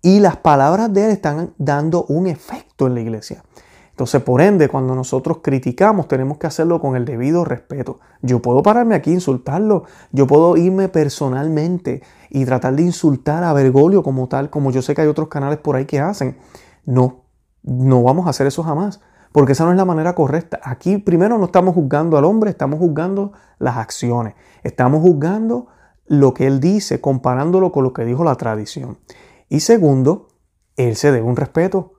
y 0.00 0.20
las 0.20 0.36
palabras 0.36 0.92
de 0.92 1.04
él 1.04 1.10
están 1.10 1.54
dando 1.58 2.04
un 2.04 2.26
efecto 2.26 2.86
en 2.86 2.94
la 2.94 3.00
iglesia. 3.00 3.44
Entonces, 3.90 4.22
por 4.22 4.40
ende, 4.40 4.68
cuando 4.68 4.94
nosotros 4.94 5.38
criticamos, 5.42 6.08
tenemos 6.08 6.38
que 6.38 6.46
hacerlo 6.46 6.80
con 6.80 6.96
el 6.96 7.04
debido 7.04 7.44
respeto. 7.44 8.00
Yo 8.22 8.40
puedo 8.40 8.62
pararme 8.62 8.94
aquí 8.94 9.12
insultarlo, 9.12 9.84
yo 10.12 10.26
puedo 10.26 10.56
irme 10.56 10.88
personalmente 10.88 12.02
y 12.30 12.46
tratar 12.46 12.74
de 12.74 12.82
insultar 12.82 13.44
a 13.44 13.52
Bergoglio 13.52 14.02
como 14.02 14.28
tal, 14.28 14.48
como 14.48 14.70
yo 14.70 14.80
sé 14.80 14.94
que 14.94 15.02
hay 15.02 15.08
otros 15.08 15.28
canales 15.28 15.58
por 15.58 15.76
ahí 15.76 15.84
que 15.84 16.00
hacen. 16.00 16.38
No, 16.86 17.26
no 17.62 18.02
vamos 18.02 18.26
a 18.26 18.30
hacer 18.30 18.46
eso 18.46 18.62
jamás, 18.62 19.00
porque 19.32 19.52
esa 19.52 19.64
no 19.64 19.70
es 19.70 19.76
la 19.76 19.84
manera 19.84 20.14
correcta. 20.14 20.60
Aquí 20.62 20.98
primero 20.98 21.38
no 21.38 21.46
estamos 21.46 21.74
juzgando 21.74 22.16
al 22.16 22.24
hombre, 22.24 22.50
estamos 22.50 22.78
juzgando 22.78 23.32
las 23.58 23.78
acciones, 23.78 24.34
estamos 24.62 25.00
juzgando 25.00 25.68
lo 26.06 26.34
que 26.34 26.46
él 26.46 26.60
dice, 26.60 27.00
comparándolo 27.00 27.72
con 27.72 27.84
lo 27.84 27.92
que 27.92 28.04
dijo 28.04 28.24
la 28.24 28.34
tradición. 28.36 28.98
Y 29.48 29.60
segundo, 29.60 30.28
él 30.76 30.96
se 30.96 31.10
debe 31.10 31.26
un 31.26 31.36
respeto. 31.36 31.94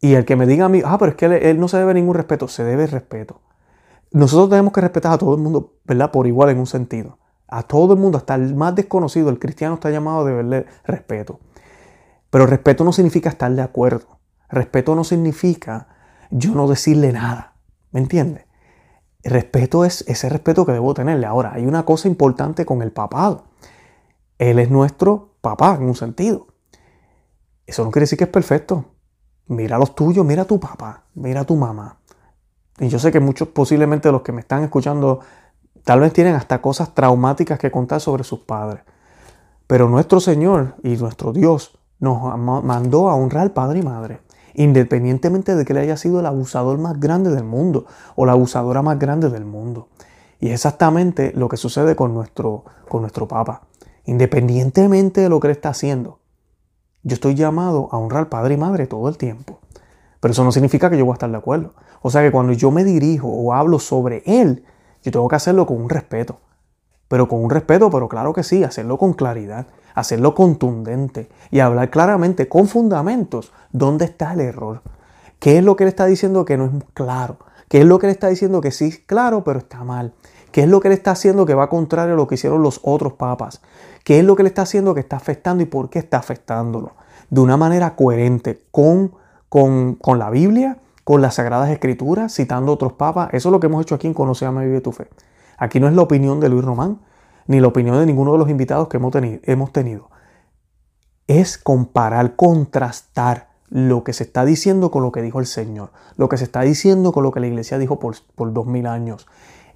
Y 0.00 0.14
el 0.14 0.24
que 0.24 0.36
me 0.36 0.46
diga 0.46 0.64
a 0.64 0.68
mí, 0.68 0.82
ah, 0.84 0.96
pero 0.98 1.10
es 1.10 1.16
que 1.16 1.26
él, 1.26 1.60
no 1.60 1.68
se 1.68 1.76
debe 1.76 1.94
ningún 1.94 2.14
respeto, 2.14 2.48
se 2.48 2.64
debe 2.64 2.86
respeto. 2.86 3.40
Nosotros 4.10 4.50
tenemos 4.50 4.72
que 4.72 4.80
respetar 4.80 5.12
a 5.12 5.18
todo 5.18 5.34
el 5.34 5.40
mundo, 5.40 5.74
¿verdad? 5.84 6.10
Por 6.10 6.26
igual 6.26 6.50
en 6.50 6.58
un 6.58 6.66
sentido. 6.66 7.18
A 7.46 7.62
todo 7.62 7.92
el 7.94 8.00
mundo, 8.00 8.18
hasta 8.18 8.34
el 8.34 8.54
más 8.54 8.74
desconocido, 8.74 9.28
el 9.30 9.38
cristiano 9.38 9.74
está 9.74 9.90
llamado 9.90 10.20
a 10.20 10.24
deberle 10.24 10.66
respeto. 10.84 11.40
Pero 12.30 12.46
respeto 12.46 12.82
no 12.84 12.92
significa 12.92 13.28
estar 13.28 13.52
de 13.52 13.62
acuerdo. 13.62 14.18
Respeto 14.48 14.94
no 14.94 15.04
significa 15.04 15.88
yo 16.32 16.54
no 16.54 16.66
decirle 16.68 17.12
nada. 17.12 17.54
¿Me 17.90 18.00
entiendes? 18.00 18.46
respeto 19.24 19.84
es 19.84 20.04
ese 20.08 20.28
respeto 20.28 20.66
que 20.66 20.72
debo 20.72 20.94
tenerle. 20.94 21.26
Ahora, 21.26 21.52
hay 21.54 21.64
una 21.64 21.84
cosa 21.84 22.08
importante 22.08 22.66
con 22.66 22.82
el 22.82 22.90
papado. 22.90 23.44
Él 24.36 24.58
es 24.58 24.68
nuestro 24.68 25.36
papá 25.40 25.76
en 25.76 25.84
un 25.84 25.94
sentido. 25.94 26.48
Eso 27.66 27.84
no 27.84 27.92
quiere 27.92 28.02
decir 28.02 28.18
que 28.18 28.24
es 28.24 28.30
perfecto 28.30 28.92
mira 29.52 29.78
los 29.78 29.94
tuyos, 29.94 30.24
mira 30.24 30.42
a 30.42 30.46
tu 30.46 30.58
papá, 30.58 31.04
mira 31.14 31.40
a 31.40 31.44
tu 31.44 31.56
mamá. 31.56 31.98
Y 32.78 32.88
yo 32.88 32.98
sé 32.98 33.12
que 33.12 33.20
muchos 33.20 33.48
posiblemente 33.48 34.10
los 34.10 34.22
que 34.22 34.32
me 34.32 34.40
están 34.40 34.62
escuchando 34.62 35.20
tal 35.84 36.00
vez 36.00 36.12
tienen 36.12 36.34
hasta 36.34 36.60
cosas 36.60 36.94
traumáticas 36.94 37.58
que 37.58 37.70
contar 37.70 38.00
sobre 38.00 38.24
sus 38.24 38.40
padres. 38.40 38.82
Pero 39.66 39.88
nuestro 39.88 40.20
Señor 40.20 40.76
y 40.82 40.96
nuestro 40.96 41.32
Dios 41.32 41.78
nos 41.98 42.36
mandó 42.38 43.08
a 43.08 43.14
honrar 43.14 43.52
padre 43.52 43.78
y 43.78 43.82
madre, 43.82 44.20
independientemente 44.54 45.54
de 45.54 45.64
que 45.64 45.72
él 45.72 45.78
haya 45.78 45.96
sido 45.96 46.20
el 46.20 46.26
abusador 46.26 46.78
más 46.78 46.98
grande 47.00 47.30
del 47.30 47.44
mundo 47.44 47.86
o 48.16 48.26
la 48.26 48.32
abusadora 48.32 48.82
más 48.82 48.98
grande 48.98 49.30
del 49.30 49.44
mundo. 49.44 49.88
Y 50.40 50.48
es 50.48 50.54
exactamente 50.54 51.32
lo 51.34 51.48
que 51.48 51.56
sucede 51.56 51.94
con 51.94 52.14
nuestro, 52.14 52.64
con 52.88 53.02
nuestro 53.02 53.28
Papa. 53.28 53.62
Independientemente 54.04 55.20
de 55.20 55.28
lo 55.28 55.38
que 55.38 55.48
él 55.48 55.52
está 55.52 55.68
haciendo, 55.68 56.18
yo 57.04 57.14
estoy 57.14 57.34
llamado 57.34 57.88
a 57.92 57.98
honrar 57.98 58.28
padre 58.28 58.54
y 58.54 58.56
madre 58.56 58.86
todo 58.86 59.08
el 59.08 59.16
tiempo. 59.16 59.60
Pero 60.20 60.32
eso 60.32 60.44
no 60.44 60.52
significa 60.52 60.88
que 60.90 60.98
yo 60.98 61.04
voy 61.04 61.12
a 61.12 61.14
estar 61.14 61.30
de 61.30 61.36
acuerdo. 61.36 61.74
O 62.00 62.10
sea 62.10 62.22
que 62.22 62.30
cuando 62.30 62.52
yo 62.52 62.70
me 62.70 62.84
dirijo 62.84 63.28
o 63.28 63.52
hablo 63.52 63.78
sobre 63.78 64.22
él, 64.26 64.64
yo 65.02 65.10
tengo 65.10 65.28
que 65.28 65.36
hacerlo 65.36 65.66
con 65.66 65.80
un 65.80 65.88
respeto. 65.88 66.38
Pero 67.08 67.28
con 67.28 67.42
un 67.42 67.50
respeto, 67.50 67.90
pero 67.90 68.08
claro 68.08 68.32
que 68.32 68.42
sí, 68.42 68.64
hacerlo 68.64 68.98
con 68.98 69.14
claridad, 69.14 69.66
hacerlo 69.94 70.34
contundente 70.34 71.28
y 71.50 71.60
hablar 71.60 71.90
claramente 71.90 72.48
con 72.48 72.68
fundamentos 72.68 73.52
dónde 73.72 74.04
está 74.06 74.32
el 74.32 74.40
error. 74.40 74.82
¿Qué 75.38 75.58
es 75.58 75.64
lo 75.64 75.76
que 75.76 75.84
él 75.84 75.88
está 75.88 76.06
diciendo 76.06 76.44
que 76.44 76.56
no 76.56 76.66
es 76.66 76.70
claro? 76.94 77.38
¿Qué 77.68 77.80
es 77.80 77.86
lo 77.86 77.98
que 77.98 78.06
él 78.06 78.12
está 78.12 78.28
diciendo 78.28 78.60
que 78.60 78.70
sí 78.70 78.86
es 78.86 78.98
claro, 78.98 79.44
pero 79.44 79.58
está 79.58 79.82
mal? 79.82 80.12
¿Qué 80.52 80.62
es 80.62 80.68
lo 80.68 80.80
que 80.80 80.88
él 80.88 80.94
está 80.94 81.12
haciendo 81.12 81.46
que 81.46 81.54
va 81.54 81.70
contrario 81.70 82.14
a 82.14 82.16
lo 82.16 82.26
que 82.26 82.34
hicieron 82.34 82.62
los 82.62 82.80
otros 82.82 83.14
papas? 83.14 83.62
¿Qué 84.04 84.18
es 84.18 84.24
lo 84.24 84.36
que 84.36 84.42
le 84.42 84.50
está 84.50 84.62
haciendo 84.62 84.94
que 84.94 85.00
está 85.00 85.16
afectando 85.16 85.62
y 85.62 85.66
por 85.66 85.88
qué 85.88 85.98
está 85.98 86.18
afectándolo? 86.18 86.92
De 87.30 87.40
una 87.40 87.56
manera 87.56 87.96
coherente 87.96 88.62
con, 88.70 89.14
con, 89.48 90.18
la 90.18 90.28
Biblia, 90.28 90.76
con 91.04 91.22
las 91.22 91.36
Sagradas 91.36 91.70
Escrituras, 91.70 92.34
citando 92.34 92.72
otros 92.72 92.92
papas. 92.92 93.30
Eso 93.32 93.48
es 93.48 93.52
lo 93.52 93.60
que 93.60 93.68
hemos 93.68 93.82
hecho 93.82 93.94
aquí 93.94 94.06
en 94.06 94.14
Conoce, 94.14 94.44
Ama, 94.44 94.62
Vive 94.62 94.82
tu 94.82 94.92
Fe. 94.92 95.08
Aquí 95.56 95.80
no 95.80 95.88
es 95.88 95.94
la 95.94 96.02
opinión 96.02 96.40
de 96.40 96.50
Luis 96.50 96.64
Román, 96.64 96.98
ni 97.46 97.60
la 97.60 97.68
opinión 97.68 97.98
de 97.98 98.06
ninguno 98.06 98.32
de 98.32 98.38
los 98.38 98.50
invitados 98.50 98.88
que 98.88 98.96
hemos 98.96 99.72
tenido. 99.72 100.10
Es 101.26 101.58
comparar, 101.58 102.36
contrastar 102.36 103.52
lo 103.72 104.04
que 104.04 104.12
se 104.12 104.24
está 104.24 104.44
diciendo 104.44 104.90
con 104.90 105.02
lo 105.02 105.12
que 105.12 105.22
dijo 105.22 105.40
el 105.40 105.46
Señor, 105.46 105.92
lo 106.16 106.28
que 106.28 106.36
se 106.36 106.44
está 106.44 106.60
diciendo 106.60 107.12
con 107.12 107.22
lo 107.22 107.30
que 107.30 107.40
la 107.40 107.46
iglesia 107.46 107.78
dijo 107.78 107.98
por, 107.98 108.16
por 108.34 108.52
dos 108.52 108.66
mil 108.66 108.86
años. 108.86 109.26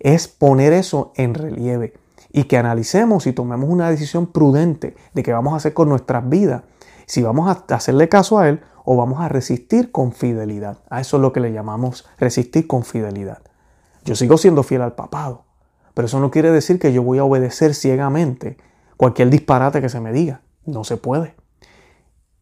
Es 0.00 0.28
poner 0.28 0.74
eso 0.74 1.12
en 1.16 1.32
relieve 1.32 1.94
y 2.30 2.44
que 2.44 2.58
analicemos 2.58 3.26
y 3.26 3.32
tomemos 3.32 3.70
una 3.70 3.88
decisión 3.88 4.26
prudente 4.26 4.94
de 5.14 5.22
qué 5.22 5.32
vamos 5.32 5.54
a 5.54 5.56
hacer 5.56 5.72
con 5.72 5.88
nuestras 5.88 6.28
vidas, 6.28 6.64
si 7.06 7.22
vamos 7.22 7.48
a 7.48 7.74
hacerle 7.74 8.10
caso 8.10 8.38
a 8.38 8.50
Él 8.50 8.60
o 8.84 8.96
vamos 8.96 9.20
a 9.20 9.28
resistir 9.28 9.90
con 9.90 10.12
fidelidad. 10.12 10.78
A 10.90 11.00
eso 11.00 11.16
es 11.16 11.22
lo 11.22 11.32
que 11.32 11.40
le 11.40 11.52
llamamos 11.52 12.06
resistir 12.18 12.66
con 12.66 12.84
fidelidad. 12.84 13.38
Yo 14.04 14.14
sigo 14.14 14.36
siendo 14.36 14.62
fiel 14.62 14.82
al 14.82 14.94
papado, 14.94 15.45
pero 15.96 16.04
eso 16.04 16.20
no 16.20 16.30
quiere 16.30 16.52
decir 16.52 16.78
que 16.78 16.92
yo 16.92 17.02
voy 17.02 17.16
a 17.16 17.24
obedecer 17.24 17.74
ciegamente 17.74 18.58
cualquier 18.98 19.30
disparate 19.30 19.80
que 19.80 19.88
se 19.88 19.98
me 19.98 20.12
diga. 20.12 20.42
No 20.66 20.84
se 20.84 20.98
puede. 20.98 21.34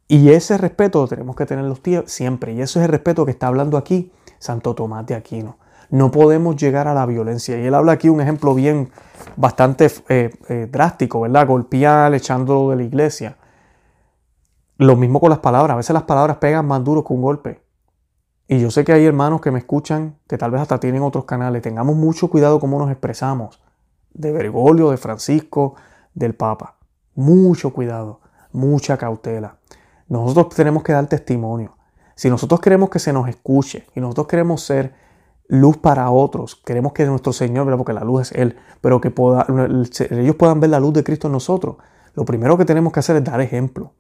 Y 0.08 0.30
ese 0.30 0.58
respeto 0.58 1.06
tenemos 1.06 1.36
que 1.36 1.46
tener 1.46 1.64
los 1.64 1.80
tíos 1.80 2.10
siempre. 2.10 2.52
Y 2.52 2.60
eso 2.60 2.80
es 2.80 2.86
el 2.86 2.90
respeto 2.90 3.24
que 3.24 3.30
está 3.30 3.46
hablando 3.46 3.76
aquí 3.76 4.10
Santo 4.40 4.74
Tomás 4.74 5.06
de 5.06 5.14
Aquino. 5.14 5.56
No 5.88 6.10
podemos 6.10 6.56
llegar 6.56 6.88
a 6.88 6.94
la 6.94 7.06
violencia. 7.06 7.56
Y 7.56 7.64
él 7.64 7.74
habla 7.74 7.92
aquí 7.92 8.08
un 8.08 8.20
ejemplo 8.20 8.56
bien, 8.56 8.90
bastante 9.36 9.88
eh, 10.08 10.32
eh, 10.48 10.68
drástico, 10.68 11.20
¿verdad? 11.20 11.46
Golpear, 11.46 12.12
echándolo 12.12 12.70
de 12.70 12.76
la 12.76 12.82
iglesia. 12.82 13.36
Lo 14.78 14.96
mismo 14.96 15.20
con 15.20 15.30
las 15.30 15.38
palabras. 15.38 15.74
A 15.74 15.76
veces 15.76 15.94
las 15.94 16.02
palabras 16.02 16.38
pegan 16.38 16.66
más 16.66 16.82
duro 16.82 17.04
que 17.04 17.12
un 17.12 17.22
golpe. 17.22 17.63
Y 18.46 18.60
yo 18.60 18.70
sé 18.70 18.84
que 18.84 18.92
hay 18.92 19.04
hermanos 19.06 19.40
que 19.40 19.50
me 19.50 19.58
escuchan, 19.58 20.18
que 20.28 20.36
tal 20.36 20.50
vez 20.50 20.60
hasta 20.60 20.78
tienen 20.78 21.02
otros 21.02 21.24
canales. 21.24 21.62
Tengamos 21.62 21.96
mucho 21.96 22.28
cuidado 22.28 22.60
cómo 22.60 22.78
nos 22.78 22.90
expresamos. 22.90 23.62
De 24.12 24.32
Bergoglio, 24.32 24.90
de 24.90 24.96
Francisco, 24.98 25.74
del 26.12 26.34
Papa. 26.34 26.76
Mucho 27.14 27.72
cuidado, 27.72 28.20
mucha 28.52 28.98
cautela. 28.98 29.56
Nosotros 30.08 30.54
tenemos 30.54 30.82
que 30.82 30.92
dar 30.92 31.06
testimonio. 31.06 31.76
Si 32.14 32.28
nosotros 32.28 32.60
queremos 32.60 32.90
que 32.90 32.98
se 32.98 33.12
nos 33.12 33.28
escuche 33.28 33.86
y 33.94 34.00
nosotros 34.00 34.26
queremos 34.26 34.62
ser 34.62 34.94
luz 35.48 35.78
para 35.78 36.10
otros, 36.10 36.54
queremos 36.54 36.92
que 36.92 37.06
nuestro 37.06 37.32
Señor, 37.32 37.74
porque 37.76 37.92
la 37.92 38.04
luz 38.04 38.22
es 38.22 38.32
Él, 38.32 38.56
pero 38.80 39.00
que 39.00 39.12
ellos 40.10 40.36
puedan 40.36 40.60
ver 40.60 40.70
la 40.70 40.80
luz 40.80 40.92
de 40.92 41.02
Cristo 41.02 41.28
en 41.28 41.32
nosotros, 41.32 41.76
lo 42.14 42.24
primero 42.24 42.56
que 42.56 42.64
tenemos 42.64 42.92
que 42.92 43.00
hacer 43.00 43.16
es 43.16 43.24
dar 43.24 43.40
ejemplo. 43.40 43.92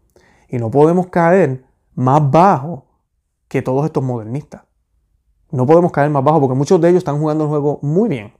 Y 0.48 0.58
no 0.58 0.70
podemos 0.70 1.08
caer 1.08 1.64
más 1.94 2.30
bajo 2.30 2.83
que 3.54 3.62
todos 3.62 3.84
estos 3.84 4.02
modernistas. 4.02 4.62
No 5.52 5.64
podemos 5.64 5.92
caer 5.92 6.10
más 6.10 6.24
bajo 6.24 6.40
porque 6.40 6.56
muchos 6.56 6.80
de 6.80 6.88
ellos 6.88 6.98
están 6.98 7.20
jugando 7.20 7.44
el 7.44 7.50
juego 7.50 7.78
muy 7.82 8.08
bien. 8.08 8.32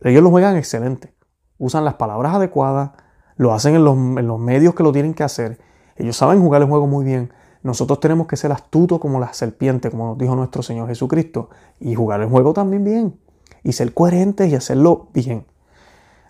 Ellos 0.00 0.20
lo 0.20 0.30
juegan 0.30 0.56
excelente. 0.56 1.14
Usan 1.58 1.84
las 1.84 1.94
palabras 1.94 2.34
adecuadas, 2.34 2.90
lo 3.36 3.52
hacen 3.54 3.76
en 3.76 3.84
los, 3.84 3.96
en 3.96 4.26
los 4.26 4.40
medios 4.40 4.74
que 4.74 4.82
lo 4.82 4.90
tienen 4.90 5.14
que 5.14 5.22
hacer. 5.22 5.60
Ellos 5.94 6.16
saben 6.16 6.42
jugar 6.42 6.60
el 6.60 6.66
juego 6.66 6.88
muy 6.88 7.04
bien. 7.04 7.32
Nosotros 7.62 8.00
tenemos 8.00 8.26
que 8.26 8.36
ser 8.36 8.50
astutos 8.50 8.98
como 8.98 9.20
la 9.20 9.32
serpiente, 9.32 9.92
como 9.92 10.08
nos 10.08 10.18
dijo 10.18 10.34
nuestro 10.34 10.64
Señor 10.64 10.88
Jesucristo, 10.88 11.50
y 11.78 11.94
jugar 11.94 12.20
el 12.20 12.28
juego 12.28 12.52
también 12.52 12.82
bien. 12.82 13.20
Y 13.62 13.74
ser 13.74 13.94
coherentes 13.94 14.50
y 14.50 14.56
hacerlo 14.56 15.06
bien. 15.14 15.46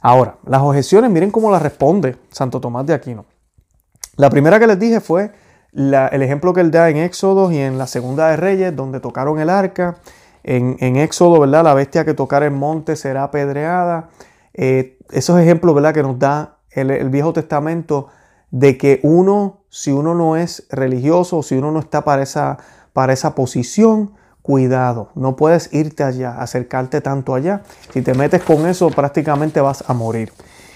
Ahora, 0.02 0.36
las 0.44 0.60
objeciones, 0.60 1.10
miren 1.10 1.30
cómo 1.30 1.50
las 1.50 1.62
responde 1.62 2.18
Santo 2.28 2.60
Tomás 2.60 2.84
de 2.84 2.92
Aquino. 2.92 3.24
La 4.16 4.28
primera 4.28 4.60
que 4.60 4.66
les 4.66 4.78
dije 4.78 5.00
fue 5.00 5.32
el 5.72 6.22
ejemplo 6.22 6.52
que 6.52 6.60
él 6.60 6.70
da 6.70 6.90
en 6.90 6.98
Éxodo 6.98 7.50
y 7.50 7.58
en 7.58 7.78
la 7.78 7.86
segunda 7.86 8.28
de 8.28 8.36
Reyes, 8.36 8.76
donde 8.76 9.00
tocaron 9.00 9.38
el 9.40 9.48
arca. 9.50 9.96
En, 10.44 10.96
Éxodo, 10.96 11.40
¿verdad? 11.40 11.64
La 11.64 11.74
bestia 11.74 12.04
que 12.04 12.14
tocara 12.14 12.46
el 12.46 12.52
monte 12.52 12.96
será 12.96 13.24
apedreada. 13.24 14.10
Eh, 14.54 14.98
esos 15.10 15.38
ejemplos, 15.38 15.74
¿verdad? 15.74 15.94
Que 15.94 16.02
nos 16.02 16.18
da 16.18 16.58
el, 16.70 17.08
Viejo 17.10 17.32
Testamento 17.32 18.08
de 18.50 18.76
que 18.76 19.00
uno, 19.02 19.60
si 19.68 19.92
uno 19.92 20.14
no 20.14 20.36
es 20.36 20.66
religioso, 20.70 21.42
si 21.42 21.56
uno 21.56 21.70
no 21.70 21.78
está 21.78 22.04
para 22.04 22.22
esa, 22.22 22.58
para 22.92 23.12
esa 23.12 23.34
posición, 23.34 24.12
cuidado, 24.42 25.10
no 25.14 25.36
puedes 25.36 25.72
irte 25.72 26.02
allá, 26.02 26.36
acercarte 26.38 27.00
tanto 27.00 27.34
allá. 27.34 27.62
Si 27.92 28.02
te 28.02 28.12
metes 28.14 28.42
con 28.42 28.66
eso, 28.66 28.90
prácticamente 28.90 29.60
vas 29.60 29.84
a 29.86 29.94
morir. 29.94 30.32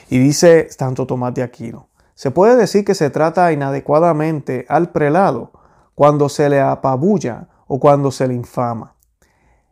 Y 0.08 0.18
dice 0.18 0.68
Santo 0.70 1.06
Tomás 1.06 1.34
de 1.34 1.42
Aquino, 1.42 1.88
se 2.16 2.30
puede 2.30 2.56
decir 2.56 2.82
que 2.86 2.94
se 2.94 3.10
trata 3.10 3.52
inadecuadamente 3.52 4.64
al 4.70 4.90
prelado 4.90 5.52
cuando 5.94 6.30
se 6.30 6.48
le 6.48 6.62
apabulla 6.62 7.48
o 7.66 7.78
cuando 7.78 8.10
se 8.10 8.26
le 8.26 8.32
infama. 8.32 8.94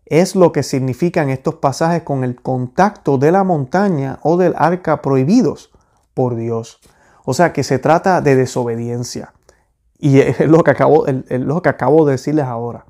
Es 0.05 0.37
lo 0.37 0.53
que 0.53 0.63
significan 0.63 1.31
estos 1.31 1.55
pasajes 1.55 2.03
con 2.03 2.23
el 2.23 2.41
contacto 2.43 3.17
de 3.17 3.33
la 3.33 3.45
montaña 3.45 4.19
o 4.23 4.37
del 4.37 4.53
arca 4.59 5.01
prohibidos 5.01 5.73
por 6.13 6.37
Dios. 6.37 6.81
O 7.25 7.33
sea 7.33 7.55
que 7.55 7.65
se 7.65 7.79
trata 7.79 8.21
de 8.21 8.37
desobediencia. 8.37 9.33
Y 9.99 10.19
es 10.21 10.41
lo 10.41 10.63
que 10.63 10.73
acabo, 10.73 11.07
es 11.07 11.41
lo 11.41 11.63
que 11.63 11.71
acabo 11.71 12.05
de 12.05 12.13
decirles 12.13 12.45
ahora. 12.45 12.85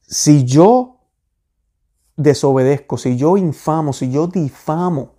Si 0.00 0.44
yo 0.44 0.96
desobedezco, 2.16 2.96
si 2.96 3.18
yo 3.18 3.36
infamo, 3.36 3.92
si 3.92 4.10
yo 4.10 4.28
difamo 4.28 5.12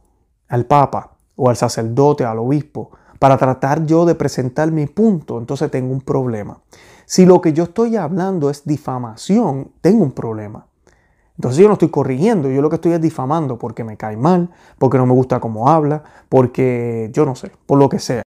al 0.48 0.66
Papa, 0.66 1.15
o 1.36 1.50
al 1.50 1.56
sacerdote, 1.56 2.26
al 2.26 2.40
obispo, 2.40 2.92
para 3.20 3.38
tratar 3.38 3.86
yo 3.86 4.06
de 4.06 4.16
presentar 4.16 4.72
mi 4.72 4.86
punto, 4.88 5.38
entonces 5.40 5.72
tengo 5.72 5.92
un 5.92 6.02
problema. 6.02 6.62
Si 7.06 7.26
lo 7.26 7.42
que 7.42 7.54
yo 7.54 7.64
estoy 7.64 7.96
hablando 7.96 8.50
es 8.50 8.66
difamación, 8.66 9.72
tengo 9.82 10.04
un 10.04 10.12
problema. 10.12 10.68
Entonces 11.38 11.62
yo 11.62 11.68
no 11.68 11.74
estoy 11.74 11.90
corrigiendo, 11.90 12.50
yo 12.50 12.62
lo 12.62 12.70
que 12.70 12.76
estoy 12.76 12.94
es 12.94 13.02
difamando 13.02 13.58
porque 13.58 13.84
me 13.84 13.98
cae 13.98 14.16
mal, 14.16 14.50
porque 14.80 14.98
no 14.98 15.06
me 15.06 15.14
gusta 15.14 15.40
cómo 15.40 15.70
habla, 15.70 16.04
porque 16.30 17.10
yo 17.14 17.26
no 17.26 17.36
sé, 17.36 17.52
por 17.66 17.78
lo 17.78 17.90
que 17.90 18.00
sea. 18.00 18.24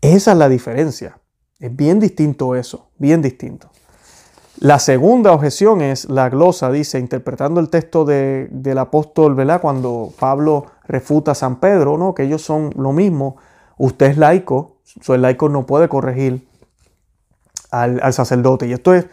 Esa 0.00 0.32
es 0.32 0.38
la 0.38 0.48
diferencia. 0.48 1.18
Es 1.58 1.74
bien 1.74 1.98
distinto 1.98 2.54
eso, 2.54 2.90
bien 2.98 3.22
distinto. 3.22 3.70
La 4.58 4.78
segunda 4.78 5.32
objeción 5.32 5.82
es 5.82 6.08
la 6.08 6.30
glosa, 6.30 6.70
dice, 6.70 6.98
interpretando 6.98 7.60
el 7.60 7.68
texto 7.68 8.06
del 8.06 8.78
apóstol, 8.78 9.34
¿verdad? 9.34 9.60
Cuando 9.60 10.12
Pablo 10.18 10.66
refuta 10.84 11.32
a 11.32 11.34
San 11.34 11.56
Pedro, 11.56 11.98
¿no? 11.98 12.14
Que 12.14 12.22
ellos 12.22 12.40
son 12.40 12.72
lo 12.74 12.92
mismo. 12.92 13.36
Usted 13.76 14.06
es 14.06 14.16
laico, 14.16 14.78
so 15.02 15.14
el 15.14 15.22
laico 15.22 15.50
no 15.50 15.66
puede 15.66 15.88
corregir 15.88 16.48
al, 17.70 18.12
sacerdote. 18.14 18.66
Y 18.66 18.72
esto 18.72 18.94
es 18.94 19.06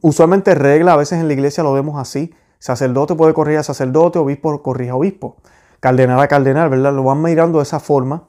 usualmente 0.00 0.54
regla, 0.54 0.92
a 0.92 0.96
veces 0.96 1.18
en 1.18 1.26
la 1.26 1.34
iglesia 1.34 1.64
lo 1.64 1.72
vemos 1.72 2.00
así. 2.00 2.32
Sacerdote 2.60 3.16
puede 3.16 3.34
corregir 3.34 3.58
a 3.58 3.62
sacerdote, 3.64 4.20
obispo 4.20 4.62
corrige 4.62 4.90
a 4.90 4.94
obispo. 4.94 5.36
Cardenal 5.80 6.20
a 6.20 6.28
cardenal, 6.28 6.70
¿verdad? 6.70 6.94
Lo 6.94 7.02
van 7.02 7.20
mirando 7.20 7.58
de 7.58 7.64
esa 7.64 7.80
forma. 7.80 8.24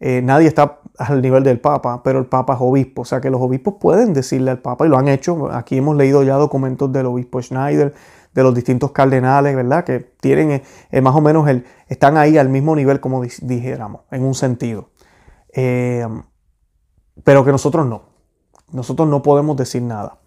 Eh, 0.00 0.22
nadie 0.22 0.48
está 0.48 0.80
al 0.98 1.20
nivel 1.22 1.42
del 1.42 1.60
Papa, 1.60 2.02
pero 2.02 2.18
el 2.18 2.26
Papa 2.26 2.54
es 2.54 2.60
obispo. 2.60 3.02
O 3.02 3.04
sea 3.04 3.20
que 3.20 3.30
los 3.30 3.40
obispos 3.40 3.74
pueden 3.80 4.12
decirle 4.12 4.50
al 4.50 4.60
Papa, 4.60 4.86
y 4.86 4.88
lo 4.88 4.98
han 4.98 5.08
hecho. 5.08 5.50
Aquí 5.52 5.78
hemos 5.78 5.96
leído 5.96 6.22
ya 6.22 6.34
documentos 6.34 6.92
del 6.92 7.06
obispo 7.06 7.40
Schneider, 7.42 7.94
de 8.34 8.42
los 8.42 8.54
distintos 8.54 8.92
cardenales, 8.92 9.56
¿verdad? 9.56 9.84
Que 9.84 10.00
tienen 10.00 10.50
eh, 10.52 10.62
eh, 10.90 11.00
más 11.00 11.14
o 11.14 11.20
menos 11.20 11.48
el, 11.48 11.64
están 11.88 12.16
ahí 12.16 12.38
al 12.38 12.48
mismo 12.48 12.76
nivel, 12.76 13.00
como 13.00 13.22
dijéramos, 13.22 14.02
en 14.10 14.24
un 14.24 14.34
sentido. 14.34 14.90
pero 15.52 17.44
que 17.44 17.50
nosotros 17.52 17.86
no. 17.86 18.02
Nosotros 18.70 19.08
no 19.08 19.22
podemos 19.22 19.56
decir 19.56 19.82
nada. 19.82 20.18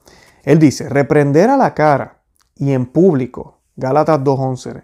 Él 0.44 0.60
dice, 0.60 0.90
reprender 0.90 1.50
a 1.50 1.58
la 1.58 1.74
cara 1.74 2.22
y 2.56 2.74
en 2.74 2.88
público, 2.88 3.60
Gálatas 3.76 4.20
2.11, 4.20 4.84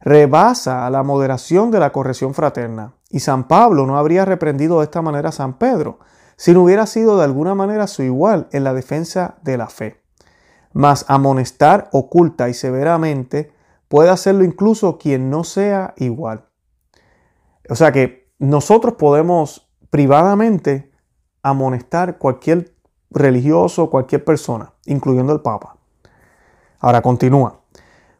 rebasa 0.00 0.86
a 0.86 0.90
la 0.90 1.02
moderación 1.02 1.70
de 1.70 1.80
la 1.80 1.90
corrección 1.90 2.34
fraterna. 2.34 2.95
Y 3.16 3.20
San 3.20 3.48
Pablo 3.48 3.86
no 3.86 3.96
habría 3.96 4.26
reprendido 4.26 4.80
de 4.80 4.84
esta 4.84 5.00
manera 5.00 5.30
a 5.30 5.32
San 5.32 5.56
Pedro, 5.56 6.00
si 6.36 6.52
no 6.52 6.64
hubiera 6.64 6.84
sido 6.84 7.16
de 7.16 7.24
alguna 7.24 7.54
manera 7.54 7.86
su 7.86 8.02
igual 8.02 8.46
en 8.52 8.62
la 8.62 8.74
defensa 8.74 9.38
de 9.40 9.56
la 9.56 9.68
fe. 9.70 10.02
Mas 10.74 11.06
amonestar 11.08 11.88
oculta 11.92 12.50
y 12.50 12.52
severamente 12.52 13.54
puede 13.88 14.10
hacerlo 14.10 14.44
incluso 14.44 14.98
quien 14.98 15.30
no 15.30 15.44
sea 15.44 15.94
igual. 15.96 16.44
O 17.70 17.74
sea 17.74 17.90
que 17.90 18.28
nosotros 18.38 18.96
podemos 18.98 19.66
privadamente 19.88 20.92
amonestar 21.40 22.18
cualquier 22.18 22.74
religioso, 23.08 23.88
cualquier 23.88 24.26
persona, 24.26 24.74
incluyendo 24.84 25.32
el 25.32 25.40
Papa. 25.40 25.78
Ahora 26.80 27.00
continúa. 27.00 27.62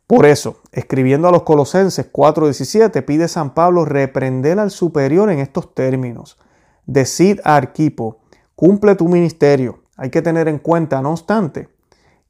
Por 0.06 0.24
eso, 0.24 0.62
escribiendo 0.76 1.26
a 1.26 1.32
los 1.32 1.42
Colosenses 1.42 2.06
4:17, 2.12 3.02
pide 3.02 3.28
San 3.28 3.54
Pablo 3.54 3.86
reprender 3.86 4.60
al 4.60 4.70
superior 4.70 5.30
en 5.30 5.38
estos 5.38 5.74
términos. 5.74 6.38
Decid 6.84 7.40
a 7.44 7.56
Arquipo, 7.56 8.18
cumple 8.54 8.94
tu 8.94 9.08
ministerio. 9.08 9.80
Hay 9.96 10.10
que 10.10 10.20
tener 10.20 10.48
en 10.48 10.58
cuenta, 10.58 11.00
no 11.00 11.12
obstante, 11.12 11.70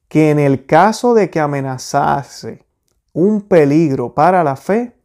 que 0.06 0.30
en 0.30 0.38
el 0.38 0.64
caso 0.64 1.12
de 1.12 1.28
que 1.28 1.40
amenazase 1.40 2.64
un 3.12 3.42
peligro 3.42 4.14
para 4.14 4.44
la 4.44 4.54
fe, 4.54 4.96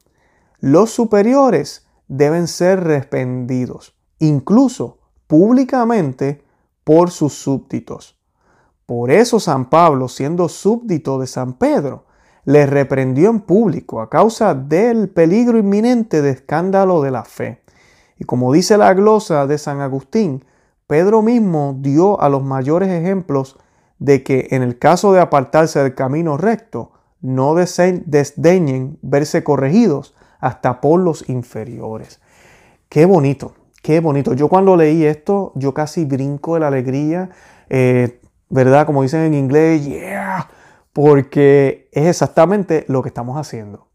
los 0.60 0.92
superiores 0.92 1.88
deben 2.08 2.48
ser 2.48 2.84
respendidos, 2.84 3.96
incluso 4.20 5.00
públicamente, 5.26 6.44
por 6.84 7.10
sus 7.10 7.34
súbditos. 7.34 8.20
Por 8.86 9.10
eso 9.10 9.40
San 9.40 9.72
Pablo, 9.72 10.08
siendo 10.08 10.48
súbdito 10.48 11.18
de 11.18 11.26
San 11.26 11.54
Pedro, 11.54 12.06
le 12.46 12.66
reprendió 12.66 13.30
en 13.30 13.42
público 13.42 14.02
a 14.02 14.10
causa 14.10 14.54
del 14.54 15.10
peligro 15.10 15.58
inminente 15.58 16.22
de 16.22 16.32
escándalo 16.32 17.02
de 17.02 17.12
la 17.12 17.24
fe. 17.24 17.62
Y 18.18 18.26
como 18.26 18.52
dice 18.54 18.78
la 18.78 18.94
glosa 18.94 19.48
de 19.48 19.58
San 19.58 19.82
Agustín, 19.82 20.46
Pedro 20.88 21.22
mismo 21.22 21.78
dio 21.80 22.20
a 22.20 22.30
los 22.30 22.44
mayores 22.44 22.90
ejemplos 22.90 23.58
de 24.00 24.24
que 24.24 24.48
en 24.52 24.64
el 24.64 24.78
caso 24.78 25.14
de 25.14 25.20
apartarse 25.22 25.80
del 25.80 25.96
camino 25.96 26.38
recto, 26.38 26.92
no 27.22 27.54
desdeñen 27.54 28.98
verse 29.02 29.44
corregidos 29.44 30.16
hasta 30.40 30.82
por 30.82 31.00
los 31.00 31.30
inferiores. 31.30 32.20
Qué 32.90 33.06
bonito, 33.06 33.54
qué 33.84 34.00
bonito. 34.00 34.34
Yo 34.34 34.50
cuando 34.50 34.76
leí 34.76 35.06
esto, 35.06 35.52
yo 35.56 35.74
casi 35.74 36.04
brinco 36.04 36.56
de 36.56 36.62
la 36.62 36.68
alegría, 36.68 37.30
eh, 37.70 38.20
¿verdad? 38.50 38.86
Como 38.86 39.04
dicen 39.04 39.22
en 39.22 39.34
inglés, 39.36 39.86
yeah, 39.86 40.50
porque 40.94 41.90
es 41.92 42.08
exactamente 42.08 42.86
lo 42.88 43.02
que 43.02 43.10
estamos 43.10 43.38
haciendo. 43.38 43.88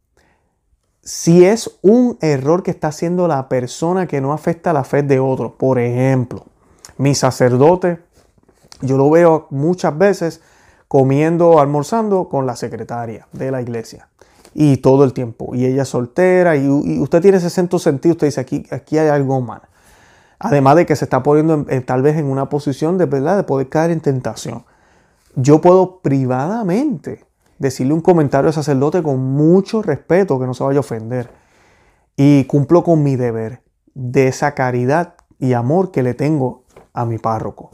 Si 1.02 1.44
es 1.44 1.78
un 1.82 2.18
error 2.20 2.62
que 2.62 2.70
está 2.70 2.88
haciendo 2.88 3.28
la 3.28 3.48
persona 3.48 4.06
que 4.06 4.20
no 4.20 4.32
afecta 4.32 4.72
la 4.72 4.82
fe 4.82 5.02
de 5.02 5.20
otro, 5.20 5.56
por 5.56 5.78
ejemplo, 5.78 6.46
mi 6.98 7.14
sacerdote, 7.14 8.00
yo 8.80 8.96
lo 8.96 9.08
veo 9.10 9.46
muchas 9.50 9.96
veces 9.96 10.40
comiendo 10.88 11.50
o 11.50 11.60
almorzando 11.60 12.28
con 12.28 12.46
la 12.46 12.56
secretaria 12.56 13.28
de 13.32 13.50
la 13.50 13.62
iglesia. 13.62 14.08
Y 14.54 14.78
todo 14.78 15.04
el 15.04 15.12
tiempo. 15.12 15.54
Y 15.54 15.66
ella 15.66 15.84
soltera. 15.84 16.56
Y, 16.56 16.66
usted 16.98 17.20
tiene 17.20 17.36
ese 17.36 17.50
sentido 17.50 17.78
sentido. 17.78 18.12
Usted 18.12 18.28
dice, 18.28 18.40
aquí, 18.40 18.66
aquí 18.70 18.96
hay 18.96 19.08
algo 19.08 19.40
mal. 19.42 19.60
Además 20.38 20.76
de 20.76 20.86
que 20.86 20.96
se 20.96 21.04
está 21.04 21.22
poniendo 21.22 21.66
tal 21.84 22.02
vez 22.02 22.16
en 22.16 22.26
una 22.26 22.48
posición 22.48 22.98
de, 22.98 23.04
¿verdad? 23.04 23.36
de 23.36 23.42
poder 23.42 23.68
caer 23.68 23.90
en 23.90 24.00
tentación. 24.00 24.64
Yo 25.38 25.60
puedo 25.60 26.00
privadamente 26.00 27.26
decirle 27.58 27.92
un 27.92 28.00
comentario 28.00 28.48
al 28.48 28.54
sacerdote 28.54 29.02
con 29.02 29.20
mucho 29.20 29.82
respeto, 29.82 30.40
que 30.40 30.46
no 30.46 30.54
se 30.54 30.64
vaya 30.64 30.78
a 30.78 30.80
ofender. 30.80 31.30
Y 32.16 32.44
cumplo 32.44 32.82
con 32.82 33.02
mi 33.02 33.16
deber 33.16 33.62
de 33.94 34.28
esa 34.28 34.54
caridad 34.54 35.14
y 35.38 35.52
amor 35.52 35.90
que 35.90 36.02
le 36.02 36.14
tengo 36.14 36.64
a 36.94 37.04
mi 37.04 37.18
párroco. 37.18 37.70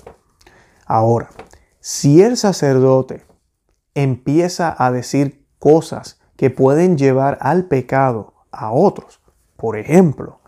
Ahora, 0.86 1.30
si 1.78 2.20
el 2.20 2.36
sacerdote 2.36 3.24
empieza 3.94 4.74
a 4.76 4.90
decir 4.90 5.46
cosas 5.60 6.20
que 6.36 6.50
pueden 6.50 6.98
llevar 6.98 7.38
al 7.40 7.66
pecado 7.66 8.34
a 8.50 8.72
otros, 8.72 9.20
por 9.56 9.78
ejemplo, 9.78 10.40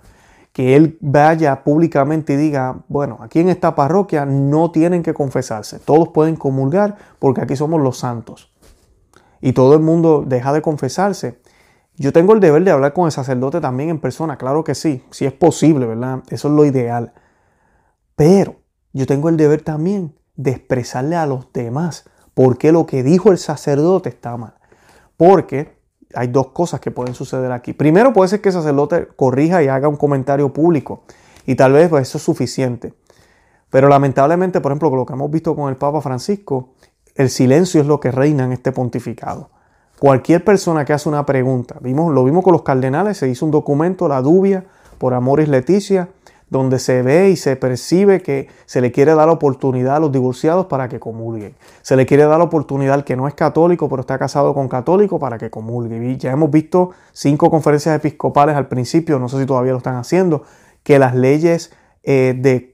que 0.54 0.76
él 0.76 0.96
vaya 1.00 1.64
públicamente 1.64 2.34
y 2.34 2.36
diga, 2.36 2.76
bueno, 2.86 3.18
aquí 3.20 3.40
en 3.40 3.48
esta 3.48 3.74
parroquia 3.74 4.24
no 4.24 4.70
tienen 4.70 5.02
que 5.02 5.12
confesarse, 5.12 5.80
todos 5.80 6.10
pueden 6.10 6.36
comulgar 6.36 6.96
porque 7.18 7.40
aquí 7.40 7.56
somos 7.56 7.80
los 7.80 7.98
santos. 7.98 8.54
Y 9.40 9.52
todo 9.52 9.74
el 9.74 9.80
mundo 9.80 10.22
deja 10.24 10.52
de 10.52 10.62
confesarse. 10.62 11.40
Yo 11.96 12.12
tengo 12.12 12.34
el 12.34 12.40
deber 12.40 12.62
de 12.62 12.70
hablar 12.70 12.92
con 12.92 13.06
el 13.06 13.10
sacerdote 13.10 13.60
también 13.60 13.90
en 13.90 13.98
persona, 13.98 14.38
claro 14.38 14.62
que 14.62 14.76
sí, 14.76 15.04
si 15.10 15.26
es 15.26 15.32
posible, 15.32 15.86
¿verdad? 15.86 16.22
Eso 16.30 16.46
es 16.46 16.54
lo 16.54 16.64
ideal. 16.64 17.12
Pero 18.14 18.54
yo 18.92 19.06
tengo 19.06 19.28
el 19.30 19.36
deber 19.36 19.60
también 19.62 20.14
de 20.36 20.52
expresarle 20.52 21.16
a 21.16 21.26
los 21.26 21.52
demás 21.52 22.08
por 22.32 22.58
qué 22.58 22.70
lo 22.70 22.86
que 22.86 23.02
dijo 23.02 23.32
el 23.32 23.38
sacerdote 23.38 24.08
está 24.08 24.36
mal. 24.36 24.54
Porque 25.16 25.76
hay 26.14 26.28
dos 26.28 26.48
cosas 26.48 26.80
que 26.80 26.90
pueden 26.90 27.14
suceder 27.14 27.52
aquí. 27.52 27.72
Primero 27.72 28.12
puede 28.12 28.28
ser 28.28 28.40
que 28.40 28.50
el 28.50 28.54
sacerdote 28.54 29.08
corrija 29.16 29.62
y 29.62 29.68
haga 29.68 29.88
un 29.88 29.96
comentario 29.96 30.52
público 30.52 31.02
y 31.46 31.54
tal 31.54 31.72
vez 31.72 31.88
pues, 31.88 32.08
eso 32.08 32.18
es 32.18 32.24
suficiente. 32.24 32.94
Pero 33.70 33.88
lamentablemente, 33.88 34.60
por 34.60 34.72
ejemplo, 34.72 34.90
con 34.90 34.98
lo 34.98 35.06
que 35.06 35.14
hemos 35.14 35.30
visto 35.30 35.56
con 35.56 35.68
el 35.68 35.76
Papa 35.76 36.00
Francisco, 36.00 36.70
el 37.16 37.30
silencio 37.30 37.80
es 37.80 37.86
lo 37.86 38.00
que 38.00 38.10
reina 38.10 38.44
en 38.44 38.52
este 38.52 38.72
pontificado. 38.72 39.50
Cualquier 39.98 40.44
persona 40.44 40.84
que 40.84 40.92
hace 40.92 41.08
una 41.08 41.24
pregunta, 41.24 41.76
vimos, 41.80 42.12
lo 42.12 42.24
vimos 42.24 42.44
con 42.44 42.52
los 42.52 42.62
cardenales, 42.62 43.16
se 43.16 43.28
hizo 43.28 43.44
un 43.44 43.50
documento, 43.50 44.08
la 44.08 44.20
dubia 44.20 44.64
por 44.98 45.14
Amoris 45.14 45.48
Leticia, 45.48 46.08
donde 46.50 46.78
se 46.78 47.02
ve 47.02 47.30
y 47.30 47.36
se 47.36 47.56
percibe 47.56 48.22
que 48.22 48.48
se 48.66 48.80
le 48.80 48.92
quiere 48.92 49.14
dar 49.14 49.26
la 49.26 49.32
oportunidad 49.32 49.96
a 49.96 50.00
los 50.00 50.12
divorciados 50.12 50.66
para 50.66 50.88
que 50.88 51.00
comulguen. 51.00 51.54
Se 51.82 51.96
le 51.96 52.06
quiere 52.06 52.24
dar 52.24 52.38
la 52.38 52.44
oportunidad 52.44 52.94
al 52.94 53.04
que 53.04 53.16
no 53.16 53.26
es 53.26 53.34
católico 53.34 53.88
pero 53.88 54.00
está 54.00 54.18
casado 54.18 54.54
con 54.54 54.68
católico 54.68 55.18
para 55.18 55.38
que 55.38 55.50
comulgue. 55.50 56.16
Ya 56.16 56.32
hemos 56.32 56.50
visto 56.50 56.90
cinco 57.12 57.50
conferencias 57.50 57.96
episcopales 57.96 58.56
al 58.56 58.68
principio, 58.68 59.18
no 59.18 59.28
sé 59.28 59.40
si 59.40 59.46
todavía 59.46 59.72
lo 59.72 59.78
están 59.78 59.96
haciendo, 59.96 60.42
que 60.82 60.98
las 60.98 61.14
leyes 61.14 61.72
eh, 62.06 62.34
de, 62.36 62.70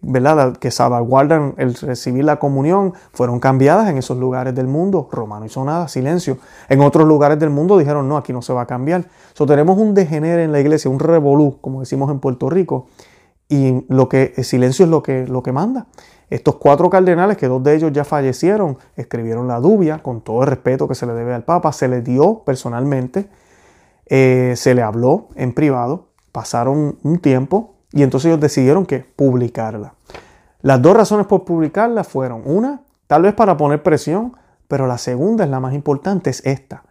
que 0.58 0.72
salvaguardan 0.72 1.54
el 1.56 1.74
recibir 1.74 2.24
la 2.24 2.40
comunión 2.40 2.94
fueron 3.12 3.38
cambiadas 3.38 3.88
en 3.88 3.96
esos 3.96 4.18
lugares 4.18 4.56
del 4.56 4.66
mundo. 4.66 5.08
Romano 5.12 5.46
hizo 5.46 5.64
nada, 5.64 5.86
silencio. 5.86 6.38
En 6.68 6.80
otros 6.80 7.06
lugares 7.06 7.38
del 7.38 7.50
mundo 7.50 7.78
dijeron, 7.78 8.08
no, 8.08 8.16
aquí 8.16 8.32
no 8.32 8.42
se 8.42 8.52
va 8.52 8.62
a 8.62 8.66
cambiar. 8.66 9.04
So, 9.34 9.46
tenemos 9.46 9.78
un 9.78 9.94
degenere 9.94 10.42
en 10.42 10.50
la 10.50 10.58
iglesia, 10.58 10.90
un 10.90 10.98
revolú, 10.98 11.58
como 11.60 11.78
decimos 11.78 12.10
en 12.10 12.18
Puerto 12.18 12.50
Rico, 12.50 12.88
y 13.50 13.84
lo 13.92 14.08
que, 14.08 14.32
el 14.36 14.44
silencio 14.44 14.84
es 14.84 14.90
lo 14.90 15.02
que, 15.02 15.26
lo 15.26 15.42
que 15.42 15.52
manda. 15.52 15.86
Estos 16.30 16.54
cuatro 16.56 16.88
cardenales, 16.88 17.36
que 17.36 17.48
dos 17.48 17.62
de 17.64 17.74
ellos 17.74 17.92
ya 17.92 18.04
fallecieron, 18.04 18.78
escribieron 18.96 19.48
la 19.48 19.58
dubia 19.58 19.98
con 19.98 20.20
todo 20.20 20.42
el 20.42 20.48
respeto 20.48 20.86
que 20.86 20.94
se 20.94 21.04
le 21.04 21.12
debe 21.12 21.34
al 21.34 21.42
Papa, 21.42 21.72
se 21.72 21.88
le 21.88 22.00
dio 22.00 22.44
personalmente, 22.44 23.28
eh, 24.06 24.54
se 24.56 24.74
le 24.74 24.82
habló 24.82 25.28
en 25.34 25.52
privado, 25.52 26.06
pasaron 26.30 26.98
un 27.02 27.18
tiempo 27.18 27.74
y 27.92 28.04
entonces 28.04 28.28
ellos 28.28 28.40
decidieron 28.40 28.86
que 28.86 29.00
publicarla. 29.00 29.94
Las 30.62 30.80
dos 30.80 30.96
razones 30.96 31.26
por 31.26 31.44
publicarla 31.44 32.04
fueron, 32.04 32.42
una, 32.44 32.82
tal 33.08 33.22
vez 33.22 33.34
para 33.34 33.56
poner 33.56 33.82
presión, 33.82 34.36
pero 34.68 34.86
la 34.86 34.98
segunda 34.98 35.42
es 35.42 35.50
la 35.50 35.58
más 35.58 35.74
importante, 35.74 36.30
es 36.30 36.46
esta, 36.46 36.84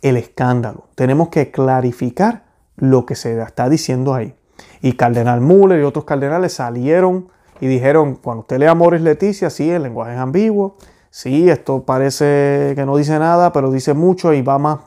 el 0.00 0.16
escándalo. 0.16 0.84
Tenemos 0.94 1.28
que 1.28 1.50
clarificar 1.50 2.44
lo 2.76 3.04
que 3.04 3.16
se 3.16 3.38
está 3.38 3.68
diciendo 3.68 4.14
ahí. 4.14 4.34
Y 4.82 4.92
Cardenal 4.92 5.40
Müller 5.40 5.80
y 5.80 5.82
otros 5.84 6.04
cardenales 6.04 6.54
salieron 6.54 7.28
y 7.60 7.66
dijeron, 7.66 8.16
cuando 8.16 8.40
usted 8.40 8.58
lea 8.58 8.74
Morris 8.74 9.02
Leticia, 9.02 9.50
sí, 9.50 9.70
el 9.70 9.82
lenguaje 9.82 10.14
es 10.14 10.18
ambiguo, 10.18 10.76
sí, 11.10 11.48
esto 11.48 11.84
parece 11.84 12.72
que 12.74 12.84
no 12.84 12.96
dice 12.96 13.18
nada, 13.18 13.52
pero 13.52 13.70
dice 13.70 13.94
mucho 13.94 14.32
y 14.32 14.42
va 14.42 14.58
más 14.58 14.78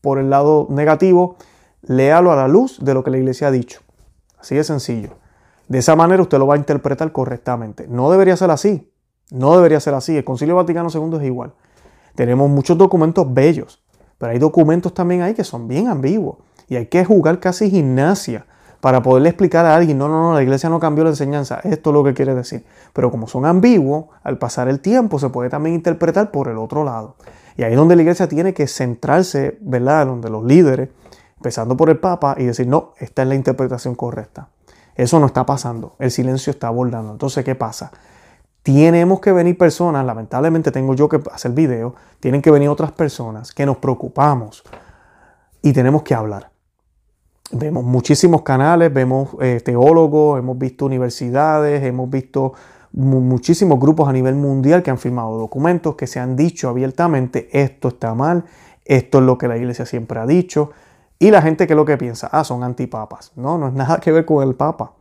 por 0.00 0.18
el 0.18 0.30
lado 0.30 0.66
negativo, 0.70 1.36
léalo 1.82 2.32
a 2.32 2.36
la 2.36 2.48
luz 2.48 2.78
de 2.84 2.94
lo 2.94 3.02
que 3.02 3.10
la 3.10 3.18
iglesia 3.18 3.48
ha 3.48 3.50
dicho. 3.50 3.80
Así 4.38 4.54
de 4.54 4.64
sencillo. 4.64 5.10
De 5.68 5.78
esa 5.78 5.96
manera 5.96 6.22
usted 6.22 6.38
lo 6.38 6.46
va 6.46 6.54
a 6.54 6.58
interpretar 6.58 7.12
correctamente. 7.12 7.86
No 7.88 8.10
debería 8.10 8.36
ser 8.36 8.50
así. 8.50 8.92
No 9.30 9.56
debería 9.56 9.80
ser 9.80 9.94
así. 9.94 10.16
El 10.16 10.24
Concilio 10.24 10.56
Vaticano 10.56 10.88
II 10.92 11.18
es 11.18 11.24
igual. 11.24 11.54
Tenemos 12.14 12.50
muchos 12.50 12.76
documentos 12.76 13.32
bellos, 13.32 13.82
pero 14.18 14.32
hay 14.32 14.38
documentos 14.38 14.92
también 14.92 15.22
ahí 15.22 15.34
que 15.34 15.44
son 15.44 15.68
bien 15.68 15.88
ambiguos. 15.88 16.38
Y 16.68 16.76
hay 16.76 16.86
que 16.86 17.04
jugar 17.04 17.40
casi 17.40 17.70
gimnasia 17.70 18.46
para 18.82 19.00
poderle 19.00 19.28
explicar 19.28 19.64
a 19.64 19.76
alguien, 19.76 19.96
no, 19.96 20.08
no, 20.08 20.20
no, 20.20 20.34
la 20.34 20.42
iglesia 20.42 20.68
no 20.68 20.80
cambió 20.80 21.04
la 21.04 21.10
enseñanza, 21.10 21.60
esto 21.62 21.90
es 21.90 21.94
lo 21.94 22.02
que 22.02 22.14
quiere 22.14 22.34
decir. 22.34 22.64
Pero 22.92 23.12
como 23.12 23.28
son 23.28 23.46
ambiguos, 23.46 24.06
al 24.24 24.38
pasar 24.38 24.66
el 24.66 24.80
tiempo 24.80 25.20
se 25.20 25.28
puede 25.28 25.48
también 25.48 25.76
interpretar 25.76 26.32
por 26.32 26.48
el 26.48 26.58
otro 26.58 26.82
lado. 26.82 27.14
Y 27.56 27.62
ahí 27.62 27.74
es 27.74 27.78
donde 27.78 27.94
la 27.94 28.02
iglesia 28.02 28.28
tiene 28.28 28.54
que 28.54 28.66
centrarse, 28.66 29.56
¿verdad? 29.60 30.08
Donde 30.08 30.30
los 30.30 30.42
líderes, 30.42 30.88
empezando 31.36 31.76
por 31.76 31.90
el 31.90 32.00
Papa, 32.00 32.34
y 32.36 32.44
decir, 32.44 32.66
no, 32.66 32.90
esta 32.98 33.22
es 33.22 33.28
la 33.28 33.36
interpretación 33.36 33.94
correcta. 33.94 34.48
Eso 34.96 35.20
no 35.20 35.26
está 35.26 35.46
pasando, 35.46 35.94
el 36.00 36.10
silencio 36.10 36.50
está 36.50 36.66
abordando. 36.66 37.12
Entonces, 37.12 37.44
¿qué 37.44 37.54
pasa? 37.54 37.92
Tenemos 38.64 39.20
que 39.20 39.30
venir 39.30 39.56
personas, 39.56 40.04
lamentablemente 40.04 40.72
tengo 40.72 40.94
yo 40.94 41.08
que 41.08 41.20
hacer 41.32 41.52
video, 41.52 41.94
tienen 42.18 42.42
que 42.42 42.50
venir 42.50 42.68
otras 42.68 42.90
personas 42.90 43.52
que 43.52 43.64
nos 43.64 43.76
preocupamos 43.76 44.64
y 45.62 45.72
tenemos 45.72 46.02
que 46.02 46.14
hablar. 46.16 46.51
Vemos 47.52 47.84
muchísimos 47.84 48.42
canales, 48.42 48.92
vemos 48.92 49.36
eh, 49.40 49.60
teólogos, 49.62 50.38
hemos 50.38 50.56
visto 50.56 50.86
universidades, 50.86 51.82
hemos 51.84 52.08
visto 52.08 52.54
muchísimos 52.92 53.78
grupos 53.78 54.08
a 54.08 54.12
nivel 54.12 54.36
mundial 54.36 54.82
que 54.82 54.90
han 54.90 54.98
firmado 54.98 55.36
documentos 55.36 55.94
que 55.94 56.06
se 56.06 56.18
han 56.18 56.34
dicho 56.34 56.68
abiertamente 56.68 57.48
esto 57.52 57.88
está 57.88 58.14
mal, 58.14 58.44
esto 58.84 59.18
es 59.18 59.24
lo 59.24 59.36
que 59.36 59.48
la 59.48 59.56
iglesia 59.58 59.84
siempre 59.84 60.18
ha 60.18 60.26
dicho. 60.26 60.70
Y 61.18 61.30
la 61.30 61.42
gente 61.42 61.66
que 61.66 61.74
lo 61.74 61.84
que 61.84 61.98
piensa, 61.98 62.28
ah, 62.32 62.42
son 62.42 62.64
antipapas. 62.64 63.32
No, 63.36 63.58
no 63.58 63.68
es 63.68 63.74
nada 63.74 63.98
que 64.00 64.12
ver 64.12 64.24
con 64.24 64.46
el 64.46 64.54
papa. 64.54 64.94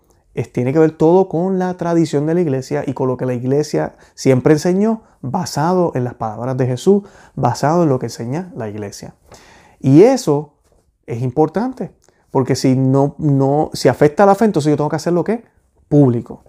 Tiene 0.51 0.71
que 0.71 0.79
ver 0.79 0.91
todo 0.91 1.27
con 1.27 1.57
la 1.57 1.75
tradición 1.77 2.25
de 2.25 2.33
la 2.33 2.41
iglesia 2.41 2.83
y 2.85 2.93
con 2.93 3.07
lo 3.07 3.17
que 3.17 3.25
la 3.25 3.33
iglesia 3.33 3.95
siempre 4.13 4.53
enseñó, 4.53 5.03
basado 5.21 5.91
en 5.95 6.03
las 6.03 6.13
palabras 6.15 6.57
de 6.57 6.67
Jesús, 6.67 7.03
basado 7.35 7.83
en 7.83 7.89
lo 7.89 7.97
que 7.97 8.05
enseña 8.07 8.51
la 8.55 8.69
iglesia. 8.69 9.15
Y 9.79 10.03
eso 10.03 10.53
es 11.07 11.21
importante. 11.21 11.91
Porque 12.31 12.55
si 12.55 12.75
no, 12.75 13.15
no, 13.17 13.69
si 13.73 13.89
afecta 13.89 14.23
a 14.23 14.25
la 14.25 14.35
fe, 14.35 14.45
entonces 14.45 14.71
yo 14.71 14.77
tengo 14.77 14.89
que 14.89 14.95
hacer 14.95 15.13
lo 15.13 15.23
que? 15.23 15.43
Público. 15.89 16.43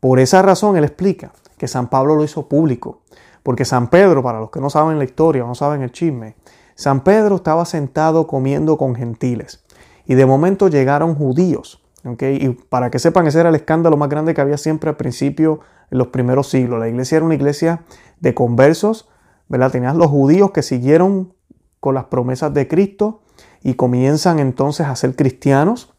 Por 0.00 0.18
esa 0.18 0.42
razón 0.42 0.76
él 0.76 0.84
explica 0.84 1.32
que 1.58 1.68
San 1.68 1.88
Pablo 1.88 2.16
lo 2.16 2.24
hizo 2.24 2.48
público. 2.48 3.02
Porque 3.42 3.64
San 3.64 3.88
Pedro, 3.88 4.22
para 4.22 4.40
los 4.40 4.50
que 4.50 4.60
no 4.60 4.70
saben 4.70 4.98
la 4.98 5.04
historia 5.04 5.44
o 5.44 5.46
no 5.46 5.54
saben 5.54 5.82
el 5.82 5.92
chisme, 5.92 6.34
San 6.74 7.04
Pedro 7.04 7.36
estaba 7.36 7.64
sentado 7.64 8.26
comiendo 8.26 8.76
con 8.76 8.94
gentiles. 8.94 9.62
Y 10.06 10.14
de 10.14 10.26
momento 10.26 10.68
llegaron 10.68 11.14
judíos. 11.14 11.82
Y 12.20 12.48
para 12.50 12.90
que 12.90 12.98
sepan, 12.98 13.26
ese 13.26 13.40
era 13.40 13.48
el 13.48 13.54
escándalo 13.54 13.96
más 13.96 14.08
grande 14.08 14.34
que 14.34 14.40
había 14.40 14.58
siempre 14.58 14.90
al 14.90 14.96
principio, 14.96 15.60
en 15.90 15.98
los 15.98 16.08
primeros 16.08 16.48
siglos. 16.48 16.78
La 16.78 16.88
iglesia 16.88 17.16
era 17.16 17.24
una 17.24 17.34
iglesia 17.34 17.84
de 18.20 18.34
conversos, 18.34 19.08
¿verdad? 19.48 19.70
Tenías 19.70 19.96
los 19.96 20.08
judíos 20.08 20.50
que 20.50 20.62
siguieron 20.62 21.34
con 21.80 21.94
las 21.94 22.04
promesas 22.04 22.52
de 22.54 22.68
Cristo 22.68 23.22
y 23.66 23.74
comienzan 23.74 24.38
entonces 24.38 24.86
a 24.86 24.94
ser 24.94 25.16
cristianos 25.16 25.92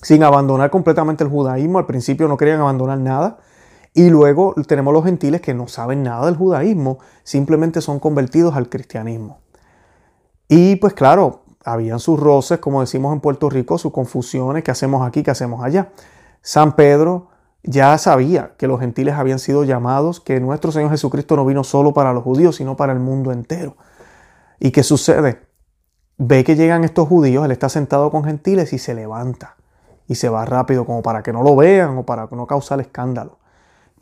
sin 0.00 0.22
abandonar 0.22 0.70
completamente 0.70 1.22
el 1.22 1.28
judaísmo. 1.28 1.78
Al 1.78 1.84
principio 1.84 2.28
no 2.28 2.38
querían 2.38 2.62
abandonar 2.62 2.98
nada. 2.98 3.40
Y 3.92 4.08
luego 4.08 4.54
tenemos 4.66 4.94
los 4.94 5.04
gentiles 5.04 5.42
que 5.42 5.52
no 5.52 5.68
saben 5.68 6.02
nada 6.02 6.24
del 6.24 6.36
judaísmo, 6.36 6.98
simplemente 7.24 7.82
son 7.82 8.00
convertidos 8.00 8.56
al 8.56 8.70
cristianismo. 8.70 9.40
Y 10.48 10.76
pues 10.76 10.94
claro, 10.94 11.42
habían 11.62 12.00
sus 12.00 12.18
roces, 12.18 12.58
como 12.58 12.80
decimos 12.80 13.12
en 13.12 13.20
Puerto 13.20 13.50
Rico, 13.50 13.76
sus 13.76 13.92
confusiones, 13.92 14.64
qué 14.64 14.70
hacemos 14.70 15.06
aquí, 15.06 15.22
qué 15.22 15.30
hacemos 15.30 15.62
allá. 15.62 15.90
San 16.40 16.74
Pedro 16.74 17.28
ya 17.62 17.98
sabía 17.98 18.54
que 18.56 18.66
los 18.66 18.80
gentiles 18.80 19.14
habían 19.14 19.40
sido 19.40 19.62
llamados, 19.62 20.20
que 20.20 20.40
nuestro 20.40 20.72
Señor 20.72 20.90
Jesucristo 20.90 21.36
no 21.36 21.44
vino 21.44 21.64
solo 21.64 21.92
para 21.92 22.14
los 22.14 22.24
judíos, 22.24 22.56
sino 22.56 22.78
para 22.78 22.94
el 22.94 22.98
mundo 22.98 23.30
entero. 23.30 23.76
¿Y 24.58 24.70
qué 24.70 24.82
sucede? 24.82 25.47
Ve 26.18 26.42
que 26.42 26.56
llegan 26.56 26.82
estos 26.82 27.06
judíos, 27.06 27.44
él 27.44 27.52
está 27.52 27.68
sentado 27.68 28.10
con 28.10 28.24
gentiles 28.24 28.72
y 28.72 28.78
se 28.78 28.92
levanta 28.92 29.54
y 30.08 30.16
se 30.16 30.28
va 30.28 30.44
rápido 30.44 30.84
como 30.84 31.00
para 31.00 31.22
que 31.22 31.32
no 31.32 31.44
lo 31.44 31.54
vean 31.54 31.98
o 31.98 32.02
para 32.04 32.28
no 32.32 32.46
causar 32.46 32.80
escándalo. 32.80 33.38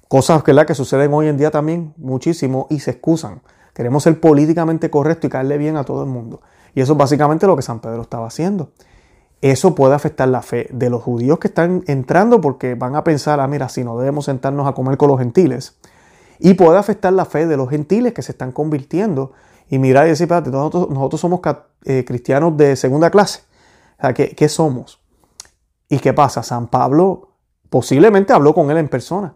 Cosas 0.09 0.43
que 0.43 0.75
suceden 0.75 1.13
hoy 1.13 1.29
en 1.29 1.37
día 1.37 1.51
también 1.51 1.93
muchísimo 1.99 2.69
y 2.71 2.81
se 2.81 2.93
excusan. 2.93 3.43
Queremos 3.75 4.05
ser 4.05 4.19
políticamente 4.19 4.89
correcto 4.89 5.27
y 5.27 5.31
caerle 5.31 5.59
bien 5.59 5.77
a 5.77 5.85
todo 5.85 6.05
el 6.05 6.09
mundo. 6.09 6.41
Y 6.75 6.81
eso 6.81 6.93
es 6.93 6.99
básicamente 6.99 7.47
lo 7.47 7.57
que 7.57 7.63
San 7.63 7.81
Pedro 7.81 8.03
estaba 8.03 8.29
haciendo. 8.29 8.71
Eso 9.43 9.75
puede 9.75 9.95
afectar 9.95 10.29
la 10.29 10.41
fe 10.41 10.69
de 10.73 10.89
los 10.89 11.03
judíos 11.03 11.39
que 11.39 11.49
están 11.49 11.83
entrando 11.87 12.41
porque 12.41 12.75
van 12.75 12.97
a 12.97 13.05
pensar, 13.05 13.41
ah, 13.41 13.49
mira, 13.49 13.69
si 13.69 13.85
no 13.85 13.99
debemos 13.99 14.25
sentarnos 14.25 14.67
a 14.67 14.73
comer 14.73 14.97
con 14.97 15.09
los 15.09 15.19
gentiles. 15.19 15.77
Y 16.39 16.55
puede 16.55 16.79
afectar 16.79 17.13
la 17.13 17.27
fe 17.27 17.47
de 17.47 17.57
los 17.57 17.69
gentiles 17.69 18.15
que 18.15 18.23
se 18.23 18.33
están 18.33 18.53
convirtiendo 18.53 19.33
y 19.69 19.79
mirar 19.79 20.07
y 20.07 20.11
decir, 20.11 20.25
espérate, 20.25 20.51
nosotros, 20.51 21.21
somos 21.21 21.41
eh, 21.85 22.05
cristianos 22.07 22.57
de 22.57 22.77
segunda 22.77 23.11
clase. 23.11 23.41
¿qué, 24.15 24.35
¿qué 24.37 24.49
somos? 24.49 25.01
¿Y 25.89 25.99
qué 25.99 26.13
pasa? 26.13 26.43
San 26.43 26.69
Pablo 26.69 27.33
posiblemente 27.71 28.33
habló 28.33 28.55
con 28.55 28.71
él 28.71 28.79
en 28.79 28.89
persona, 28.89 29.35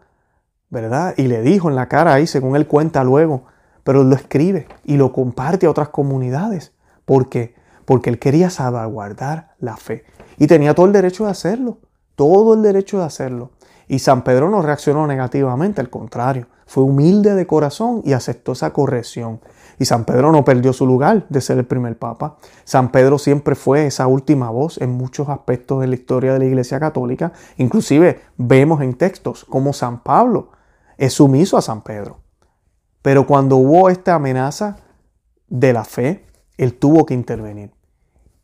¿verdad? 0.69 1.15
Y 1.17 1.25
le 1.25 1.43
dijo 1.43 1.69
en 1.69 1.77
la 1.77 1.89
cara 1.89 2.15
ahí, 2.15 2.27
según 2.27 2.57
él 2.57 2.67
cuenta 2.67 3.05
luego, 3.05 3.45
pero 3.85 4.05
lo 4.05 4.15
escribe 4.15 4.69
y 4.85 4.97
lo 4.97 5.13
comparte 5.13 5.67
a 5.67 5.71
otras 5.71 5.89
comunidades. 5.89 6.73
¿Por 7.05 7.29
qué? 7.29 7.55
Porque 7.85 8.11
él 8.11 8.19
quería 8.19 8.51
salvaguardar 8.51 9.55
la 9.59 9.77
fe. 9.77 10.05
Y 10.39 10.47
tenía 10.47 10.75
todo 10.75 10.87
el 10.87 10.93
derecho 10.93 11.25
de 11.25 11.33
hacerlo, 11.33 11.79
todo 12.15 12.55
el 12.55 12.63
derecho 12.63 12.99
de 12.99 13.05
hacerlo. 13.05 13.51
Y 13.89 13.99
San 13.99 14.23
Pedro 14.23 14.49
no 14.51 14.63
reaccionó 14.63 15.07
negativamente, 15.07 15.81
al 15.81 15.91
contrario, 15.91 16.47
fue 16.67 16.85
humilde 16.85 17.35
de 17.35 17.47
corazón 17.47 18.03
y 18.05 18.13
aceptó 18.13 18.53
esa 18.53 18.73
corrección. 18.73 19.41
Y 19.81 19.87
San 19.87 20.05
Pedro 20.05 20.31
no 20.31 20.45
perdió 20.45 20.75
su 20.75 20.87
lugar 20.87 21.27
de 21.31 21.41
ser 21.41 21.57
el 21.57 21.65
primer 21.65 21.99
papa. 21.99 22.37
San 22.65 22.93
Pedro 22.93 23.19
siempre 23.19 23.55
fue 23.55 23.87
esa 23.87 24.07
última 24.07 24.51
voz 24.51 24.77
en 24.77 24.91
muchos 24.91 25.31
aspectos 25.31 25.81
de 25.81 25.87
la 25.87 25.95
historia 25.95 26.35
de 26.35 26.39
la 26.39 26.45
Iglesia 26.45 26.79
Católica. 26.79 27.33
Inclusive 27.57 28.21
vemos 28.37 28.83
en 28.83 28.93
textos 28.93 29.47
como 29.47 29.73
San 29.73 30.03
Pablo 30.03 30.51
es 30.99 31.15
sumiso 31.15 31.57
a 31.57 31.63
San 31.63 31.81
Pedro. 31.81 32.19
Pero 33.01 33.27
cuando 33.27 33.57
hubo 33.57 33.89
esta 33.89 34.17
amenaza 34.17 34.77
de 35.49 35.73
la 35.73 35.85
fe, 35.85 36.27
él 36.59 36.75
tuvo 36.75 37.07
que 37.07 37.15
intervenir. 37.15 37.73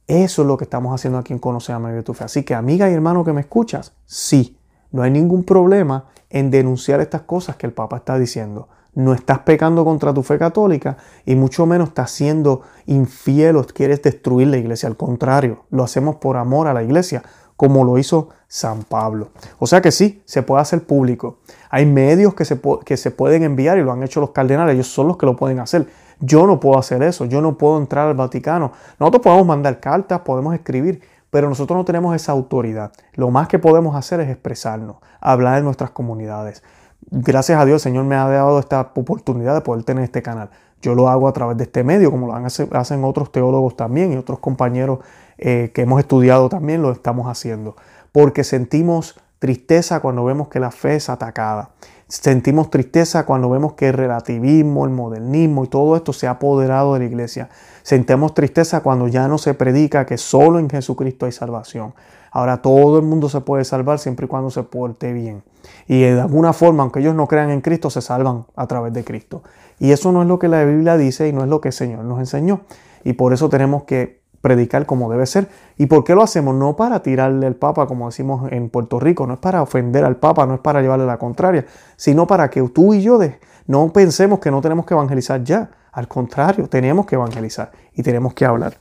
Eso 0.06 0.40
es 0.40 0.48
lo 0.48 0.56
que 0.56 0.64
estamos 0.64 0.94
haciendo 0.94 1.18
aquí 1.18 1.34
en 1.34 1.38
Conoce 1.38 1.70
a 1.70 1.78
de 1.78 2.02
tu 2.02 2.14
Fe. 2.14 2.24
Así 2.24 2.44
que 2.44 2.54
amiga 2.54 2.88
y 2.88 2.94
hermano 2.94 3.26
que 3.26 3.34
me 3.34 3.42
escuchas, 3.42 3.92
sí, 4.06 4.56
no 4.96 5.02
hay 5.02 5.12
ningún 5.12 5.44
problema 5.44 6.06
en 6.30 6.50
denunciar 6.50 7.00
estas 7.00 7.22
cosas 7.22 7.56
que 7.56 7.66
el 7.66 7.72
Papa 7.72 7.98
está 7.98 8.18
diciendo 8.18 8.68
no 8.96 9.12
estás 9.12 9.40
pecando 9.40 9.84
contra 9.84 10.12
tu 10.12 10.22
fe 10.22 10.38
católica 10.38 10.96
y 11.26 11.34
mucho 11.34 11.66
menos 11.66 11.88
estás 11.88 12.10
siendo 12.10 12.62
infiel 12.86 13.56
o 13.56 13.64
quieres 13.64 14.02
destruir 14.02 14.48
la 14.48 14.56
iglesia. 14.56 14.88
Al 14.88 14.96
contrario, 14.96 15.64
lo 15.70 15.84
hacemos 15.84 16.16
por 16.16 16.38
amor 16.38 16.66
a 16.66 16.72
la 16.72 16.82
iglesia, 16.82 17.22
como 17.56 17.84
lo 17.84 17.98
hizo 17.98 18.30
San 18.48 18.84
Pablo. 18.84 19.28
O 19.58 19.66
sea 19.66 19.82
que 19.82 19.92
sí, 19.92 20.22
se 20.24 20.42
puede 20.42 20.62
hacer 20.62 20.84
público. 20.84 21.40
Hay 21.68 21.84
medios 21.84 22.32
que 22.32 22.46
se, 22.46 22.58
que 22.86 22.96
se 22.96 23.10
pueden 23.10 23.42
enviar 23.42 23.76
y 23.76 23.82
lo 23.82 23.92
han 23.92 24.02
hecho 24.02 24.20
los 24.20 24.30
cardenales, 24.30 24.74
ellos 24.74 24.88
son 24.88 25.08
los 25.08 25.18
que 25.18 25.26
lo 25.26 25.36
pueden 25.36 25.60
hacer. 25.60 25.86
Yo 26.20 26.46
no 26.46 26.58
puedo 26.58 26.78
hacer 26.78 27.02
eso, 27.02 27.26
yo 27.26 27.42
no 27.42 27.58
puedo 27.58 27.76
entrar 27.76 28.08
al 28.08 28.14
Vaticano. 28.14 28.72
Nosotros 28.98 29.22
podemos 29.22 29.46
mandar 29.46 29.78
cartas, 29.78 30.20
podemos 30.20 30.54
escribir, 30.54 31.02
pero 31.36 31.50
nosotros 31.50 31.76
no 31.76 31.84
tenemos 31.84 32.16
esa 32.16 32.32
autoridad. 32.32 32.92
Lo 33.12 33.30
más 33.30 33.46
que 33.46 33.58
podemos 33.58 33.94
hacer 33.94 34.20
es 34.20 34.30
expresarnos, 34.30 34.96
hablar 35.20 35.58
en 35.58 35.64
nuestras 35.64 35.90
comunidades 35.90 36.62
gracias 37.10 37.60
a 37.60 37.64
Dios, 37.64 37.84
el 37.86 37.92
Señor 37.92 38.04
me 38.04 38.16
ha 38.16 38.28
dado 38.28 38.58
esta 38.58 38.80
oportunidad 38.94 39.54
de 39.54 39.60
poder 39.60 39.84
tener 39.84 40.04
este 40.04 40.22
canal. 40.22 40.50
Yo 40.82 40.94
lo 40.94 41.08
hago 41.08 41.28
a 41.28 41.32
través 41.32 41.56
de 41.56 41.64
este 41.64 41.84
medio, 41.84 42.10
como 42.10 42.26
lo 42.26 42.34
hacen 42.34 43.04
otros 43.04 43.32
teólogos 43.32 43.76
también 43.76 44.12
y 44.12 44.16
otros 44.16 44.38
compañeros 44.38 45.00
eh, 45.38 45.70
que 45.74 45.82
hemos 45.82 46.00
estudiado 46.00 46.48
también 46.48 46.82
lo 46.82 46.92
estamos 46.92 47.26
haciendo. 47.28 47.76
Porque 48.12 48.44
sentimos 48.44 49.18
tristeza 49.38 50.00
cuando 50.00 50.24
vemos 50.24 50.48
que 50.48 50.60
la 50.60 50.70
fe 50.70 50.96
es 50.96 51.08
atacada. 51.08 51.70
Sentimos 52.08 52.70
tristeza 52.70 53.26
cuando 53.26 53.50
vemos 53.50 53.72
que 53.72 53.88
el 53.88 53.94
relativismo, 53.94 54.84
el 54.84 54.92
modernismo 54.92 55.64
y 55.64 55.68
todo 55.68 55.96
esto 55.96 56.12
se 56.12 56.28
ha 56.28 56.32
apoderado 56.32 56.94
de 56.94 57.00
la 57.00 57.04
iglesia. 57.06 57.48
Sentimos 57.82 58.32
tristeza 58.32 58.80
cuando 58.80 59.08
ya 59.08 59.26
no 59.26 59.38
se 59.38 59.54
predica 59.54 60.06
que 60.06 60.16
solo 60.16 60.60
en 60.60 60.70
Jesucristo 60.70 61.26
hay 61.26 61.32
salvación. 61.32 61.94
Ahora 62.30 62.62
todo 62.62 62.98
el 62.98 63.04
mundo 63.04 63.28
se 63.28 63.40
puede 63.40 63.64
salvar 63.64 63.98
siempre 63.98 64.26
y 64.26 64.28
cuando 64.28 64.50
se 64.50 64.62
porte 64.62 65.12
bien. 65.12 65.42
Y 65.88 66.02
de 66.02 66.20
alguna 66.20 66.52
forma, 66.52 66.84
aunque 66.84 67.00
ellos 67.00 67.16
no 67.16 67.26
crean 67.26 67.50
en 67.50 67.60
Cristo, 67.60 67.90
se 67.90 68.00
salvan 68.00 68.44
a 68.54 68.68
través 68.68 68.92
de 68.92 69.02
Cristo. 69.02 69.42
Y 69.80 69.90
eso 69.90 70.12
no 70.12 70.22
es 70.22 70.28
lo 70.28 70.38
que 70.38 70.46
la 70.46 70.62
Biblia 70.62 70.96
dice 70.96 71.26
y 71.26 71.32
no 71.32 71.42
es 71.42 71.48
lo 71.48 71.60
que 71.60 71.68
el 71.68 71.74
Señor 71.74 72.04
nos 72.04 72.20
enseñó. 72.20 72.60
Y 73.02 73.14
por 73.14 73.32
eso 73.32 73.48
tenemos 73.48 73.82
que 73.82 74.20
predicar 74.46 74.86
como 74.86 75.10
debe 75.10 75.26
ser. 75.26 75.48
¿Y 75.76 75.86
por 75.86 76.04
qué 76.04 76.14
lo 76.14 76.22
hacemos? 76.22 76.54
No 76.54 76.76
para 76.76 77.02
tirarle 77.02 77.48
al 77.48 77.56
Papa, 77.56 77.88
como 77.88 78.06
decimos 78.06 78.52
en 78.52 78.70
Puerto 78.70 79.00
Rico, 79.00 79.26
no 79.26 79.34
es 79.34 79.40
para 79.40 79.60
ofender 79.60 80.04
al 80.04 80.18
Papa, 80.18 80.46
no 80.46 80.54
es 80.54 80.60
para 80.60 80.80
llevarle 80.80 81.04
la 81.04 81.18
contraria, 81.18 81.66
sino 81.96 82.28
para 82.28 82.48
que 82.48 82.62
tú 82.68 82.94
y 82.94 83.02
yo 83.02 83.18
no 83.66 83.92
pensemos 83.92 84.38
que 84.38 84.52
no 84.52 84.60
tenemos 84.60 84.86
que 84.86 84.94
evangelizar 84.94 85.42
ya. 85.42 85.68
Al 85.90 86.06
contrario, 86.06 86.68
tenemos 86.68 87.06
que 87.06 87.16
evangelizar 87.16 87.72
y 87.94 88.04
tenemos 88.04 88.34
que 88.34 88.44
hablar. 88.44 88.78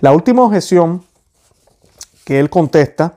La 0.00 0.12
última 0.12 0.44
objeción 0.44 1.02
que 2.24 2.40
él 2.40 2.48
contesta 2.48 3.16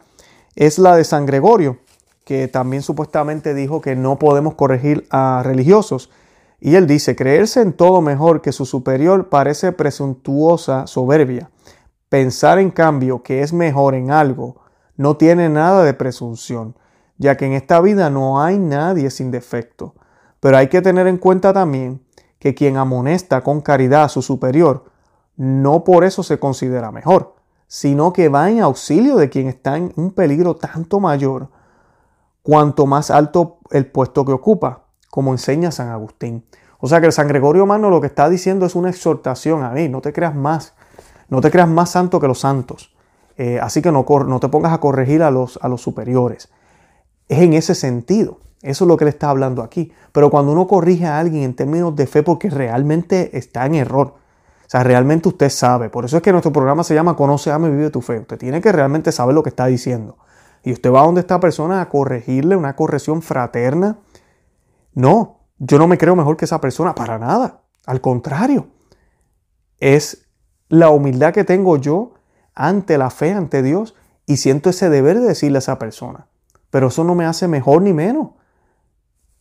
es 0.57 0.77
la 0.77 0.97
de 0.97 1.05
San 1.05 1.25
Gregorio, 1.25 1.77
que 2.25 2.49
también 2.49 2.83
supuestamente 2.83 3.53
dijo 3.53 3.79
que 3.79 3.95
no 3.95 4.19
podemos 4.19 4.55
corregir 4.55 5.07
a 5.11 5.43
religiosos. 5.45 6.09
Y 6.59 6.75
él 6.75 6.87
dice, 6.87 7.15
creerse 7.15 7.61
en 7.61 7.71
todo 7.71 8.01
mejor 8.01 8.41
que 8.41 8.51
su 8.51 8.65
superior 8.65 9.29
parece 9.29 9.71
presuntuosa 9.71 10.87
soberbia. 10.87 11.49
Pensar 12.09 12.59
en 12.59 12.71
cambio 12.71 13.23
que 13.23 13.41
es 13.41 13.53
mejor 13.53 13.95
en 13.95 14.11
algo 14.11 14.61
no 14.97 15.17
tiene 15.17 15.49
nada 15.49 15.83
de 15.83 15.93
presunción, 15.93 16.75
ya 17.17 17.37
que 17.37 17.45
en 17.45 17.53
esta 17.53 17.81
vida 17.81 18.09
no 18.09 18.41
hay 18.41 18.59
nadie 18.59 19.09
sin 19.09 19.31
defecto. 19.31 19.95
Pero 20.39 20.57
hay 20.57 20.67
que 20.67 20.81
tener 20.81 21.07
en 21.07 21.17
cuenta 21.17 21.53
también 21.53 22.03
que 22.39 22.53
quien 22.53 22.77
amonesta 22.77 23.41
con 23.41 23.61
caridad 23.61 24.03
a 24.03 24.09
su 24.09 24.21
superior, 24.21 24.85
no 25.35 25.83
por 25.83 26.03
eso 26.03 26.23
se 26.23 26.39
considera 26.39 26.91
mejor 26.91 27.35
sino 27.67 28.13
que 28.13 28.29
va 28.29 28.49
en 28.49 28.61
auxilio 28.61 29.15
de 29.15 29.29
quien 29.29 29.47
está 29.47 29.77
en 29.77 29.91
un 29.95 30.11
peligro 30.11 30.55
tanto 30.55 30.99
mayor 30.99 31.49
cuanto 32.41 32.85
más 32.85 33.09
alto 33.09 33.57
el 33.71 33.87
puesto 33.87 34.23
que 34.23 34.31
ocupa, 34.31 34.83
como 35.09 35.31
enseña 35.31 35.71
San 35.71 35.89
Agustín. 35.89 36.45
O 36.79 36.87
sea 36.87 36.99
que 36.99 37.07
el 37.07 37.11
San 37.11 37.27
Gregorio 37.27 37.65
Mano 37.65 37.89
lo 37.89 38.01
que 38.01 38.07
está 38.07 38.29
diciendo 38.29 38.67
es 38.67 38.75
una 38.75 38.89
exhortación 38.89 39.63
a 39.63 39.71
mí, 39.71 39.89
no 39.89 40.01
te 40.01 40.13
creas 40.13 40.35
más, 40.35 40.75
no 41.29 41.41
te 41.41 41.51
creas 41.51 41.69
más 41.69 41.91
santo 41.91 42.19
que 42.19 42.27
los 42.27 42.39
santos. 42.39 42.95
Eh, 43.37 43.59
así 43.61 43.81
que 43.81 43.91
no, 43.91 44.05
te 44.39 44.49
pongas 44.49 44.73
a 44.73 44.79
corregir 44.79 45.23
a 45.23 45.31
los, 45.31 45.59
a 45.61 45.67
los 45.67 45.81
superiores. 45.81 46.49
Es 47.27 47.39
en 47.39 47.53
ese 47.53 47.75
sentido. 47.75 48.39
Eso 48.61 48.85
es 48.85 48.87
lo 48.87 48.97
que 48.97 49.05
le 49.05 49.09
está 49.11 49.29
hablando 49.29 49.61
aquí. 49.61 49.91
Pero 50.11 50.29
cuando 50.29 50.51
uno 50.51 50.67
corrige 50.67 51.05
a 51.05 51.19
alguien 51.19 51.43
en 51.43 51.55
términos 51.55 51.95
de 51.95 52.07
fe 52.07 52.23
porque 52.23 52.49
realmente 52.49 53.37
está 53.37 53.65
en 53.65 53.75
error, 53.75 54.15
o 54.65 54.69
sea, 54.69 54.83
realmente 54.83 55.29
usted 55.29 55.49
sabe. 55.49 55.89
Por 55.89 56.05
eso 56.05 56.17
es 56.17 56.23
que 56.23 56.31
nuestro 56.31 56.51
programa 56.51 56.83
se 56.83 56.95
llama 56.95 57.15
Conoce, 57.15 57.51
ama 57.51 57.67
y 57.67 57.71
vive 57.71 57.91
tu 57.91 58.01
fe. 58.01 58.19
Usted 58.19 58.37
tiene 58.37 58.61
que 58.61 58.71
realmente 58.71 59.11
saber 59.11 59.35
lo 59.35 59.43
que 59.43 59.49
está 59.49 59.67
diciendo. 59.67 60.17
Y 60.63 60.71
usted 60.71 60.91
va 60.91 61.01
a 61.01 61.05
donde 61.05 61.21
esta 61.21 61.39
persona 61.39 61.81
a 61.81 61.89
corregirle 61.89 62.55
una 62.55 62.75
corrección 62.75 63.21
fraterna. 63.21 63.99
No, 64.95 65.41
yo 65.59 65.77
no 65.77 65.87
me 65.87 65.99
creo 65.99 66.15
mejor 66.15 66.37
que 66.37 66.45
esa 66.45 66.59
persona 66.59 66.95
para 66.95 67.19
nada. 67.19 67.61
Al 67.85 68.01
contrario, 68.01 68.67
es 69.79 70.24
la 70.69 70.89
humildad 70.89 71.33
que 71.33 71.43
tengo 71.43 71.77
yo 71.77 72.13
ante 72.53 72.97
la 72.97 73.09
fe, 73.09 73.33
ante 73.33 73.61
Dios, 73.61 73.95
y 74.25 74.37
siento 74.37 74.69
ese 74.69 74.89
deber 74.89 75.19
de 75.19 75.27
decirle 75.27 75.57
a 75.57 75.59
esa 75.59 75.79
persona. 75.79 76.27
Pero 76.69 76.87
eso 76.87 77.03
no 77.03 77.15
me 77.15 77.25
hace 77.25 77.47
mejor 77.47 77.81
ni 77.81 77.93
menos. 77.93 78.29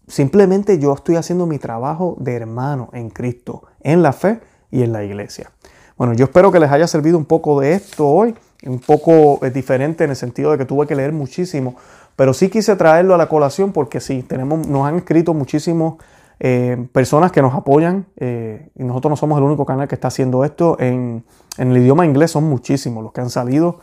Simplemente 0.07 0.79
yo 0.79 0.93
estoy 0.93 1.17
haciendo 1.17 1.47
mi 1.47 1.59
trabajo 1.59 2.17
de 2.19 2.35
hermano 2.35 2.91
en 2.93 3.09
Cristo, 3.11 3.63
en 3.81 4.03
la 4.03 4.13
fe, 4.13 4.41
y 4.75 4.83
en 4.83 4.93
la 4.93 5.05
iglesia. 5.05 5.53
Bueno, 5.97 6.15
yo 6.15 6.25
espero 6.25 6.51
que 6.51 6.59
les 6.59 6.71
haya 6.73 6.89
servido 6.89 7.17
un 7.17 7.25
poco 7.25 7.61
de 7.61 7.75
esto 7.75 8.09
hoy, 8.09 8.35
un 8.67 8.81
poco 8.81 9.39
eh, 9.47 9.51
diferente 9.51 10.03
en 10.03 10.11
el 10.11 10.17
sentido 10.17 10.51
de 10.51 10.59
que 10.59 10.65
tuve 10.65 10.89
que 10.89 10.97
leer 10.97 11.13
muchísimo, 11.13 11.77
pero 12.17 12.35
sí 12.35 12.51
quise 12.51 12.75
traerlo 12.75 13.15
a 13.15 13.19
la 13.19 13.29
colación 13.29 13.73
porque 13.73 14.01
sí, 14.01 14.25
tenemos, 14.25 14.67
nos 14.67 14.85
han 14.85 14.97
escrito 14.97 15.33
muchísimos 15.33 16.03
eh, 16.41 16.89
personas 16.93 17.33
que 17.33 17.43
nos 17.43 17.55
apoyan 17.55 18.07
eh, 18.17 18.71
y 18.75 18.85
nosotros 18.85 19.11
no 19.11 19.17
somos 19.17 19.39
el 19.39 19.45
único 19.45 19.65
canal 19.65 19.89
que 19.89 19.95
está 19.95 20.09
haciendo 20.09 20.45
esto. 20.45 20.77
En, 20.81 21.25
en, 21.59 21.71
el 21.71 21.79
idioma 21.79 22.05
inglés 22.05 22.33
son 22.33 22.45
muchísimos 22.45 23.03
los 23.03 23.13
que 23.13 23.21
han 23.21 23.31
salido 23.31 23.81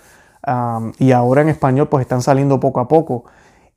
y 0.98 1.12
ahora 1.12 1.42
en 1.42 1.50
español 1.50 1.88
pues 1.88 2.02
están 2.02 2.22
saliendo 2.22 2.60
poco 2.60 2.80
a 2.80 2.88
poco. 2.88 3.26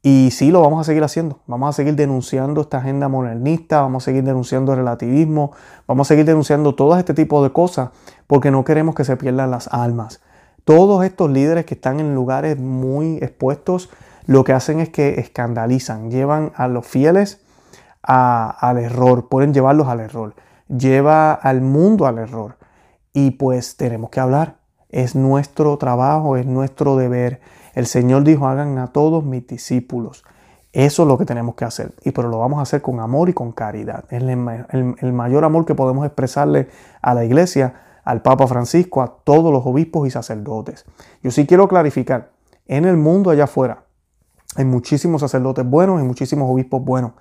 Y 0.07 0.31
sí, 0.33 0.51
lo 0.51 0.61
vamos 0.61 0.83
a 0.83 0.85
seguir 0.85 1.03
haciendo. 1.03 1.41
Vamos 1.47 1.71
a 1.71 1.73
seguir 1.73 1.95
denunciando 1.95 2.61
esta 2.61 2.77
agenda 2.77 3.09
modernista, 3.09 3.81
vamos 3.81 4.03
a 4.03 4.05
seguir 4.05 4.23
denunciando 4.23 4.73
el 4.73 4.79
relativismo, 4.79 5.53
vamos 5.87 6.07
a 6.07 6.09
seguir 6.09 6.27
denunciando 6.27 6.75
todo 6.75 6.99
este 6.99 7.15
tipo 7.15 7.43
de 7.43 7.53
cosas 7.53 7.89
porque 8.27 8.51
no 8.51 8.65
queremos 8.65 8.95
que 8.95 9.05
se 9.05 9.17
pierdan 9.17 9.51
las 9.51 9.69
almas. 9.69 10.21
Todos 10.65 11.05
estos 11.05 11.31
líderes 11.31 11.65
que 11.65 11.75
están 11.75 12.01
en 12.01 12.15
lugares 12.15 12.59
muy 12.59 13.17
expuestos, 13.17 13.91
lo 14.27 14.45
que 14.45 14.53
hacen 14.53 14.81
es 14.81 14.91
que 14.91 15.21
escandalizan, 15.21 16.11
llevan 16.11 16.53
a 16.55 16.69
los 16.69 16.87
fieles 16.87 17.44
al 18.07 18.79
error, 18.79 19.29
pueden 19.29 19.55
llevarlos 19.55 19.89
al 19.89 20.01
error, 20.01 20.35
lleva 20.69 21.33
al 21.33 21.61
mundo 21.61 22.07
al 22.07 22.19
error. 22.19 22.57
Y 23.13 23.33
pues 23.33 23.77
tenemos 23.77 24.11
que 24.11 24.21
hablar. 24.21 24.57
Es 24.89 25.15
nuestro 25.15 25.77
trabajo, 25.79 26.37
es 26.37 26.47
nuestro 26.47 26.97
deber 26.97 27.41
el 27.75 27.87
Señor 27.87 28.25
dijo, 28.25 28.47
hagan 28.47 28.79
a 28.79 28.89
todos 28.89 29.25
mis 29.25 29.47
discípulos. 29.47 30.25
Eso 30.73 31.03
es 31.03 31.09
lo 31.09 31.19
que 31.19 31.25
tenemos 31.25 31.55
que 31.55 31.65
hacer. 31.65 31.93
Y 32.03 32.13
pero 32.13 32.29
lo 32.29 32.39
vamos 32.39 32.59
a 32.59 32.63
hacer 32.63 32.83
con 32.83 33.01
amor 33.01 33.29
y 33.29 33.33
con 33.33 33.53
caridad. 33.53 34.05
Es 34.11 34.23
el, 34.23 35.13
mayor 35.13 35.45
amor 35.45 35.65
que 35.65 35.75
podemos 35.75 36.05
expresarle 36.07 36.69
a 37.03 37.15
la 37.15 37.25
iglesia, 37.25 37.75
al 38.05 38.23
Papa 38.23 38.47
Francisco, 38.47 39.03
a 39.03 39.17
todos 39.25 39.53
los 39.53 39.65
obispos 39.67 40.07
y 40.07 40.11
sacerdotes. 40.11 40.85
Yo 41.23 41.31
sí 41.31 41.47
quiero 41.47 41.69
clarificar, 41.69 42.31
en 42.67 42.85
el 42.85 42.97
mundo 42.97 43.31
allá 43.31 43.45
afuera 43.45 43.85
hay 44.57 44.65
muchísimos 44.65 45.21
sacerdotes 45.21 45.69
buenos 45.69 46.01
y 46.01 46.05
muchísimos 46.05 46.49
obispos 46.49 46.83
buenos. 46.85 47.13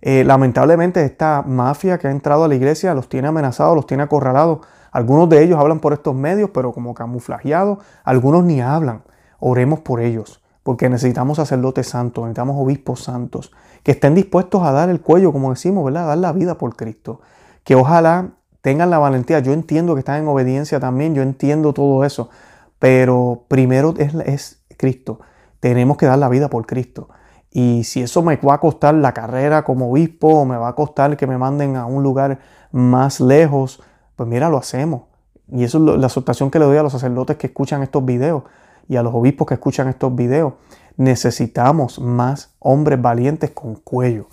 Eh, 0.00 0.24
lamentablemente 0.24 1.04
esta 1.04 1.42
mafia 1.42 1.98
que 1.98 2.06
ha 2.06 2.10
entrado 2.10 2.44
a 2.44 2.48
la 2.48 2.54
iglesia 2.54 2.94
los 2.94 3.08
tiene 3.08 3.28
amenazados, 3.28 3.74
los 3.74 3.86
tiene 3.86 4.02
acorralados. 4.04 4.60
Algunos 4.90 5.28
de 5.28 5.42
ellos 5.42 5.58
hablan 5.58 5.80
por 5.80 5.92
estos 5.92 6.14
medios, 6.14 6.50
pero 6.52 6.72
como 6.72 6.94
camuflajeados. 6.94 7.78
Algunos 8.04 8.44
ni 8.44 8.60
hablan. 8.60 9.02
Oremos 9.40 9.80
por 9.80 10.00
ellos, 10.00 10.42
porque 10.62 10.88
necesitamos 10.88 11.36
sacerdotes 11.36 11.88
santos, 11.88 12.24
necesitamos 12.24 12.56
obispos 12.58 13.04
santos, 13.04 13.52
que 13.82 13.92
estén 13.92 14.14
dispuestos 14.14 14.62
a 14.62 14.72
dar 14.72 14.88
el 14.88 15.00
cuello, 15.00 15.32
como 15.32 15.50
decimos, 15.50 15.84
¿verdad? 15.84 16.04
A 16.04 16.06
dar 16.08 16.18
la 16.18 16.32
vida 16.32 16.56
por 16.58 16.74
Cristo. 16.74 17.20
Que 17.64 17.74
ojalá 17.74 18.30
tengan 18.62 18.90
la 18.90 18.98
valentía. 18.98 19.40
Yo 19.40 19.52
entiendo 19.52 19.94
que 19.94 20.00
están 20.00 20.22
en 20.22 20.28
obediencia 20.28 20.80
también, 20.80 21.14
yo 21.14 21.22
entiendo 21.22 21.72
todo 21.72 22.04
eso, 22.04 22.30
pero 22.78 23.44
primero 23.48 23.94
es, 23.98 24.14
es 24.14 24.62
Cristo. 24.76 25.20
Tenemos 25.60 25.96
que 25.96 26.06
dar 26.06 26.18
la 26.18 26.28
vida 26.28 26.48
por 26.48 26.66
Cristo. 26.66 27.08
Y 27.50 27.84
si 27.84 28.02
eso 28.02 28.22
me 28.22 28.36
va 28.36 28.54
a 28.54 28.60
costar 28.60 28.94
la 28.94 29.12
carrera 29.12 29.64
como 29.64 29.90
obispo 29.90 30.28
o 30.28 30.44
me 30.44 30.56
va 30.56 30.68
a 30.68 30.74
costar 30.74 31.16
que 31.16 31.26
me 31.26 31.38
manden 31.38 31.76
a 31.76 31.86
un 31.86 32.02
lugar 32.02 32.38
más 32.72 33.20
lejos, 33.20 33.82
pues 34.16 34.28
mira, 34.28 34.48
lo 34.48 34.58
hacemos. 34.58 35.02
Y 35.50 35.64
eso 35.64 35.78
es 35.78 35.98
la 35.98 36.06
exhortación 36.06 36.50
que 36.50 36.58
le 36.58 36.66
doy 36.66 36.76
a 36.76 36.82
los 36.82 36.92
sacerdotes 36.92 37.36
que 37.36 37.46
escuchan 37.46 37.82
estos 37.82 38.04
videos 38.04 38.42
y 38.88 38.96
a 38.96 39.02
los 39.02 39.14
obispos 39.14 39.46
que 39.46 39.54
escuchan 39.54 39.88
estos 39.88 40.14
videos, 40.14 40.54
necesitamos 40.96 42.00
más 42.00 42.54
hombres 42.58 43.00
valientes 43.00 43.50
con 43.50 43.76
cuello, 43.76 44.28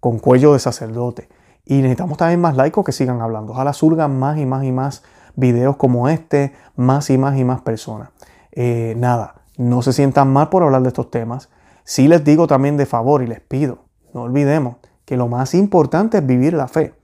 con 0.00 0.18
cuello 0.18 0.52
de 0.52 0.58
sacerdote. 0.58 1.28
Y 1.64 1.76
necesitamos 1.76 2.18
también 2.18 2.40
más 2.40 2.56
laicos 2.56 2.84
que 2.84 2.92
sigan 2.92 3.22
hablando. 3.22 3.52
Ojalá 3.52 3.72
surgan 3.72 4.18
más 4.18 4.38
y 4.38 4.44
más 4.44 4.64
y 4.64 4.72
más 4.72 5.02
videos 5.34 5.76
como 5.76 6.08
este, 6.08 6.52
más 6.76 7.08
y 7.08 7.16
más 7.16 7.38
y 7.38 7.44
más 7.44 7.62
personas. 7.62 8.10
Eh, 8.52 8.94
nada, 8.98 9.36
no 9.56 9.80
se 9.82 9.92
sientan 9.92 10.32
mal 10.32 10.50
por 10.50 10.62
hablar 10.62 10.82
de 10.82 10.88
estos 10.88 11.10
temas. 11.10 11.48
Sí 11.84 12.08
les 12.08 12.24
digo 12.24 12.46
también 12.46 12.76
de 12.76 12.86
favor 12.86 13.22
y 13.22 13.26
les 13.26 13.40
pido, 13.40 13.84
no 14.14 14.22
olvidemos 14.22 14.76
que 15.04 15.18
lo 15.18 15.28
más 15.28 15.54
importante 15.54 16.18
es 16.18 16.26
vivir 16.26 16.54
la 16.54 16.66
fe. 16.66 16.94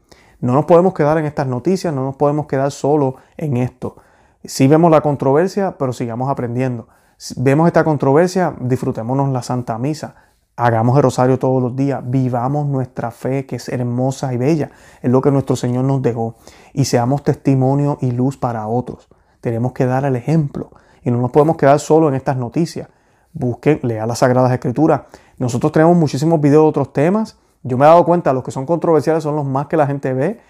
No 0.41 0.55
nos 0.55 0.65
podemos 0.65 0.95
quedar 0.95 1.19
en 1.19 1.27
estas 1.27 1.47
noticias, 1.47 1.93
no 1.93 2.03
nos 2.03 2.17
podemos 2.17 2.47
quedar 2.47 2.71
solo 2.71 3.17
en 3.37 3.59
esto. 3.59 3.97
Si 4.43 4.67
vemos 4.69 4.91
la 4.91 5.03
controversia, 5.03 5.77
pero 5.79 5.93
sigamos 5.93 6.31
aprendiendo. 6.31 6.89
vemos 7.37 7.67
esta 7.67 7.85
controversia, 7.85 8.55
disfrutémonos 8.59 9.29
la 9.29 9.43
Santa 9.43 9.77
Misa. 9.77 10.15
Hagamos 10.57 10.97
el 10.97 11.03
rosario 11.03 11.39
todos 11.39 11.63
los 11.63 11.77
días. 11.77 12.03
Vivamos 12.05 12.67
nuestra 12.67 13.11
fe, 13.11 13.45
que 13.45 13.57
es 13.57 13.69
hermosa 13.69 14.33
y 14.33 14.39
bella. 14.39 14.71
Es 15.03 15.11
lo 15.11 15.21
que 15.21 15.31
nuestro 15.31 15.57
Señor 15.57 15.85
nos 15.85 16.01
dejó. 16.01 16.37
Y 16.73 16.87
seamos 16.87 17.23
testimonio 17.23 17.99
y 18.01 18.13
luz 18.13 18.39
para 18.39 18.67
otros. 18.67 19.09
Tenemos 19.43 19.73
que 19.73 19.85
dar 19.85 20.07
el 20.07 20.17
ejemplo. 20.17 20.71
Y 21.03 21.11
no 21.11 21.19
nos 21.19 21.31
podemos 21.31 21.59
quedar 21.59 21.81
solo 21.81 22.09
en 22.09 22.15
estas 22.15 22.39
noticias. 22.39 22.89
Busquen, 23.33 23.81
lean 23.83 24.09
las 24.09 24.19
Sagradas 24.19 24.53
Escrituras. 24.53 25.03
Nosotros 25.39 25.73
tenemos 25.73 25.97
muchísimos 25.97 26.41
videos 26.41 26.65
de 26.65 26.69
otros 26.69 26.93
temas. 26.93 27.39
Yo 27.63 27.79
me 27.79 27.85
he 27.85 27.89
dado 27.89 28.05
cuenta, 28.05 28.33
los 28.33 28.43
que 28.43 28.51
son 28.51 28.67
controversiales 28.67 29.23
son 29.23 29.37
los 29.37 29.45
más 29.45 29.67
que 29.67 29.77
la 29.77 29.87
gente 29.87 30.13
ve 30.13 30.41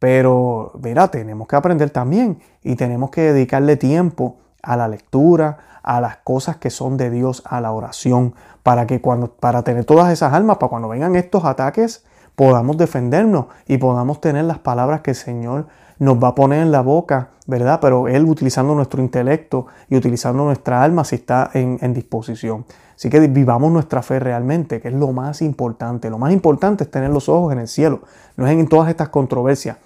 pero, 0.00 0.72
mira, 0.82 1.08
tenemos 1.08 1.46
que 1.46 1.56
aprender 1.56 1.90
también 1.90 2.40
y 2.64 2.74
tenemos 2.74 3.10
que 3.10 3.34
dedicarle 3.34 3.76
tiempo 3.76 4.38
a 4.62 4.74
la 4.74 4.88
lectura, 4.88 5.58
a 5.82 6.00
las 6.00 6.16
cosas 6.16 6.56
que 6.56 6.70
son 6.70 6.96
de 6.96 7.10
Dios, 7.10 7.42
a 7.44 7.60
la 7.60 7.72
oración, 7.72 8.34
para 8.62 8.86
que 8.86 9.02
cuando, 9.02 9.30
para 9.30 9.62
tener 9.62 9.84
todas 9.84 10.10
esas 10.10 10.32
almas, 10.32 10.56
para 10.56 10.70
cuando 10.70 10.88
vengan 10.88 11.16
estos 11.16 11.44
ataques, 11.44 12.06
podamos 12.34 12.76
defendernos 12.76 13.46
y 13.66 13.78
podamos 13.78 14.20
tener 14.20 14.44
las 14.44 14.58
palabras 14.58 15.00
que 15.00 15.10
el 15.10 15.16
Señor 15.16 15.66
nos 16.00 16.16
va 16.22 16.28
a 16.28 16.34
poner 16.34 16.62
en 16.62 16.72
la 16.72 16.80
boca, 16.80 17.28
¿verdad? 17.46 17.78
Pero 17.80 18.08
Él 18.08 18.24
utilizando 18.24 18.74
nuestro 18.74 19.02
intelecto 19.02 19.66
y 19.88 19.96
utilizando 19.96 20.44
nuestra 20.44 20.82
alma 20.82 21.04
si 21.04 21.16
está 21.16 21.50
en, 21.52 21.92
disposición. 21.92 22.64
Así 22.96 23.10
que 23.10 23.20
vivamos 23.20 23.70
nuestra 23.70 24.02
fe 24.02 24.18
realmente, 24.18 24.80
que 24.80 24.88
es 24.88 24.94
lo 24.94 25.12
más 25.12 25.42
importante. 25.42 26.08
Lo 26.08 26.16
más 26.16 26.32
importante 26.32 26.84
es 26.84 26.90
tener 26.90 27.10
los 27.10 27.28
ojos 27.28 27.52
en 27.52 27.58
el 27.58 27.68
cielo, 27.68 28.00
no 28.36 28.46
es 28.46 28.52
en 28.52 28.66
todas 28.66 28.88
estas 28.88 29.10
controversias. 29.10 29.76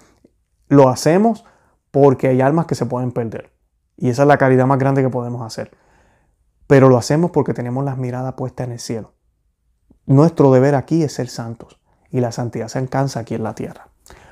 Lo 0.69 0.87
hacemos 0.87 1.43
porque 1.91 2.29
hay 2.29 2.39
almas 2.39 2.65
que 2.65 2.75
se 2.75 2.85
pueden 2.85 3.11
perder. 3.11 3.51
Y 3.97 4.09
esa 4.09 4.21
es 4.21 4.27
la 4.27 4.37
caridad 4.37 4.65
más 4.67 4.79
grande 4.79 5.01
que 5.01 5.09
podemos 5.09 5.41
hacer. 5.41 5.71
Pero 6.65 6.87
lo 6.87 6.97
hacemos 6.97 7.31
porque 7.31 7.53
tenemos 7.53 7.83
las 7.83 7.97
miradas 7.97 8.33
puestas 8.35 8.67
en 8.67 8.73
el 8.73 8.79
cielo. 8.79 9.13
Nuestro 10.05 10.51
deber 10.51 10.75
aquí 10.75 11.03
es 11.03 11.13
ser 11.13 11.27
santos. 11.27 11.79
Y 12.15 12.21
la 12.21 12.31
santidad 12.31 12.69
se 12.69 12.79
alcanza 12.79 13.19
aquí 13.19 13.35
en 13.35 13.43
la 13.43 13.53
tierra. 13.55 13.87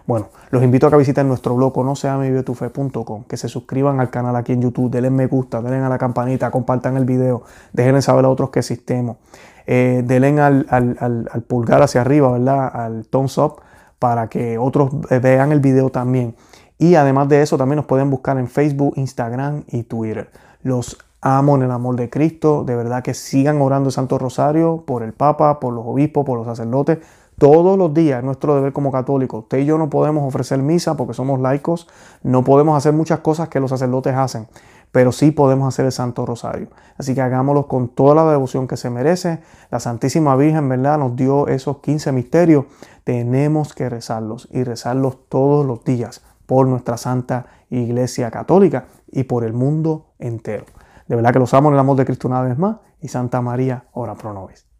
Bueno, 0.05 0.27
los 0.51 0.63
invito 0.63 0.87
a 0.87 0.89
que 0.89 0.95
visiten 0.95 1.27
nuestro 1.27 1.53
blog 1.55 1.73
conoceamevivetufe.com, 1.73 3.25
que 3.25 3.35
se 3.35 3.49
suscriban 3.49 3.99
al 3.99 4.09
canal 4.09 4.35
aquí 4.37 4.53
en 4.53 4.61
YouTube, 4.61 4.89
denle 4.89 5.09
me 5.09 5.27
gusta, 5.27 5.61
denle 5.61 5.79
a 5.79 5.89
la 5.89 5.97
campanita, 5.97 6.49
compartan 6.49 6.95
el 6.95 7.03
video, 7.03 7.43
déjenle 7.73 8.01
saber 8.01 8.23
a 8.25 8.29
otros 8.29 8.49
que 8.51 8.59
existemos, 8.59 9.17
eh, 9.65 10.01
denle 10.05 10.39
al, 10.41 10.65
al, 10.69 11.41
pulgar 11.43 11.81
hacia 11.81 12.01
arriba, 12.01 12.31
¿verdad? 12.31 12.69
Al 12.73 13.05
thumbs 13.07 13.37
up 13.37 13.61
para 13.99 14.27
que 14.27 14.57
otros 14.57 14.91
vean 15.21 15.51
el 15.51 15.59
video 15.59 15.89
también. 15.89 16.35
Y 16.77 16.95
además 16.95 17.27
de 17.27 17.41
eso, 17.41 17.57
también 17.57 17.77
nos 17.77 17.85
pueden 17.85 18.09
buscar 18.09 18.37
en 18.37 18.47
Facebook, 18.47 18.93
Instagram 18.95 19.63
y 19.67 19.83
Twitter. 19.83 20.31
Los 20.63 20.97
amo 21.21 21.55
en 21.55 21.63
el 21.63 21.71
amor 21.71 21.95
de 21.95 22.09
Cristo. 22.09 22.63
De 22.65 22.75
verdad 22.75 23.01
que 23.01 23.13
sigan 23.13 23.61
orando 23.61 23.87
el 23.87 23.93
Santo 23.93 24.17
Rosario 24.17 24.83
por 24.85 25.03
el 25.03 25.13
Papa, 25.13 25.59
por 25.59 25.73
los 25.73 25.85
obispos, 25.85 26.25
por 26.25 26.37
los 26.37 26.45
sacerdotes. 26.45 26.99
Todos 27.37 27.77
los 27.77 27.93
días 27.93 28.19
es 28.19 28.23
nuestro 28.23 28.55
deber 28.55 28.73
como 28.73 28.91
católicos. 28.91 29.43
Usted 29.43 29.59
y 29.59 29.65
yo 29.65 29.77
no 29.77 29.89
podemos 29.89 30.27
ofrecer 30.27 30.59
misa 30.59 30.95
porque 30.95 31.13
somos 31.13 31.39
laicos. 31.39 31.87
No 32.21 32.43
podemos 32.43 32.77
hacer 32.77 32.93
muchas 32.93 33.19
cosas 33.19 33.49
que 33.49 33.59
los 33.59 33.69
sacerdotes 33.69 34.15
hacen 34.15 34.47
pero 34.93 35.11
sí 35.11 35.31
podemos 35.31 35.67
hacer 35.67 35.85
el 35.85 35.91
Santo 35.91 36.23
Rosario. 36.23 36.67
Así 36.99 37.15
que 37.15 37.21
hagámoslo 37.21 37.67
con 37.67 37.89
toda 37.89 38.13
la 38.13 38.29
devoción 38.29 38.67
que 38.67 38.77
se 38.77 38.91
merece. 38.91 39.41
La 39.71 39.79
Santísima 39.79 40.35
Virgen, 40.35 40.69
¿verdad? 40.69 40.99
Nos 40.99 41.15
dio 41.15 41.47
esos 41.47 41.79
15 41.79 42.11
misterios. 42.11 42.65
Tenemos 43.03 43.73
que 43.73 43.89
rezarlos 43.89 44.47
y 44.51 44.63
rezarlos 44.63 45.27
todos 45.29 45.65
los 45.65 45.83
días 45.83 46.23
por 46.45 46.67
nuestra 46.67 46.97
Santa 46.97 47.47
Iglesia 47.71 48.29
Católica 48.29 48.85
y 49.11 49.23
por 49.23 49.43
el 49.43 49.53
mundo 49.53 50.13
entero. 50.19 50.65
De 51.07 51.15
verdad 51.15 51.33
que 51.33 51.39
los 51.39 51.55
amo 51.55 51.69
en 51.69 51.73
el 51.73 51.79
amor 51.79 51.97
de 51.97 52.05
Cristo 52.05 52.27
una 52.27 52.43
vez 52.43 52.59
más 52.59 52.77
y 53.01 53.07
Santa 53.07 53.41
María, 53.41 53.85
ora 53.93 54.13
pro 54.13 54.31
nobis. 54.31 54.72